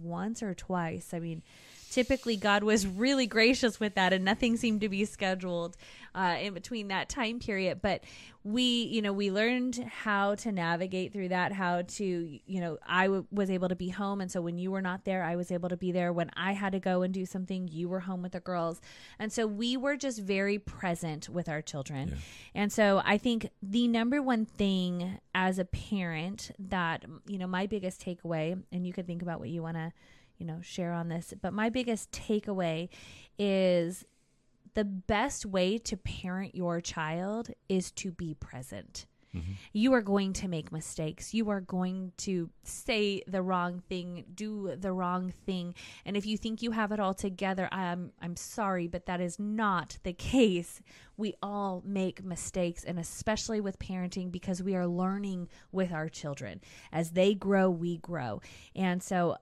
once 0.00 0.40
or 0.40 0.54
twice, 0.54 1.12
I 1.12 1.18
mean, 1.18 1.42
typically 1.90 2.36
God 2.36 2.62
was 2.62 2.86
really 3.04 3.26
gracious 3.26 3.80
with 3.80 3.96
that 3.96 4.12
and 4.12 4.24
nothing 4.24 4.56
seemed 4.56 4.82
to 4.82 4.88
be 4.88 5.04
scheduled 5.04 5.76
uh, 6.14 6.36
in 6.40 6.54
between 6.54 6.88
that 6.88 7.08
time 7.08 7.40
period. 7.40 7.82
But 7.82 8.04
we, 8.42 8.84
you 8.84 9.02
know, 9.02 9.12
we 9.12 9.30
learned 9.30 9.76
how 10.02 10.34
to 10.36 10.50
navigate 10.50 11.12
through 11.12 11.28
that, 11.28 11.52
how 11.52 11.82
to, 11.82 12.04
you 12.46 12.60
know, 12.60 12.78
I 12.86 13.04
w- 13.04 13.26
was 13.30 13.50
able 13.50 13.68
to 13.68 13.76
be 13.76 13.90
home. 13.90 14.20
And 14.22 14.30
so 14.30 14.40
when 14.40 14.56
you 14.56 14.70
were 14.70 14.80
not 14.80 15.04
there, 15.04 15.22
I 15.22 15.36
was 15.36 15.50
able 15.50 15.68
to 15.68 15.76
be 15.76 15.92
there. 15.92 16.10
When 16.12 16.30
I 16.36 16.52
had 16.52 16.72
to 16.72 16.80
go 16.80 17.02
and 17.02 17.12
do 17.12 17.26
something, 17.26 17.68
you 17.68 17.88
were 17.88 18.00
home 18.00 18.22
with 18.22 18.32
the 18.32 18.40
girls. 18.40 18.80
And 19.18 19.30
so 19.30 19.46
we 19.46 19.76
were 19.76 19.96
just 19.96 20.20
very 20.20 20.58
present 20.58 21.28
with 21.28 21.48
our 21.50 21.60
children. 21.60 22.08
Yeah. 22.54 22.59
And 22.60 22.70
so 22.70 23.00
I 23.06 23.16
think 23.16 23.48
the 23.62 23.88
number 23.88 24.20
one 24.20 24.44
thing 24.44 25.18
as 25.34 25.58
a 25.58 25.64
parent 25.64 26.50
that, 26.58 27.06
you 27.26 27.38
know, 27.38 27.46
my 27.46 27.66
biggest 27.66 28.04
takeaway, 28.04 28.62
and 28.70 28.86
you 28.86 28.92
can 28.92 29.06
think 29.06 29.22
about 29.22 29.40
what 29.40 29.48
you 29.48 29.62
want 29.62 29.78
to, 29.78 29.94
you 30.36 30.44
know, 30.44 30.58
share 30.60 30.92
on 30.92 31.08
this, 31.08 31.32
but 31.40 31.54
my 31.54 31.70
biggest 31.70 32.12
takeaway 32.12 32.90
is 33.38 34.04
the 34.74 34.84
best 34.84 35.46
way 35.46 35.78
to 35.78 35.96
parent 35.96 36.54
your 36.54 36.82
child 36.82 37.48
is 37.70 37.90
to 37.92 38.12
be 38.12 38.34
present. 38.34 39.06
Mm-hmm. 39.34 39.52
You 39.72 39.92
are 39.94 40.02
going 40.02 40.32
to 40.34 40.48
make 40.48 40.72
mistakes. 40.72 41.32
You 41.32 41.50
are 41.50 41.60
going 41.60 42.12
to 42.18 42.50
say 42.64 43.22
the 43.26 43.42
wrong 43.42 43.82
thing, 43.88 44.24
do 44.34 44.74
the 44.76 44.92
wrong 44.92 45.32
thing. 45.46 45.74
And 46.04 46.16
if 46.16 46.26
you 46.26 46.36
think 46.36 46.62
you 46.62 46.72
have 46.72 46.92
it 46.92 47.00
all 47.00 47.14
together, 47.14 47.68
I'm 47.70 48.12
I'm 48.20 48.36
sorry, 48.36 48.86
but 48.86 49.06
that 49.06 49.20
is 49.20 49.38
not 49.38 49.98
the 50.02 50.12
case. 50.12 50.80
We 51.16 51.34
all 51.42 51.82
make 51.84 52.24
mistakes 52.24 52.82
and 52.82 52.98
especially 52.98 53.60
with 53.60 53.78
parenting 53.78 54.32
because 54.32 54.62
we 54.62 54.74
are 54.74 54.86
learning 54.86 55.48
with 55.70 55.92
our 55.92 56.08
children. 56.08 56.60
As 56.92 57.10
they 57.12 57.34
grow, 57.34 57.70
we 57.70 57.98
grow. 57.98 58.40
And 58.74 59.02
so 59.02 59.36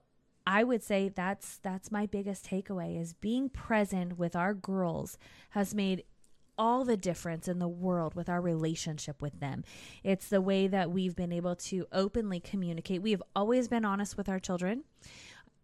I 0.47 0.65
would 0.65 0.83
say 0.83 1.11
that's 1.11 1.59
that's 1.59 1.93
my 1.93 2.07
biggest 2.07 2.47
takeaway 2.47 2.99
is 2.99 3.13
being 3.13 3.51
present 3.51 4.19
with 4.19 4.35
our 4.35 4.55
girls 4.55 5.19
has 5.51 5.75
made 5.75 6.05
all 6.59 6.85
the 6.85 6.97
difference 6.97 7.49
in 7.49 7.59
the 7.59 7.69
world 7.69 8.15
with 8.15 8.29
our 8.29 8.41
relationship 8.41 9.23
with 9.23 9.39
them. 9.41 9.65
It's 10.03 10.29
the 10.29 10.41
way 10.41 10.67
that 10.67 10.91
we've 10.91 11.15
been 11.15 11.33
able 11.33 11.57
to 11.57 11.87
openly 11.93 12.41
communicate. 12.41 13.01
We 13.01 13.13
have 13.13 13.23
always 13.37 13.69
been 13.69 13.85
honest 13.85 14.17
with 14.17 14.29
our 14.29 14.41
children 14.41 14.85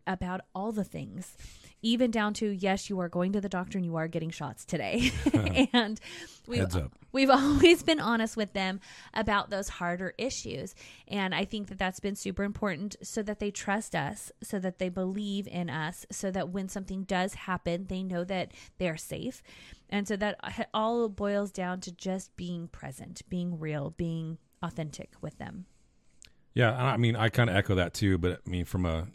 about 0.07 0.43
all 0.55 0.71
the 0.71 0.85
things 0.85 1.37
even 1.85 2.11
down 2.11 2.33
to 2.35 2.51
yes, 2.51 2.89
you 2.89 2.99
are 2.99 3.09
going 3.09 3.33
to 3.33 3.41
the 3.41 3.49
doctor 3.49 3.79
and 3.79 3.85
you 3.85 3.97
are 3.97 4.09
getting 4.09 4.31
shots 4.31 4.65
today. 4.65 5.13
and 5.73 6.01
we've, 6.49 6.75
we've 7.13 7.31
always 7.31 7.83
been 7.83 8.01
honest 8.01 8.37
with 8.37 8.55
them 8.55 8.81
about 9.13 9.51
those 9.51 9.69
harder 9.69 10.15
issues. 10.17 10.75
And 11.07 11.35
I 11.35 11.45
think 11.45 11.69
that 11.69 11.79
that's 11.79 12.01
been 12.01 12.17
super 12.17 12.43
important 12.43 12.97
so 13.03 13.23
that 13.23 13.39
they 13.39 13.51
trust 13.51 13.95
us, 13.95 14.33
so 14.43 14.59
that 14.59 14.79
they 14.79 14.89
believe 14.89 15.47
in 15.47 15.69
us, 15.69 16.07
so 16.11 16.31
that 16.31 16.49
when 16.49 16.69
something 16.69 17.05
does 17.05 17.35
happen, 17.35 17.87
they 17.89 18.03
know 18.03 18.25
that 18.25 18.53
they're 18.79 18.97
safe. 18.97 19.43
And 19.91 20.09
so 20.09 20.17
that 20.17 20.69
all 20.73 21.09
boils 21.11 21.53
down 21.53 21.81
to 21.83 21.93
just 21.93 22.35
being 22.37 22.69
present, 22.69 23.23
being 23.29 23.61
real, 23.61 23.91
being 23.91 24.39
authentic 24.63 25.13
with 25.21 25.37
them. 25.39 25.67
Yeah, 26.55 26.73
I 26.73 26.97
mean, 26.97 27.17
I 27.17 27.29
kind 27.29 27.51
of 27.51 27.57
echo 27.57 27.75
that 27.75 27.95
too, 27.95 28.17
but 28.17 28.41
I 28.47 28.51
mean, 28.51 28.65
from 28.65 28.87
a 28.87 29.09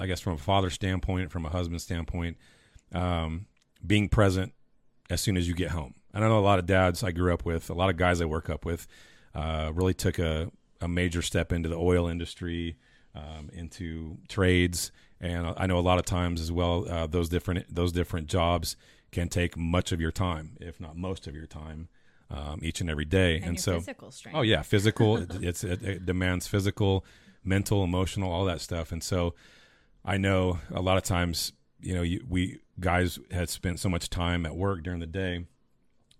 I 0.00 0.06
guess 0.06 0.20
from 0.20 0.34
a 0.34 0.38
father 0.38 0.70
standpoint, 0.70 1.30
from 1.30 1.46
a 1.46 1.50
husband 1.50 1.80
standpoint, 1.80 2.36
um, 2.92 3.46
being 3.86 4.08
present 4.08 4.52
as 5.10 5.20
soon 5.20 5.36
as 5.36 5.46
you 5.46 5.54
get 5.54 5.70
home. 5.70 5.94
And 6.12 6.24
I 6.24 6.28
know 6.28 6.38
a 6.38 6.40
lot 6.40 6.58
of 6.58 6.66
dads 6.66 7.02
I 7.02 7.12
grew 7.12 7.32
up 7.32 7.44
with, 7.44 7.70
a 7.70 7.74
lot 7.74 7.90
of 7.90 7.96
guys 7.96 8.20
I 8.20 8.24
work 8.24 8.48
up 8.48 8.64
with, 8.64 8.86
uh, 9.34 9.72
really 9.74 9.94
took 9.94 10.18
a, 10.18 10.50
a 10.80 10.88
major 10.88 11.22
step 11.22 11.52
into 11.52 11.68
the 11.68 11.76
oil 11.76 12.08
industry, 12.08 12.76
um, 13.14 13.50
into 13.52 14.18
trades, 14.28 14.90
and 15.20 15.54
I 15.56 15.66
know 15.66 15.78
a 15.78 15.80
lot 15.80 15.98
of 15.98 16.04
times 16.04 16.40
as 16.40 16.50
well 16.50 16.86
uh, 16.88 17.06
those 17.06 17.28
different 17.28 17.72
those 17.74 17.92
different 17.92 18.26
jobs 18.26 18.76
can 19.12 19.28
take 19.28 19.56
much 19.56 19.92
of 19.92 20.00
your 20.00 20.10
time, 20.10 20.56
if 20.60 20.80
not 20.80 20.96
most 20.96 21.26
of 21.26 21.34
your 21.34 21.46
time. 21.46 21.88
Um, 22.30 22.60
each 22.62 22.80
and 22.80 22.90
every 22.90 23.04
day, 23.04 23.36
and, 23.36 23.44
and 23.44 23.60
so 23.60 23.78
physical 23.78 24.10
strength. 24.10 24.36
oh 24.36 24.40
yeah, 24.40 24.62
physical. 24.62 25.18
it, 25.18 25.30
it's 25.42 25.62
it, 25.62 25.82
it 25.82 26.06
demands 26.06 26.46
physical, 26.46 27.04
mental, 27.44 27.84
emotional, 27.84 28.32
all 28.32 28.46
that 28.46 28.60
stuff, 28.60 28.90
and 28.92 29.04
so 29.04 29.34
I 30.04 30.16
know 30.16 30.58
a 30.70 30.82
lot 30.82 30.96
of 30.96 31.02
times, 31.04 31.52
you 31.80 31.94
know, 31.94 32.02
you, 32.02 32.24
we 32.28 32.58
guys 32.80 33.18
had 33.30 33.48
spent 33.48 33.80
so 33.80 33.88
much 33.88 34.10
time 34.10 34.44
at 34.44 34.56
work 34.56 34.82
during 34.82 35.00
the 35.00 35.06
day 35.06 35.46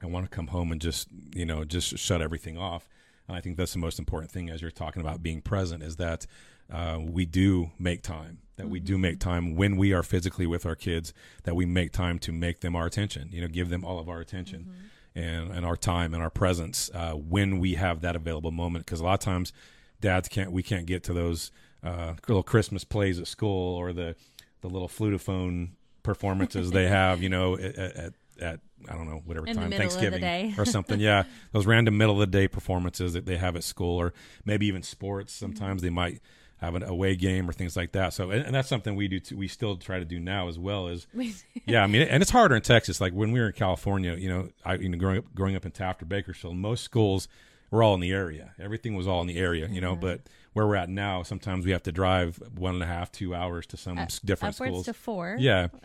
and 0.01 0.13
want 0.13 0.31
to 0.31 0.35
come 0.35 0.49
home 0.49 0.73
and 0.73 0.81
just, 0.81 1.09
you 1.35 1.45
know, 1.45 1.65
just 1.65 1.99
shut 1.99 2.23
everything 2.23 2.57
off. 2.57 2.89
And 3.27 3.37
I 3.37 3.41
think 3.41 3.57
that's 3.57 3.73
the 3.73 3.79
most 3.79 3.99
important 3.99 4.31
thing 4.31 4.51
as 4.51 4.63
you're 4.63 4.71
talking 4.71 5.01
about 5.01 5.23
being 5.23 5.41
present 5.41 5.83
is 5.83 5.97
that 5.97 6.27
uh, 6.73 6.99
we 7.01 7.25
do 7.27 7.71
make 7.79 8.03
time, 8.03 8.39
that 8.57 8.65
mm-hmm. 8.65 8.73
we 8.73 8.81
do 8.81 8.99
make 8.99 9.19
time 9.19 9.57
when 9.57 9.77
we 9.77 9.93
are 9.93 10.03
physically 10.03 10.47
with 10.47 10.65
our 10.65 10.75
kids, 10.75 11.13
that 11.45 11.55
we 11.55 11.67
make 11.67 11.93
time 11.93 12.19
to 12.21 12.33
make 12.33 12.61
them 12.61 12.77
our 12.77 12.87
attention, 12.87 13.29
you 13.33 13.41
know, 13.41 13.49
give 13.49 13.69
them 13.69 13.85
all 13.85 13.99
of 13.99 14.09
our 14.09 14.21
attention. 14.21 14.61
Mm-hmm. 14.61 14.89
And, 15.17 15.53
and 15.53 15.65
our 15.65 15.77
time 15.77 16.13
and 16.13 16.21
our 16.21 16.29
presence 16.29 16.91
uh, 16.93 17.13
when 17.13 17.61
we 17.61 17.75
have 17.75 18.01
that 18.01 18.17
available 18.17 18.51
moment. 18.51 18.85
Because 18.85 18.99
a 18.99 19.05
lot 19.05 19.15
of 19.15 19.21
times 19.21 19.53
dads 20.01 20.27
can't 20.27 20.51
we 20.51 20.61
can't 20.61 20.87
get 20.87 21.05
to 21.05 21.13
those 21.13 21.53
uh, 21.85 22.15
little 22.27 22.43
Christmas 22.43 22.85
plays 22.85 23.19
at 23.19 23.27
school 23.27 23.77
or 23.77 23.93
the 23.93 24.17
the 24.63 24.69
little 24.69 24.89
flutophone 24.89 25.71
performances 26.03 26.71
they 26.71 26.89
have, 26.89 27.23
you 27.23 27.29
know, 27.29 27.57
at, 27.59 27.77
at, 27.77 28.13
at 28.41 28.61
I 28.89 28.95
don't 28.95 29.09
know 29.09 29.23
whatever 29.25 29.47
In 29.47 29.57
time 29.57 29.71
Thanksgiving 29.71 30.55
or 30.59 30.65
something. 30.65 30.99
Yeah, 31.01 31.25
those 31.53 31.67
random 31.67 31.97
middle 31.97 32.15
of 32.15 32.21
the 32.21 32.39
day 32.39 32.49
performances 32.49 33.13
that 33.13 33.27
they 33.27 33.37
have 33.37 33.57
at 33.57 33.65
school, 33.65 34.01
or 34.01 34.13
maybe 34.45 34.67
even 34.67 34.83
sports. 34.83 35.33
Sometimes 35.33 35.83
they 35.83 35.91
might 35.91 36.21
have 36.59 36.75
an 36.75 36.83
away 36.83 37.17
game 37.17 37.49
or 37.49 37.53
things 37.53 37.77
like 37.77 37.93
that. 37.93 38.13
So, 38.13 38.31
and, 38.31 38.45
and 38.45 38.55
that's 38.55 38.69
something 38.69 38.95
we 38.95 39.09
do. 39.09 39.21
Too, 39.21 39.37
we 39.37 39.49
still 39.49 39.77
try 39.77 39.99
to 39.99 40.05
do 40.05 40.19
now 40.19 40.49
as 40.49 40.59
well. 40.59 40.89
Is 40.89 41.07
yeah, 41.67 41.83
I 41.83 41.87
mean, 41.87 42.03
and 42.03 42.23
it's 42.23 42.31
harder 42.31 42.55
in 42.57 42.63
Texas. 42.63 43.01
Like 43.01 43.13
when 43.13 43.33
we 43.33 43.41
were 43.41 43.49
in 43.49 43.53
California, 43.53 44.15
you 44.15 44.29
know, 44.29 44.49
I 44.65 44.75
you 44.77 44.89
know 44.89 44.99
growing 44.99 45.19
up 45.19 45.35
growing 45.35 45.57
up 45.57 45.65
in 45.65 45.73
Taft 45.73 46.03
or 46.03 46.07
Bakersfield, 46.07 46.57
most 46.57 46.83
schools 46.85 47.29
were 47.71 47.83
all 47.83 47.95
in 47.95 48.01
the 48.01 48.13
area. 48.13 48.53
Everything 48.59 48.95
was 48.95 49.07
all 49.07 49.21
in 49.21 49.27
the 49.27 49.39
area, 49.39 49.69
you 49.69 49.81
know. 49.81 49.97
But 49.97 50.21
where 50.55 50.67
we're 50.67 50.77
at 50.77 50.89
now, 50.89 51.23
sometimes 51.23 51.67
we 51.67 51.73
have 51.73 51.83
to 51.85 51.93
drive 51.93 52.41
one 52.57 52.75
and 52.75 52.83
a 52.83 52.87
half, 52.87 53.13
two 53.13 53.35
hours 53.35 53.67
to 53.67 53.77
some 53.77 53.99
uh, 53.99 54.03
s- 54.05 54.19
different 54.21 54.55
schools. 54.55 54.87
to 54.87 54.95
four. 54.95 55.37
Yeah, 55.39 55.69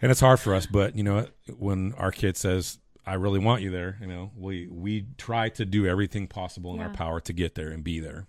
and 0.00 0.10
it's 0.12 0.20
hard 0.20 0.38
for 0.40 0.54
us. 0.54 0.66
But 0.66 0.94
you 0.96 1.02
know, 1.02 1.26
when 1.58 1.92
our 1.94 2.12
kid 2.12 2.36
says, 2.36 2.78
"I 3.04 3.14
really 3.14 3.38
want 3.40 3.62
you 3.62 3.70
there," 3.70 3.98
you 4.00 4.06
know, 4.06 4.30
we 4.36 4.66
we 4.70 5.06
try 5.18 5.48
to 5.50 5.64
do 5.64 5.86
everything 5.86 6.28
possible 6.28 6.72
in 6.74 6.80
our 6.80 6.90
power 6.90 7.20
to 7.20 7.32
get 7.32 7.54
there 7.56 7.70
and 7.70 7.82
be 7.82 7.98
there. 8.00 8.26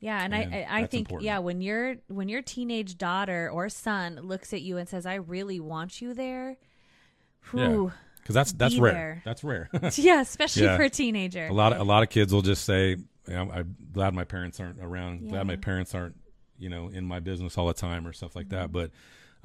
Yeah, 0.00 0.22
and 0.22 0.32
And 0.32 0.54
I, 0.54 0.66
I, 0.70 0.86
think 0.86 1.08
important. 1.08 1.24
yeah, 1.26 1.38
when 1.40 1.60
your 1.60 1.96
when 2.06 2.28
your 2.28 2.40
teenage 2.40 2.96
daughter 2.98 3.50
or 3.52 3.68
son 3.68 4.20
looks 4.22 4.52
at 4.52 4.62
you 4.62 4.76
and 4.76 4.88
says, 4.88 5.06
"I 5.06 5.14
really 5.16 5.58
want 5.58 6.00
you 6.00 6.14
there," 6.14 6.56
whew, 7.50 7.92
Because 8.18 8.34
that's 8.34 8.52
that's 8.52 8.76
rare. 8.78 8.92
there. 8.92 9.22
That's 9.24 9.42
rare. 9.42 9.70
yeah, 9.96 10.20
especially 10.22 10.64
Yeah. 10.64 10.76
for 10.76 10.84
a 10.84 10.90
teenager. 10.90 11.46
a 11.46 11.52
lot 11.52 11.72
of, 11.72 11.80
a 11.80 11.84
lot 11.84 12.02
of 12.02 12.10
kids 12.10 12.32
will 12.32 12.42
just 12.42 12.64
say, 12.64 12.96
you 13.28 13.34
know, 13.34 13.50
I'm 13.50 13.76
glad 13.92 14.14
my 14.14 14.24
parents 14.24 14.60
aren't 14.60 14.78
around. 14.80 15.22
Yeah. 15.22 15.30
Glad 15.30 15.46
my 15.46 15.56
parents 15.56 15.94
aren't, 15.94 16.16
you 16.58 16.68
know, 16.68 16.88
in 16.88 17.04
my 17.04 17.20
business 17.20 17.56
all 17.58 17.66
the 17.66 17.74
time 17.74 18.06
or 18.06 18.12
stuff 18.12 18.34
like 18.34 18.50
that. 18.50 18.70
Mm-hmm. 18.70 18.88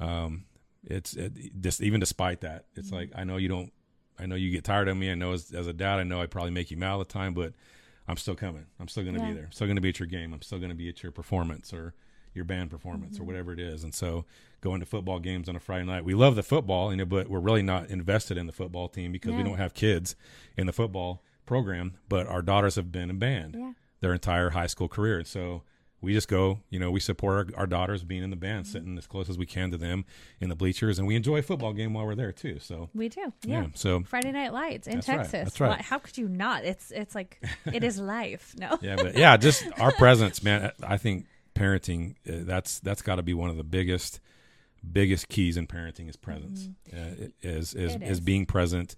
But 0.00 0.04
um, 0.04 0.44
it's 0.84 1.14
it, 1.14 1.60
just 1.60 1.80
even 1.80 2.00
despite 2.00 2.40
that, 2.42 2.66
it's 2.74 2.88
mm-hmm. 2.88 2.96
like 2.96 3.10
I 3.14 3.24
know 3.24 3.36
you 3.36 3.48
don't. 3.48 3.72
I 4.18 4.26
know 4.26 4.36
you 4.36 4.50
get 4.50 4.62
tired 4.62 4.86
of 4.86 4.96
me. 4.96 5.10
I 5.10 5.16
know 5.16 5.32
as, 5.32 5.52
as 5.52 5.66
a 5.66 5.72
dad, 5.72 5.98
I 5.98 6.04
know 6.04 6.20
I 6.22 6.26
probably 6.26 6.52
make 6.52 6.70
you 6.70 6.76
mad 6.76 6.92
all 6.92 6.98
the 7.00 7.04
time, 7.04 7.34
but 7.34 7.52
I'm 8.06 8.16
still 8.16 8.36
coming. 8.36 8.66
I'm 8.78 8.86
still 8.86 9.02
going 9.02 9.16
to 9.16 9.20
Yeah. 9.20 9.28
be 9.28 9.34
there. 9.34 9.44
I'm 9.46 9.52
still 9.52 9.66
going 9.66 9.76
to 9.76 9.82
be 9.82 9.88
at 9.88 9.98
your 9.98 10.06
game. 10.06 10.32
I'm 10.32 10.42
still 10.42 10.58
going 10.58 10.70
to 10.70 10.76
be 10.76 10.88
at 10.88 11.02
your 11.02 11.10
performance 11.10 11.72
or 11.72 11.94
your 12.32 12.44
band 12.44 12.70
performance 12.70 13.16
or 13.16 13.20
mm-hmm. 13.20 13.26
whatever 13.26 13.52
it 13.52 13.58
is. 13.58 13.82
And 13.82 13.94
so 13.94 14.24
going 14.60 14.80
to 14.80 14.86
football 14.86 15.18
games 15.18 15.48
on 15.48 15.56
a 15.56 15.60
Friday 15.60 15.84
night, 15.84 16.04
we 16.04 16.14
love 16.14 16.36
the 16.36 16.42
football, 16.42 16.90
you 16.90 16.96
know, 16.96 17.04
but 17.04 17.28
we're 17.28 17.40
really 17.40 17.62
not 17.62 17.90
invested 17.90 18.36
in 18.36 18.46
the 18.46 18.52
football 18.52 18.88
team 18.88 19.12
because 19.12 19.32
we 19.32 19.42
don't 19.42 19.56
have 19.56 19.74
kids 19.74 20.16
in 20.56 20.66
the 20.66 20.72
football 20.72 21.22
program. 21.46 21.94
But 22.08 22.26
our 22.26 22.42
daughters 22.42 22.76
have 22.76 22.90
been 22.92 23.10
in 23.10 23.18
band 23.18 23.56
Yeah. 23.58 23.72
their 24.00 24.12
entire 24.12 24.50
high 24.50 24.66
school 24.68 24.88
career. 24.88 25.18
And 25.18 25.26
so 25.26 25.62
we 26.00 26.12
just 26.12 26.28
go, 26.28 26.60
you 26.68 26.78
know, 26.78 26.90
we 26.90 27.00
support 27.00 27.50
our, 27.54 27.60
our 27.60 27.66
daughters 27.66 28.04
being 28.04 28.22
in 28.22 28.28
the 28.28 28.36
band, 28.36 28.66
sitting 28.66 28.98
as 28.98 29.06
close 29.06 29.30
as 29.30 29.38
we 29.38 29.46
can 29.46 29.70
to 29.70 29.78
them 29.78 30.04
in 30.38 30.50
the 30.50 30.54
bleachers, 30.56 30.98
and 30.98 31.08
we 31.08 31.16
enjoy 31.16 31.38
a 31.38 31.42
football 31.42 31.72
game 31.72 31.94
while 31.94 32.04
we're 32.04 32.14
there 32.14 32.30
too. 32.32 32.58
So 32.58 32.90
We 32.94 33.08
do. 33.08 33.32
yeah, 33.42 33.62
Yeah. 33.62 33.66
so 33.74 34.02
Friday 34.02 34.30
Night 34.32 34.52
Lights 34.52 34.86
in 34.86 34.96
That's 34.96 35.08
right, 35.08 35.16
Texas. 35.18 35.44
that's 35.44 35.60
right. 35.60 35.80
How 35.80 35.98
could 35.98 36.18
you 36.18 36.28
not? 36.28 36.64
It's 36.66 36.90
it's 36.90 37.14
like 37.14 37.42
it 37.72 37.82
is 37.82 37.98
life. 38.18 38.54
No. 38.58 38.78
yeah, 38.82 38.96
but 38.96 39.16
yeah, 39.16 39.36
just 39.38 39.64
our 39.80 39.92
presence, 39.92 40.42
man. 40.42 40.72
I 40.82 40.98
think 40.98 41.26
parenting 41.54 42.16
uh, 42.28 42.44
that's 42.44 42.80
that's 42.80 43.00
got 43.00 43.14
to 43.16 43.22
be 43.22 43.32
one 43.32 43.48
of 43.48 43.56
the 43.56 43.64
biggest 43.64 44.20
biggest 44.92 45.28
keys 45.30 45.56
in 45.56 45.66
parenting 45.66 46.10
is 46.10 46.16
presence. 46.16 46.68
Uh, 46.92 47.28
is 47.40 47.72
is 47.74 47.92
Mm-hmm. 47.94 48.02
Is 48.02 48.10
is. 48.10 48.20
being 48.20 48.44
present 48.44 48.94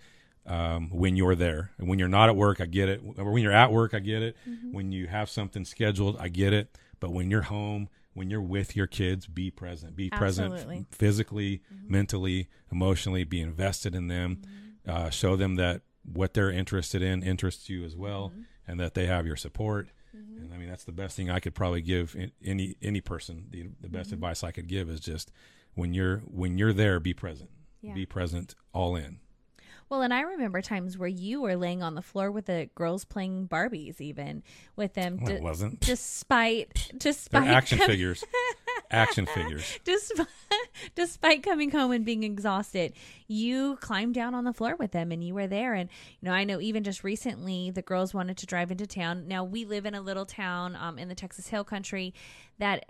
um, 0.47 0.91
when 0.91 1.17
you're 1.17 1.35
there. 1.35 1.73
And 1.79 1.89
when 1.89 1.99
you're 1.99 2.09
not 2.09 2.29
at 2.29 2.37
work, 2.37 2.61
I 2.61 2.67
get 2.67 2.89
it. 2.89 3.01
Or 3.19 3.31
when 3.33 3.43
you're 3.43 3.53
at 3.53 3.73
work, 3.73 3.95
I 3.95 3.99
get 3.99 4.23
it. 4.23 4.37
Mm-hmm. 4.49 4.73
When 4.73 4.93
you 4.93 5.07
have 5.09 5.29
something 5.31 5.65
scheduled, 5.65 6.17
I 6.19 6.29
get 6.29 6.53
it. 6.53 6.77
But 7.01 7.13
when 7.13 7.31
you're 7.31 7.43
home, 7.43 7.89
when 8.15 8.31
you're 8.31 8.41
with 8.41 8.75
your 8.77 8.87
kids, 8.87 9.27
be 9.27 9.51
present. 9.51 9.97
Be 9.97 10.09
present 10.09 10.53
Absolutely. 10.55 10.77
Mm-hmm. 10.77 10.93
physically, 10.95 11.63
mentally, 11.87 12.49
emotionally. 12.73 13.25
Be 13.25 13.41
invested 13.41 13.95
in 13.95 14.09
them. 14.09 14.43
Mm-hmm. 14.87 14.91
Uh, 15.07 15.11
show 15.11 15.37
them 15.37 15.57
that 15.57 15.83
what 16.05 16.33
they're 16.35 16.51
interested 16.51 17.03
in 17.03 17.23
interests 17.23 17.69
you 17.69 17.85
as 17.85 17.97
well, 17.97 18.31
Mm-hmm. 18.31 18.43
and 18.69 18.81
that 18.81 18.95
they 18.95 19.07
have 19.07 19.27
your 19.27 19.37
support. 19.37 19.89
And 20.15 20.53
I 20.55 20.57
mean, 20.57 20.69
that's 20.69 20.85
the 20.85 20.93
best 20.93 21.15
thing 21.17 21.29
I 21.31 21.41
could 21.41 21.55
probably 21.55 21.83
give 21.83 22.17
any 22.43 22.77
any 22.81 23.01
person. 23.03 23.47
The, 23.51 23.69
the 23.81 23.89
best 23.89 24.09
Mm-hmm. 24.09 24.15
advice 24.15 24.43
I 24.45 24.51
could 24.51 24.67
give 24.69 24.89
is 24.89 25.01
just 25.01 25.31
when 25.75 25.93
you're 25.93 26.19
when 26.21 26.57
you're 26.57 26.73
there, 26.73 26.99
be 27.01 27.13
present. 27.13 27.51
Yeah. 27.83 27.93
Be 27.93 28.07
present, 28.07 28.55
all 28.73 28.97
in. 28.97 29.19
Well, 29.89 30.03
and 30.03 30.13
I 30.13 30.23
remember 30.23 30.61
times 30.63 30.99
where 30.99 31.09
you 31.09 31.41
were 31.43 31.55
laying 31.57 31.83
on 31.83 31.95
the 31.95 32.03
floor 32.03 32.31
with 32.31 32.47
the 32.47 32.69
girls 32.75 33.05
playing 33.05 33.47
Barbies, 33.49 34.01
even 34.01 34.43
with 34.75 34.95
them, 34.95 35.19
Well, 35.19 35.27
d- 35.29 35.33
it 35.35 35.43
wasn't. 35.43 35.81
despite 35.81 36.75
They're 36.91 36.99
despite 36.99 37.47
action 37.49 37.79
com- 37.79 37.87
figures. 37.87 38.25
action 38.91 39.27
figures. 39.35 39.79
despite, 39.85 40.27
despite 40.97 41.43
coming 41.45 41.71
home 41.71 41.93
and 41.93 42.05
being 42.05 42.25
exhausted, 42.25 42.95
you 43.29 43.77
climbed 43.81 44.15
down 44.15 44.35
on 44.35 44.43
the 44.43 44.53
floor 44.53 44.75
with 44.77 44.91
them 44.91 45.13
and 45.13 45.23
you 45.23 45.35
were 45.35 45.47
there. 45.47 45.75
And, 45.75 45.89
you 46.21 46.29
know, 46.29 46.35
I 46.35 46.43
know 46.45 46.61
even 46.61 46.83
just 46.83 47.05
recently 47.05 47.71
the 47.71 47.83
girls 47.83 48.13
wanted 48.13 48.39
to 48.39 48.47
drive 48.47 48.73
into 48.73 48.87
town. 48.89 49.29
Now, 49.29 49.45
we 49.45 49.65
live 49.65 49.87
in 49.87 49.95
a 49.95 50.01
little 50.01 50.27
town 50.27 50.75
um, 50.75 50.99
in 50.99 51.09
the 51.09 51.15
Texas 51.15 51.47
Hill 51.47 51.63
Country 51.65 52.13
that 52.59 52.85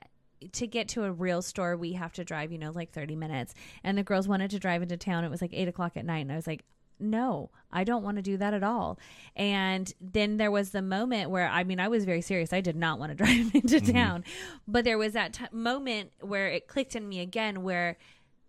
to 0.52 0.66
get 0.66 0.88
to 0.88 1.04
a 1.04 1.12
real 1.12 1.42
store, 1.42 1.76
we 1.76 1.92
have 1.94 2.12
to 2.14 2.24
drive, 2.24 2.52
you 2.52 2.58
know, 2.58 2.70
like 2.70 2.92
30 2.92 3.16
minutes. 3.16 3.54
And 3.84 3.96
the 3.98 4.02
girls 4.02 4.26
wanted 4.28 4.50
to 4.52 4.58
drive 4.58 4.82
into 4.82 4.96
town. 4.96 5.24
It 5.24 5.30
was 5.30 5.40
like 5.42 5.52
eight 5.52 5.68
o'clock 5.68 5.96
at 5.96 6.04
night. 6.04 6.20
And 6.20 6.32
I 6.32 6.36
was 6.36 6.46
like, 6.46 6.62
no, 6.98 7.50
I 7.70 7.84
don't 7.84 8.02
want 8.02 8.16
to 8.16 8.22
do 8.22 8.36
that 8.36 8.54
at 8.54 8.62
all. 8.62 8.98
And 9.34 9.92
then 10.00 10.36
there 10.36 10.50
was 10.50 10.70
the 10.70 10.82
moment 10.82 11.30
where, 11.30 11.48
I 11.48 11.64
mean, 11.64 11.80
I 11.80 11.88
was 11.88 12.04
very 12.04 12.22
serious. 12.22 12.52
I 12.52 12.60
did 12.60 12.76
not 12.76 12.98
want 12.98 13.10
to 13.10 13.14
drive 13.24 13.54
into 13.54 13.76
mm-hmm. 13.76 13.92
town. 13.92 14.24
But 14.66 14.84
there 14.84 14.98
was 14.98 15.12
that 15.12 15.34
t- 15.34 15.44
moment 15.52 16.12
where 16.20 16.48
it 16.48 16.68
clicked 16.68 16.96
in 16.96 17.08
me 17.08 17.20
again 17.20 17.62
where 17.62 17.96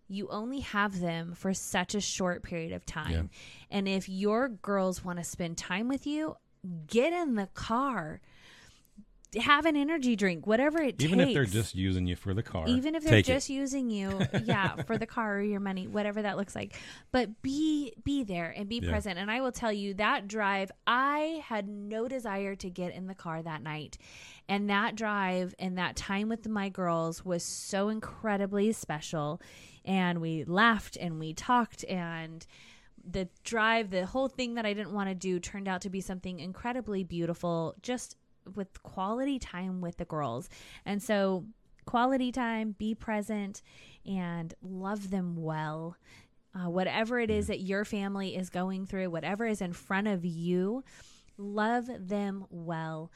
you 0.08 0.28
only 0.28 0.60
have 0.60 1.00
them 1.00 1.34
for 1.34 1.52
such 1.52 1.94
a 1.94 2.00
short 2.00 2.42
period 2.42 2.72
of 2.72 2.86
time. 2.86 3.28
And 3.70 3.86
if 3.86 4.08
your 4.08 4.48
girls 4.48 5.04
want 5.04 5.18
to 5.18 5.24
spend 5.24 5.58
time 5.58 5.86
with 5.86 6.06
you, 6.06 6.36
get 6.86 7.12
in 7.12 7.34
the 7.34 7.48
car. 7.48 8.20
Have 9.42 9.66
an 9.66 9.76
energy 9.76 10.16
drink, 10.16 10.46
whatever 10.46 10.80
it 10.80 11.02
Even 11.02 11.18
takes. 11.18 11.28
if 11.28 11.34
they're 11.34 11.44
just 11.44 11.74
using 11.74 12.06
you 12.06 12.16
for 12.16 12.32
the 12.32 12.42
car. 12.42 12.64
even 12.66 12.94
if 12.94 13.02
they're 13.04 13.12
take 13.12 13.28
it. 13.28 13.32
just 13.34 13.50
using 13.50 13.90
you 13.90 14.18
yeah 14.44 14.76
for 14.84 14.96
the 14.96 15.04
car 15.06 15.36
or 15.36 15.42
your 15.42 15.60
money 15.60 15.86
whatever 15.86 16.22
that 16.22 16.38
looks 16.38 16.54
like 16.56 16.74
but 17.12 17.42
be 17.42 17.92
be 18.04 18.24
there 18.24 18.54
and 18.56 18.68
be 18.70 18.80
Yeah. 18.82 18.90
present 18.90 19.18
and 19.18 19.30
i 19.30 19.42
will 19.42 19.52
tell 19.52 19.70
you 19.72 19.92
that 19.94 20.28
drive 20.28 20.70
i 20.86 21.42
had 21.44 21.68
no 21.68 22.08
desire 22.08 22.54
to 22.56 22.70
get 22.70 22.94
in 22.94 23.06
the 23.06 23.14
car 23.14 23.42
that 23.42 23.62
night 23.62 23.98
and 24.48 24.70
that 24.70 24.94
drive 24.96 25.54
and 25.58 25.76
that 25.76 25.94
time 25.94 26.30
with 26.30 26.48
my 26.48 26.70
girls 26.70 27.22
was 27.22 27.42
so 27.42 27.90
incredibly 27.90 28.72
special 28.72 29.42
and 29.84 30.20
we 30.22 30.44
laughed 30.44 30.96
and 30.96 31.18
we 31.18 31.34
talked 31.34 31.84
and 31.84 32.46
the 33.10 33.28
drive 33.44 33.90
the 33.90 34.06
whole 34.06 34.28
thing 34.28 34.54
that 34.54 34.64
i 34.64 34.72
didn't 34.72 34.92
want 34.94 35.08
to 35.10 35.14
do 35.14 35.38
turned 35.38 35.68
out 35.68 35.82
to 35.82 35.90
be 35.90 36.00
something 36.00 36.40
incredibly 36.40 37.04
beautiful 37.04 37.74
just 37.82 38.16
with 38.54 38.82
quality 38.82 39.38
time 39.38 39.80
with 39.80 39.96
the 39.96 40.04
girls 40.04 40.48
and 40.84 41.02
so 41.02 41.44
quality 41.88 42.30
time, 42.30 42.74
be 42.78 42.94
present, 42.94 43.62
and 44.04 44.52
love 44.62 45.08
them 45.08 45.36
well. 45.36 45.96
Uh, 46.54 46.68
whatever 46.68 47.18
it 47.18 47.30
is 47.30 47.46
that 47.46 47.60
your 47.60 47.82
family 47.84 48.36
is 48.36 48.50
going 48.50 48.84
through, 48.84 49.08
whatever 49.08 49.46
is 49.46 49.62
in 49.62 49.72
front 49.72 50.06
of 50.06 50.22
you, 50.22 50.84
love 51.38 51.88
them 51.98 52.44
well. 52.50 53.10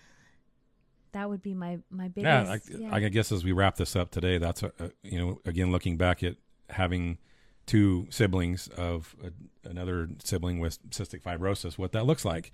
That 1.12 1.28
would 1.28 1.42
be 1.42 1.52
my 1.52 1.80
my 1.90 2.10
yeah, 2.14 2.44
biggest. 2.44 2.70
I, 2.70 2.78
yeah. 2.78 2.94
I 2.94 3.08
guess 3.10 3.30
as 3.30 3.44
we 3.44 3.52
wrap 3.52 3.76
this 3.76 3.94
up 3.94 4.10
today, 4.10 4.38
that's 4.38 4.62
a, 4.62 4.72
a, 4.78 4.90
you 5.02 5.18
know 5.18 5.40
again 5.44 5.70
looking 5.70 5.98
back 5.98 6.22
at 6.22 6.36
having 6.70 7.18
two 7.66 8.06
siblings 8.08 8.68
of 8.68 9.14
a, 9.22 9.68
another 9.68 10.08
sibling 10.24 10.60
with 10.60 10.82
cystic 10.88 11.22
fibrosis, 11.22 11.76
what 11.76 11.92
that 11.92 12.06
looks 12.06 12.24
like, 12.24 12.52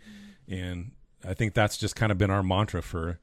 and 0.49 0.91
I 1.27 1.35
think 1.35 1.55
that's 1.55 1.77
just 1.77 1.97
kind 1.97 2.13
of 2.13 2.19
been 2.19 2.31
our 2.31 2.43
mantra 2.43 2.83
for 2.83 3.19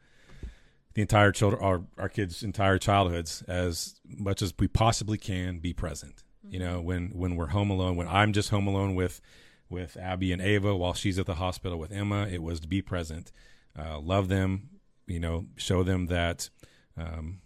the 0.93 1.01
entire 1.01 1.31
children, 1.31 1.61
our 1.61 1.83
our 1.97 2.09
kids' 2.09 2.43
entire 2.43 2.77
childhoods, 2.77 3.43
as 3.47 3.99
much 4.05 4.41
as 4.41 4.53
we 4.57 4.67
possibly 4.67 5.17
can, 5.17 5.59
be 5.59 5.73
present. 5.73 6.23
You 6.47 6.59
know, 6.59 6.81
when 6.81 7.09
when 7.09 7.35
we're 7.35 7.47
home 7.47 7.69
alone, 7.69 7.95
when 7.95 8.07
I'm 8.07 8.33
just 8.33 8.49
home 8.49 8.67
alone 8.67 8.95
with 8.95 9.21
with 9.69 9.97
Abby 9.97 10.31
and 10.31 10.41
Ava 10.41 10.75
while 10.75 10.93
she's 10.93 11.19
at 11.19 11.25
the 11.25 11.35
hospital 11.35 11.77
with 11.77 11.91
Emma, 11.91 12.27
it 12.27 12.41
was 12.41 12.59
to 12.61 12.67
be 12.67 12.81
present, 12.81 13.31
uh, 13.77 13.99
love 13.99 14.27
them, 14.27 14.69
you 15.07 15.19
know, 15.19 15.47
show 15.55 15.83
them 15.83 16.05
that, 16.07 16.49
um, 16.97 17.39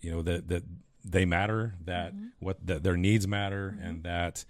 you 0.00 0.10
know, 0.10 0.22
that 0.22 0.48
that 0.48 0.62
they 1.04 1.24
matter, 1.24 1.74
that 1.84 2.12
what 2.38 2.64
that 2.66 2.82
their 2.82 2.96
needs 2.96 3.26
matter, 3.26 3.78
and 3.82 4.02
that 4.04 4.44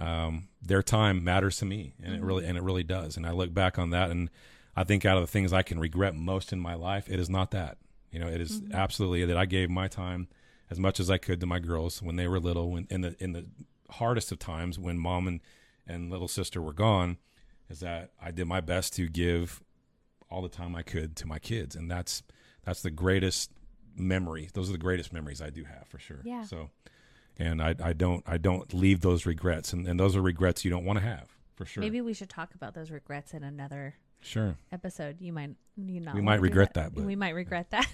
um, 0.00 0.48
their 0.62 0.82
time 0.82 1.22
matters 1.22 1.58
to 1.58 1.64
me, 1.64 1.94
and 2.02 2.14
it 2.14 2.22
really 2.22 2.44
and 2.46 2.56
it 2.56 2.62
really 2.62 2.82
does. 2.82 3.16
And 3.16 3.26
I 3.26 3.32
look 3.32 3.52
back 3.54 3.78
on 3.78 3.90
that, 3.90 4.10
and 4.10 4.30
I 4.74 4.84
think 4.84 5.04
out 5.04 5.16
of 5.16 5.22
the 5.22 5.30
things 5.30 5.52
I 5.52 5.62
can 5.62 5.78
regret 5.78 6.14
most 6.14 6.52
in 6.52 6.58
my 6.58 6.74
life, 6.74 7.08
it 7.08 7.20
is 7.20 7.28
not 7.30 7.50
that. 7.52 7.78
You 8.10 8.18
know, 8.18 8.26
it 8.26 8.40
is 8.40 8.62
absolutely 8.72 9.24
that 9.26 9.36
I 9.36 9.46
gave 9.46 9.70
my 9.70 9.86
time 9.86 10.28
as 10.70 10.80
much 10.80 11.00
as 11.00 11.10
I 11.10 11.18
could 11.18 11.40
to 11.40 11.46
my 11.46 11.58
girls 11.58 12.02
when 12.02 12.16
they 12.16 12.26
were 12.26 12.40
little, 12.40 12.70
when 12.70 12.86
in 12.90 13.02
the 13.02 13.14
in 13.20 13.32
the 13.32 13.46
hardest 13.90 14.32
of 14.32 14.38
times 14.38 14.78
when 14.78 14.98
mom 14.98 15.28
and 15.28 15.40
and 15.86 16.10
little 16.10 16.28
sister 16.28 16.62
were 16.62 16.72
gone, 16.72 17.18
is 17.68 17.80
that 17.80 18.10
I 18.20 18.30
did 18.30 18.46
my 18.46 18.60
best 18.60 18.94
to 18.94 19.08
give 19.08 19.62
all 20.30 20.42
the 20.42 20.48
time 20.48 20.74
I 20.74 20.82
could 20.82 21.16
to 21.16 21.26
my 21.26 21.38
kids, 21.38 21.76
and 21.76 21.90
that's 21.90 22.22
that's 22.64 22.82
the 22.82 22.90
greatest 22.90 23.50
memory. 23.96 24.48
Those 24.54 24.68
are 24.68 24.72
the 24.72 24.78
greatest 24.78 25.12
memories 25.12 25.42
I 25.42 25.50
do 25.50 25.64
have 25.64 25.86
for 25.88 25.98
sure. 25.98 26.20
Yeah. 26.24 26.44
So, 26.44 26.70
and 27.38 27.62
I 27.62 27.74
I 27.82 27.92
don't 27.92 28.24
I 28.26 28.38
don't 28.38 28.72
leave 28.72 29.00
those 29.00 29.26
regrets, 29.26 29.72
and, 29.72 29.86
and 29.86 29.98
those 29.98 30.16
are 30.16 30.22
regrets 30.22 30.64
you 30.64 30.70
don't 30.70 30.84
want 30.84 30.98
to 30.98 31.04
have 31.04 31.28
for 31.56 31.64
sure. 31.64 31.82
Maybe 31.82 32.00
we 32.00 32.14
should 32.14 32.30
talk 32.30 32.54
about 32.54 32.74
those 32.74 32.90
regrets 32.90 33.34
in 33.34 33.44
another 33.44 33.94
sure. 34.20 34.56
episode. 34.72 35.20
You 35.20 35.32
might 35.32 35.50
you 35.76 36.00
not 36.00 36.14
We 36.14 36.22
might 36.22 36.40
regret 36.40 36.74
that, 36.74 36.94
but- 36.94 37.04
we 37.04 37.16
might 37.16 37.34
regret 37.34 37.70
that. 37.70 37.86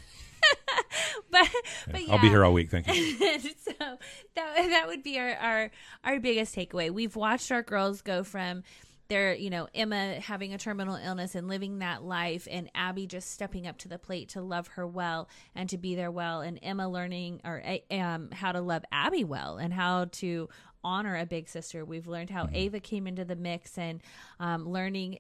but 1.30 1.48
but 1.90 2.06
yeah. 2.06 2.12
I'll 2.12 2.20
be 2.20 2.28
here 2.28 2.44
all 2.44 2.52
week. 2.52 2.70
Thank 2.70 2.86
you. 2.88 3.18
so 3.18 3.72
that 3.78 3.98
that 4.34 4.84
would 4.86 5.02
be 5.02 5.18
our, 5.18 5.34
our 5.34 5.70
our 6.04 6.20
biggest 6.20 6.54
takeaway. 6.54 6.90
We've 6.90 7.16
watched 7.16 7.50
our 7.50 7.62
girls 7.62 8.02
go 8.02 8.22
from 8.24 8.62
their, 9.08 9.34
you 9.34 9.50
know, 9.50 9.68
Emma 9.74 10.20
having 10.20 10.52
a 10.52 10.58
terminal 10.58 10.96
illness 10.96 11.34
and 11.34 11.48
living 11.48 11.78
that 11.78 12.02
life, 12.02 12.48
and 12.50 12.70
Abby 12.74 13.06
just 13.06 13.30
stepping 13.30 13.66
up 13.66 13.78
to 13.78 13.88
the 13.88 13.98
plate 13.98 14.28
to 14.30 14.42
love 14.42 14.68
her 14.68 14.86
well 14.86 15.28
and 15.54 15.68
to 15.70 15.78
be 15.78 15.94
there 15.94 16.10
well, 16.10 16.40
and 16.40 16.58
Emma 16.62 16.88
learning 16.88 17.40
or 17.44 17.62
um, 17.90 18.30
how 18.32 18.52
to 18.52 18.60
love 18.60 18.84
Abby 18.90 19.24
well 19.24 19.58
and 19.58 19.72
how 19.72 20.06
to 20.06 20.48
honor 20.86 21.16
a 21.16 21.26
big 21.26 21.48
sister. 21.48 21.84
We've 21.84 22.06
learned 22.06 22.30
how 22.30 22.48
Ava 22.52 22.78
came 22.78 23.06
into 23.08 23.24
the 23.24 23.34
mix 23.34 23.76
and 23.76 24.00
um, 24.38 24.68
learning 24.68 25.18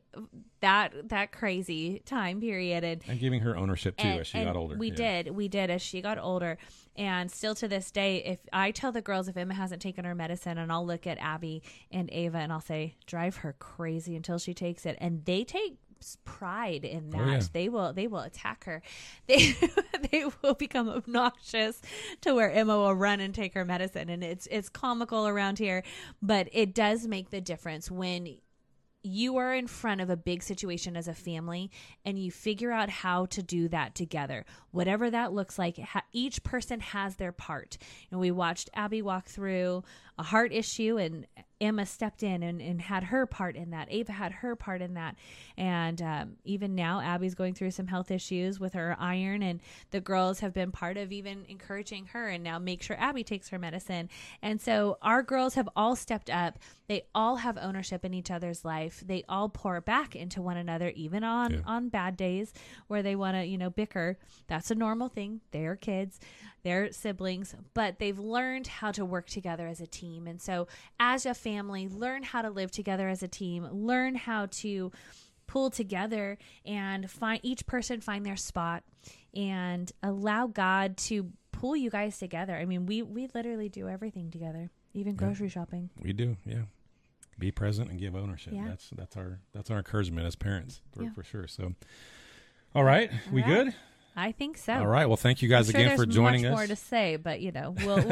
that 0.60 1.08
that 1.08 1.32
crazy 1.32 2.00
time 2.06 2.40
period 2.40 2.84
and 2.84 3.02
And 3.08 3.18
giving 3.18 3.40
her 3.40 3.56
ownership 3.56 3.96
too 3.96 4.06
and- 4.06 4.20
as 4.20 4.26
she 4.28 4.42
got 4.44 4.56
older. 4.56 4.76
We 4.76 4.88
Yeah. 4.90 5.22
did, 5.22 5.30
we 5.34 5.48
did 5.48 5.68
as 5.70 5.82
she 5.82 6.00
got 6.00 6.18
older, 6.18 6.56
and 6.94 7.30
still 7.30 7.54
to 7.56 7.66
this 7.68 7.90
day, 7.90 8.22
if 8.24 8.38
I 8.52 8.70
tell 8.70 8.92
the 8.92 9.02
girls 9.02 9.26
if 9.28 9.36
Emma 9.36 9.54
hasn't 9.54 9.82
taken 9.82 10.04
her 10.04 10.14
medicine, 10.14 10.56
and 10.58 10.70
I'll 10.72 10.86
look 10.86 11.06
at 11.06 11.18
Abby 11.18 11.62
and 11.90 12.08
Ava 12.12 12.38
and 12.38 12.52
I'll 12.52 12.60
say, 12.60 12.94
drive 13.06 13.36
her 13.38 13.54
crazy 13.58 14.14
until 14.16 14.38
she 14.38 14.54
takes 14.54 14.86
it, 14.86 14.96
and 15.00 15.24
they 15.24 15.42
take 15.44 15.78
pride 16.24 16.84
in 16.84 17.12
oh, 17.14 17.18
that. 17.18 17.26
Oh, 17.26 17.30
yeah. 17.32 17.40
They 17.52 17.68
will, 17.68 17.92
they 17.92 18.06
will 18.06 18.20
attack 18.20 18.64
her. 18.64 18.82
They 19.26 19.54
they 20.12 20.24
will 20.42 20.54
become 20.54 20.88
obnoxious 20.88 21.80
to 22.20 22.34
where 22.34 22.50
Emma 22.50 22.76
will 22.76 22.94
run 22.94 23.20
and 23.20 23.34
take 23.34 23.54
her 23.54 23.64
medicine, 23.64 24.08
and 24.08 24.22
it's 24.22 24.46
it's 24.50 24.68
comical 24.68 25.26
around 25.26 25.58
here, 25.58 25.82
but 26.22 26.48
it 26.52 26.74
does 26.74 27.06
make 27.06 27.30
the 27.30 27.40
difference 27.40 27.90
when 27.90 28.36
you 29.06 29.36
are 29.36 29.54
in 29.54 29.66
front 29.66 30.00
of 30.00 30.10
a 30.10 30.16
big 30.16 30.42
situation 30.42 30.96
as 30.96 31.06
a 31.06 31.14
family 31.14 31.70
and 32.04 32.18
you 32.18 32.30
figure 32.30 32.72
out 32.72 32.90
how 32.90 33.26
to 33.26 33.42
do 33.42 33.68
that 33.68 33.94
together 33.94 34.44
whatever 34.72 35.10
that 35.10 35.32
looks 35.32 35.58
like 35.58 35.78
ha- 35.78 36.02
each 36.12 36.42
person 36.42 36.80
has 36.80 37.16
their 37.16 37.32
part 37.32 37.78
and 38.10 38.18
we 38.18 38.30
watched 38.30 38.68
abby 38.74 39.00
walk 39.00 39.26
through 39.26 39.82
a 40.18 40.22
heart 40.22 40.52
issue 40.52 40.96
and 40.98 41.26
emma 41.58 41.86
stepped 41.86 42.22
in 42.22 42.42
and, 42.42 42.60
and 42.60 42.82
had 42.82 43.04
her 43.04 43.24
part 43.24 43.56
in 43.56 43.70
that. 43.70 43.88
Ava 43.90 44.12
had 44.12 44.30
her 44.30 44.54
part 44.54 44.82
in 44.82 44.92
that. 44.94 45.16
And 45.56 46.00
um, 46.02 46.32
even 46.44 46.74
now 46.74 47.00
abby's 47.00 47.34
going 47.34 47.54
through 47.54 47.70
some 47.70 47.86
health 47.86 48.10
issues 48.10 48.60
with 48.60 48.74
her 48.74 48.94
iron 48.98 49.42
and 49.42 49.60
the 49.90 50.00
girls 50.02 50.40
have 50.40 50.52
been 50.52 50.70
part 50.70 50.98
of 50.98 51.12
even 51.12 51.46
encouraging 51.48 52.06
her 52.12 52.28
and 52.28 52.44
now 52.44 52.58
make 52.58 52.82
sure 52.82 52.94
abby 53.00 53.24
takes 53.24 53.48
her 53.48 53.58
medicine. 53.58 54.10
And 54.42 54.60
so 54.60 54.98
our 55.00 55.22
girls 55.22 55.54
have 55.54 55.68
all 55.74 55.96
stepped 55.96 56.28
up. 56.28 56.58
They 56.88 57.04
all 57.14 57.36
have 57.36 57.56
ownership 57.58 58.04
in 58.04 58.12
each 58.12 58.30
other's 58.30 58.62
life. 58.64 59.02
They 59.06 59.24
all 59.26 59.48
pour 59.48 59.80
back 59.80 60.14
into 60.14 60.42
one 60.42 60.58
another 60.58 60.90
even 60.90 61.24
on 61.24 61.52
Yeah. 61.52 61.60
on 61.66 61.88
bad 61.88 62.16
days 62.18 62.52
where 62.88 63.02
they 63.02 63.16
want 63.16 63.34
to 63.36 63.44
you 63.46 63.56
know 63.56 63.70
bicker. 63.70 64.18
That's 64.46 64.70
a 64.70 64.74
normal 64.74 65.08
thing. 65.08 65.40
They're 65.52 65.76
kids 65.76 66.20
they're 66.66 66.90
siblings 66.92 67.54
but 67.74 67.98
they've 68.00 68.18
learned 68.18 68.66
how 68.66 68.90
to 68.90 69.04
work 69.04 69.26
together 69.28 69.66
as 69.68 69.80
a 69.80 69.86
team 69.86 70.26
and 70.26 70.42
so 70.42 70.66
as 70.98 71.24
a 71.24 71.32
family 71.32 71.86
learn 71.88 72.22
how 72.24 72.42
to 72.42 72.50
live 72.50 72.70
together 72.70 73.08
as 73.08 73.22
a 73.22 73.28
team 73.28 73.66
learn 73.70 74.16
how 74.16 74.46
to 74.46 74.90
pull 75.46 75.70
together 75.70 76.36
and 76.64 77.08
find 77.08 77.38
each 77.44 77.64
person 77.66 78.00
find 78.00 78.26
their 78.26 78.36
spot 78.36 78.82
and 79.34 79.92
allow 80.02 80.46
god 80.48 80.96
to 80.96 81.30
pull 81.52 81.76
you 81.76 81.88
guys 81.88 82.18
together 82.18 82.54
i 82.56 82.64
mean 82.64 82.84
we 82.84 83.00
we 83.02 83.28
literally 83.34 83.68
do 83.68 83.88
everything 83.88 84.30
together 84.30 84.68
even 84.92 85.14
grocery 85.14 85.48
shopping 85.48 85.90
We 86.02 86.12
do, 86.14 86.36
yeah. 86.46 86.62
Be 87.38 87.50
present 87.50 87.90
and 87.90 88.00
give 88.00 88.16
ownership. 88.16 88.54
Yeah. 88.56 88.64
That's 88.66 88.88
that's 88.96 89.14
our 89.14 89.40
that's 89.52 89.70
our 89.70 89.76
encouragement 89.76 90.26
as 90.26 90.36
parents 90.36 90.80
for, 90.92 91.02
Yeah. 91.02 91.10
for 91.12 91.22
sure. 91.22 91.46
So, 91.46 91.74
all 92.74 92.82
right, 92.82 93.10
we 93.30 93.42
right. 93.42 93.46
good? 93.66 93.74
I 94.16 94.32
think 94.32 94.56
so 94.56 94.72
All 94.72 94.86
right. 94.86 95.06
Well, 95.06 95.16
thank 95.16 95.42
you 95.42 95.48
guys 95.48 95.70
sure 95.70 95.78
again 95.80 95.96
for 95.96 96.06
joining 96.06 96.42
much 96.42 96.52
us. 96.52 96.56
more 96.56 96.66
to 96.66 96.76
say 96.76 97.16
but 97.16 97.40
you 97.40 97.52
know 97.52 97.74
we'll 97.84 98.02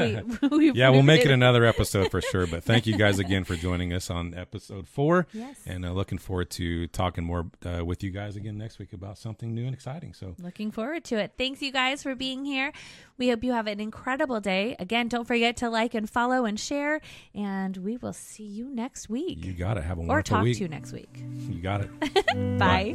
we, 0.50 0.70
yeah, 0.72 0.90
we'll 0.90 1.02
make 1.02 1.24
it 1.24 1.30
another 1.30 1.64
episode 1.64 2.10
for 2.10 2.20
sure. 2.20 2.46
But 2.46 2.62
thank 2.64 2.86
you 2.86 2.96
guys 2.96 3.18
again 3.24 3.44
for 3.44 3.56
joining 3.56 3.92
us 3.92 4.10
on 4.10 4.34
episode 4.34 4.86
four. 4.88 5.26
yes 5.32 5.56
And 5.66 5.84
uh, 5.84 5.92
looking 5.92 6.18
forward 6.18 6.50
to 6.50 6.86
talking 6.88 7.24
more 7.24 7.46
uh, 7.64 7.84
with 7.84 8.02
you 8.02 8.10
guys 8.10 8.36
again 8.36 8.58
next 8.58 8.78
week 8.78 8.92
about 8.92 9.18
something 9.18 9.54
new 9.54 9.64
and 9.64 9.74
exciting. 9.74 10.12
So, 10.14 10.34
Looking 10.42 10.70
forward 10.70 11.04
to 11.04 11.16
it. 11.18 11.32
Thanks, 11.38 11.62
you 11.62 11.72
guys, 11.72 12.02
for 12.02 12.14
being 12.14 12.44
here. 12.44 12.72
We 13.16 13.28
hope 13.30 13.42
you 13.44 13.52
have 13.52 13.66
an 13.66 13.80
incredible 13.80 14.40
day. 14.40 14.76
Again, 14.78 15.08
don't 15.08 15.24
forget 15.26 15.56
to 15.58 15.70
like 15.70 15.94
and 15.94 16.08
follow 16.08 16.44
and 16.44 16.58
share. 16.58 17.00
And 17.34 17.76
we 17.78 17.96
will 17.96 18.12
see 18.12 18.44
you 18.44 18.68
next 18.68 19.08
week 19.08 19.44
you 19.44 19.52
got 19.52 19.78
it. 19.78 19.84
Have 19.84 19.98
a 19.98 20.02
or 20.02 20.06
wonderful 20.06 20.36
talk 20.36 20.44
week. 20.44 20.56
to 20.58 20.62
you 20.64 20.68
next 20.68 20.92
week. 20.92 21.22
You 21.48 21.60
got 21.60 21.82
it. 21.82 22.58
Bye. 22.58 22.94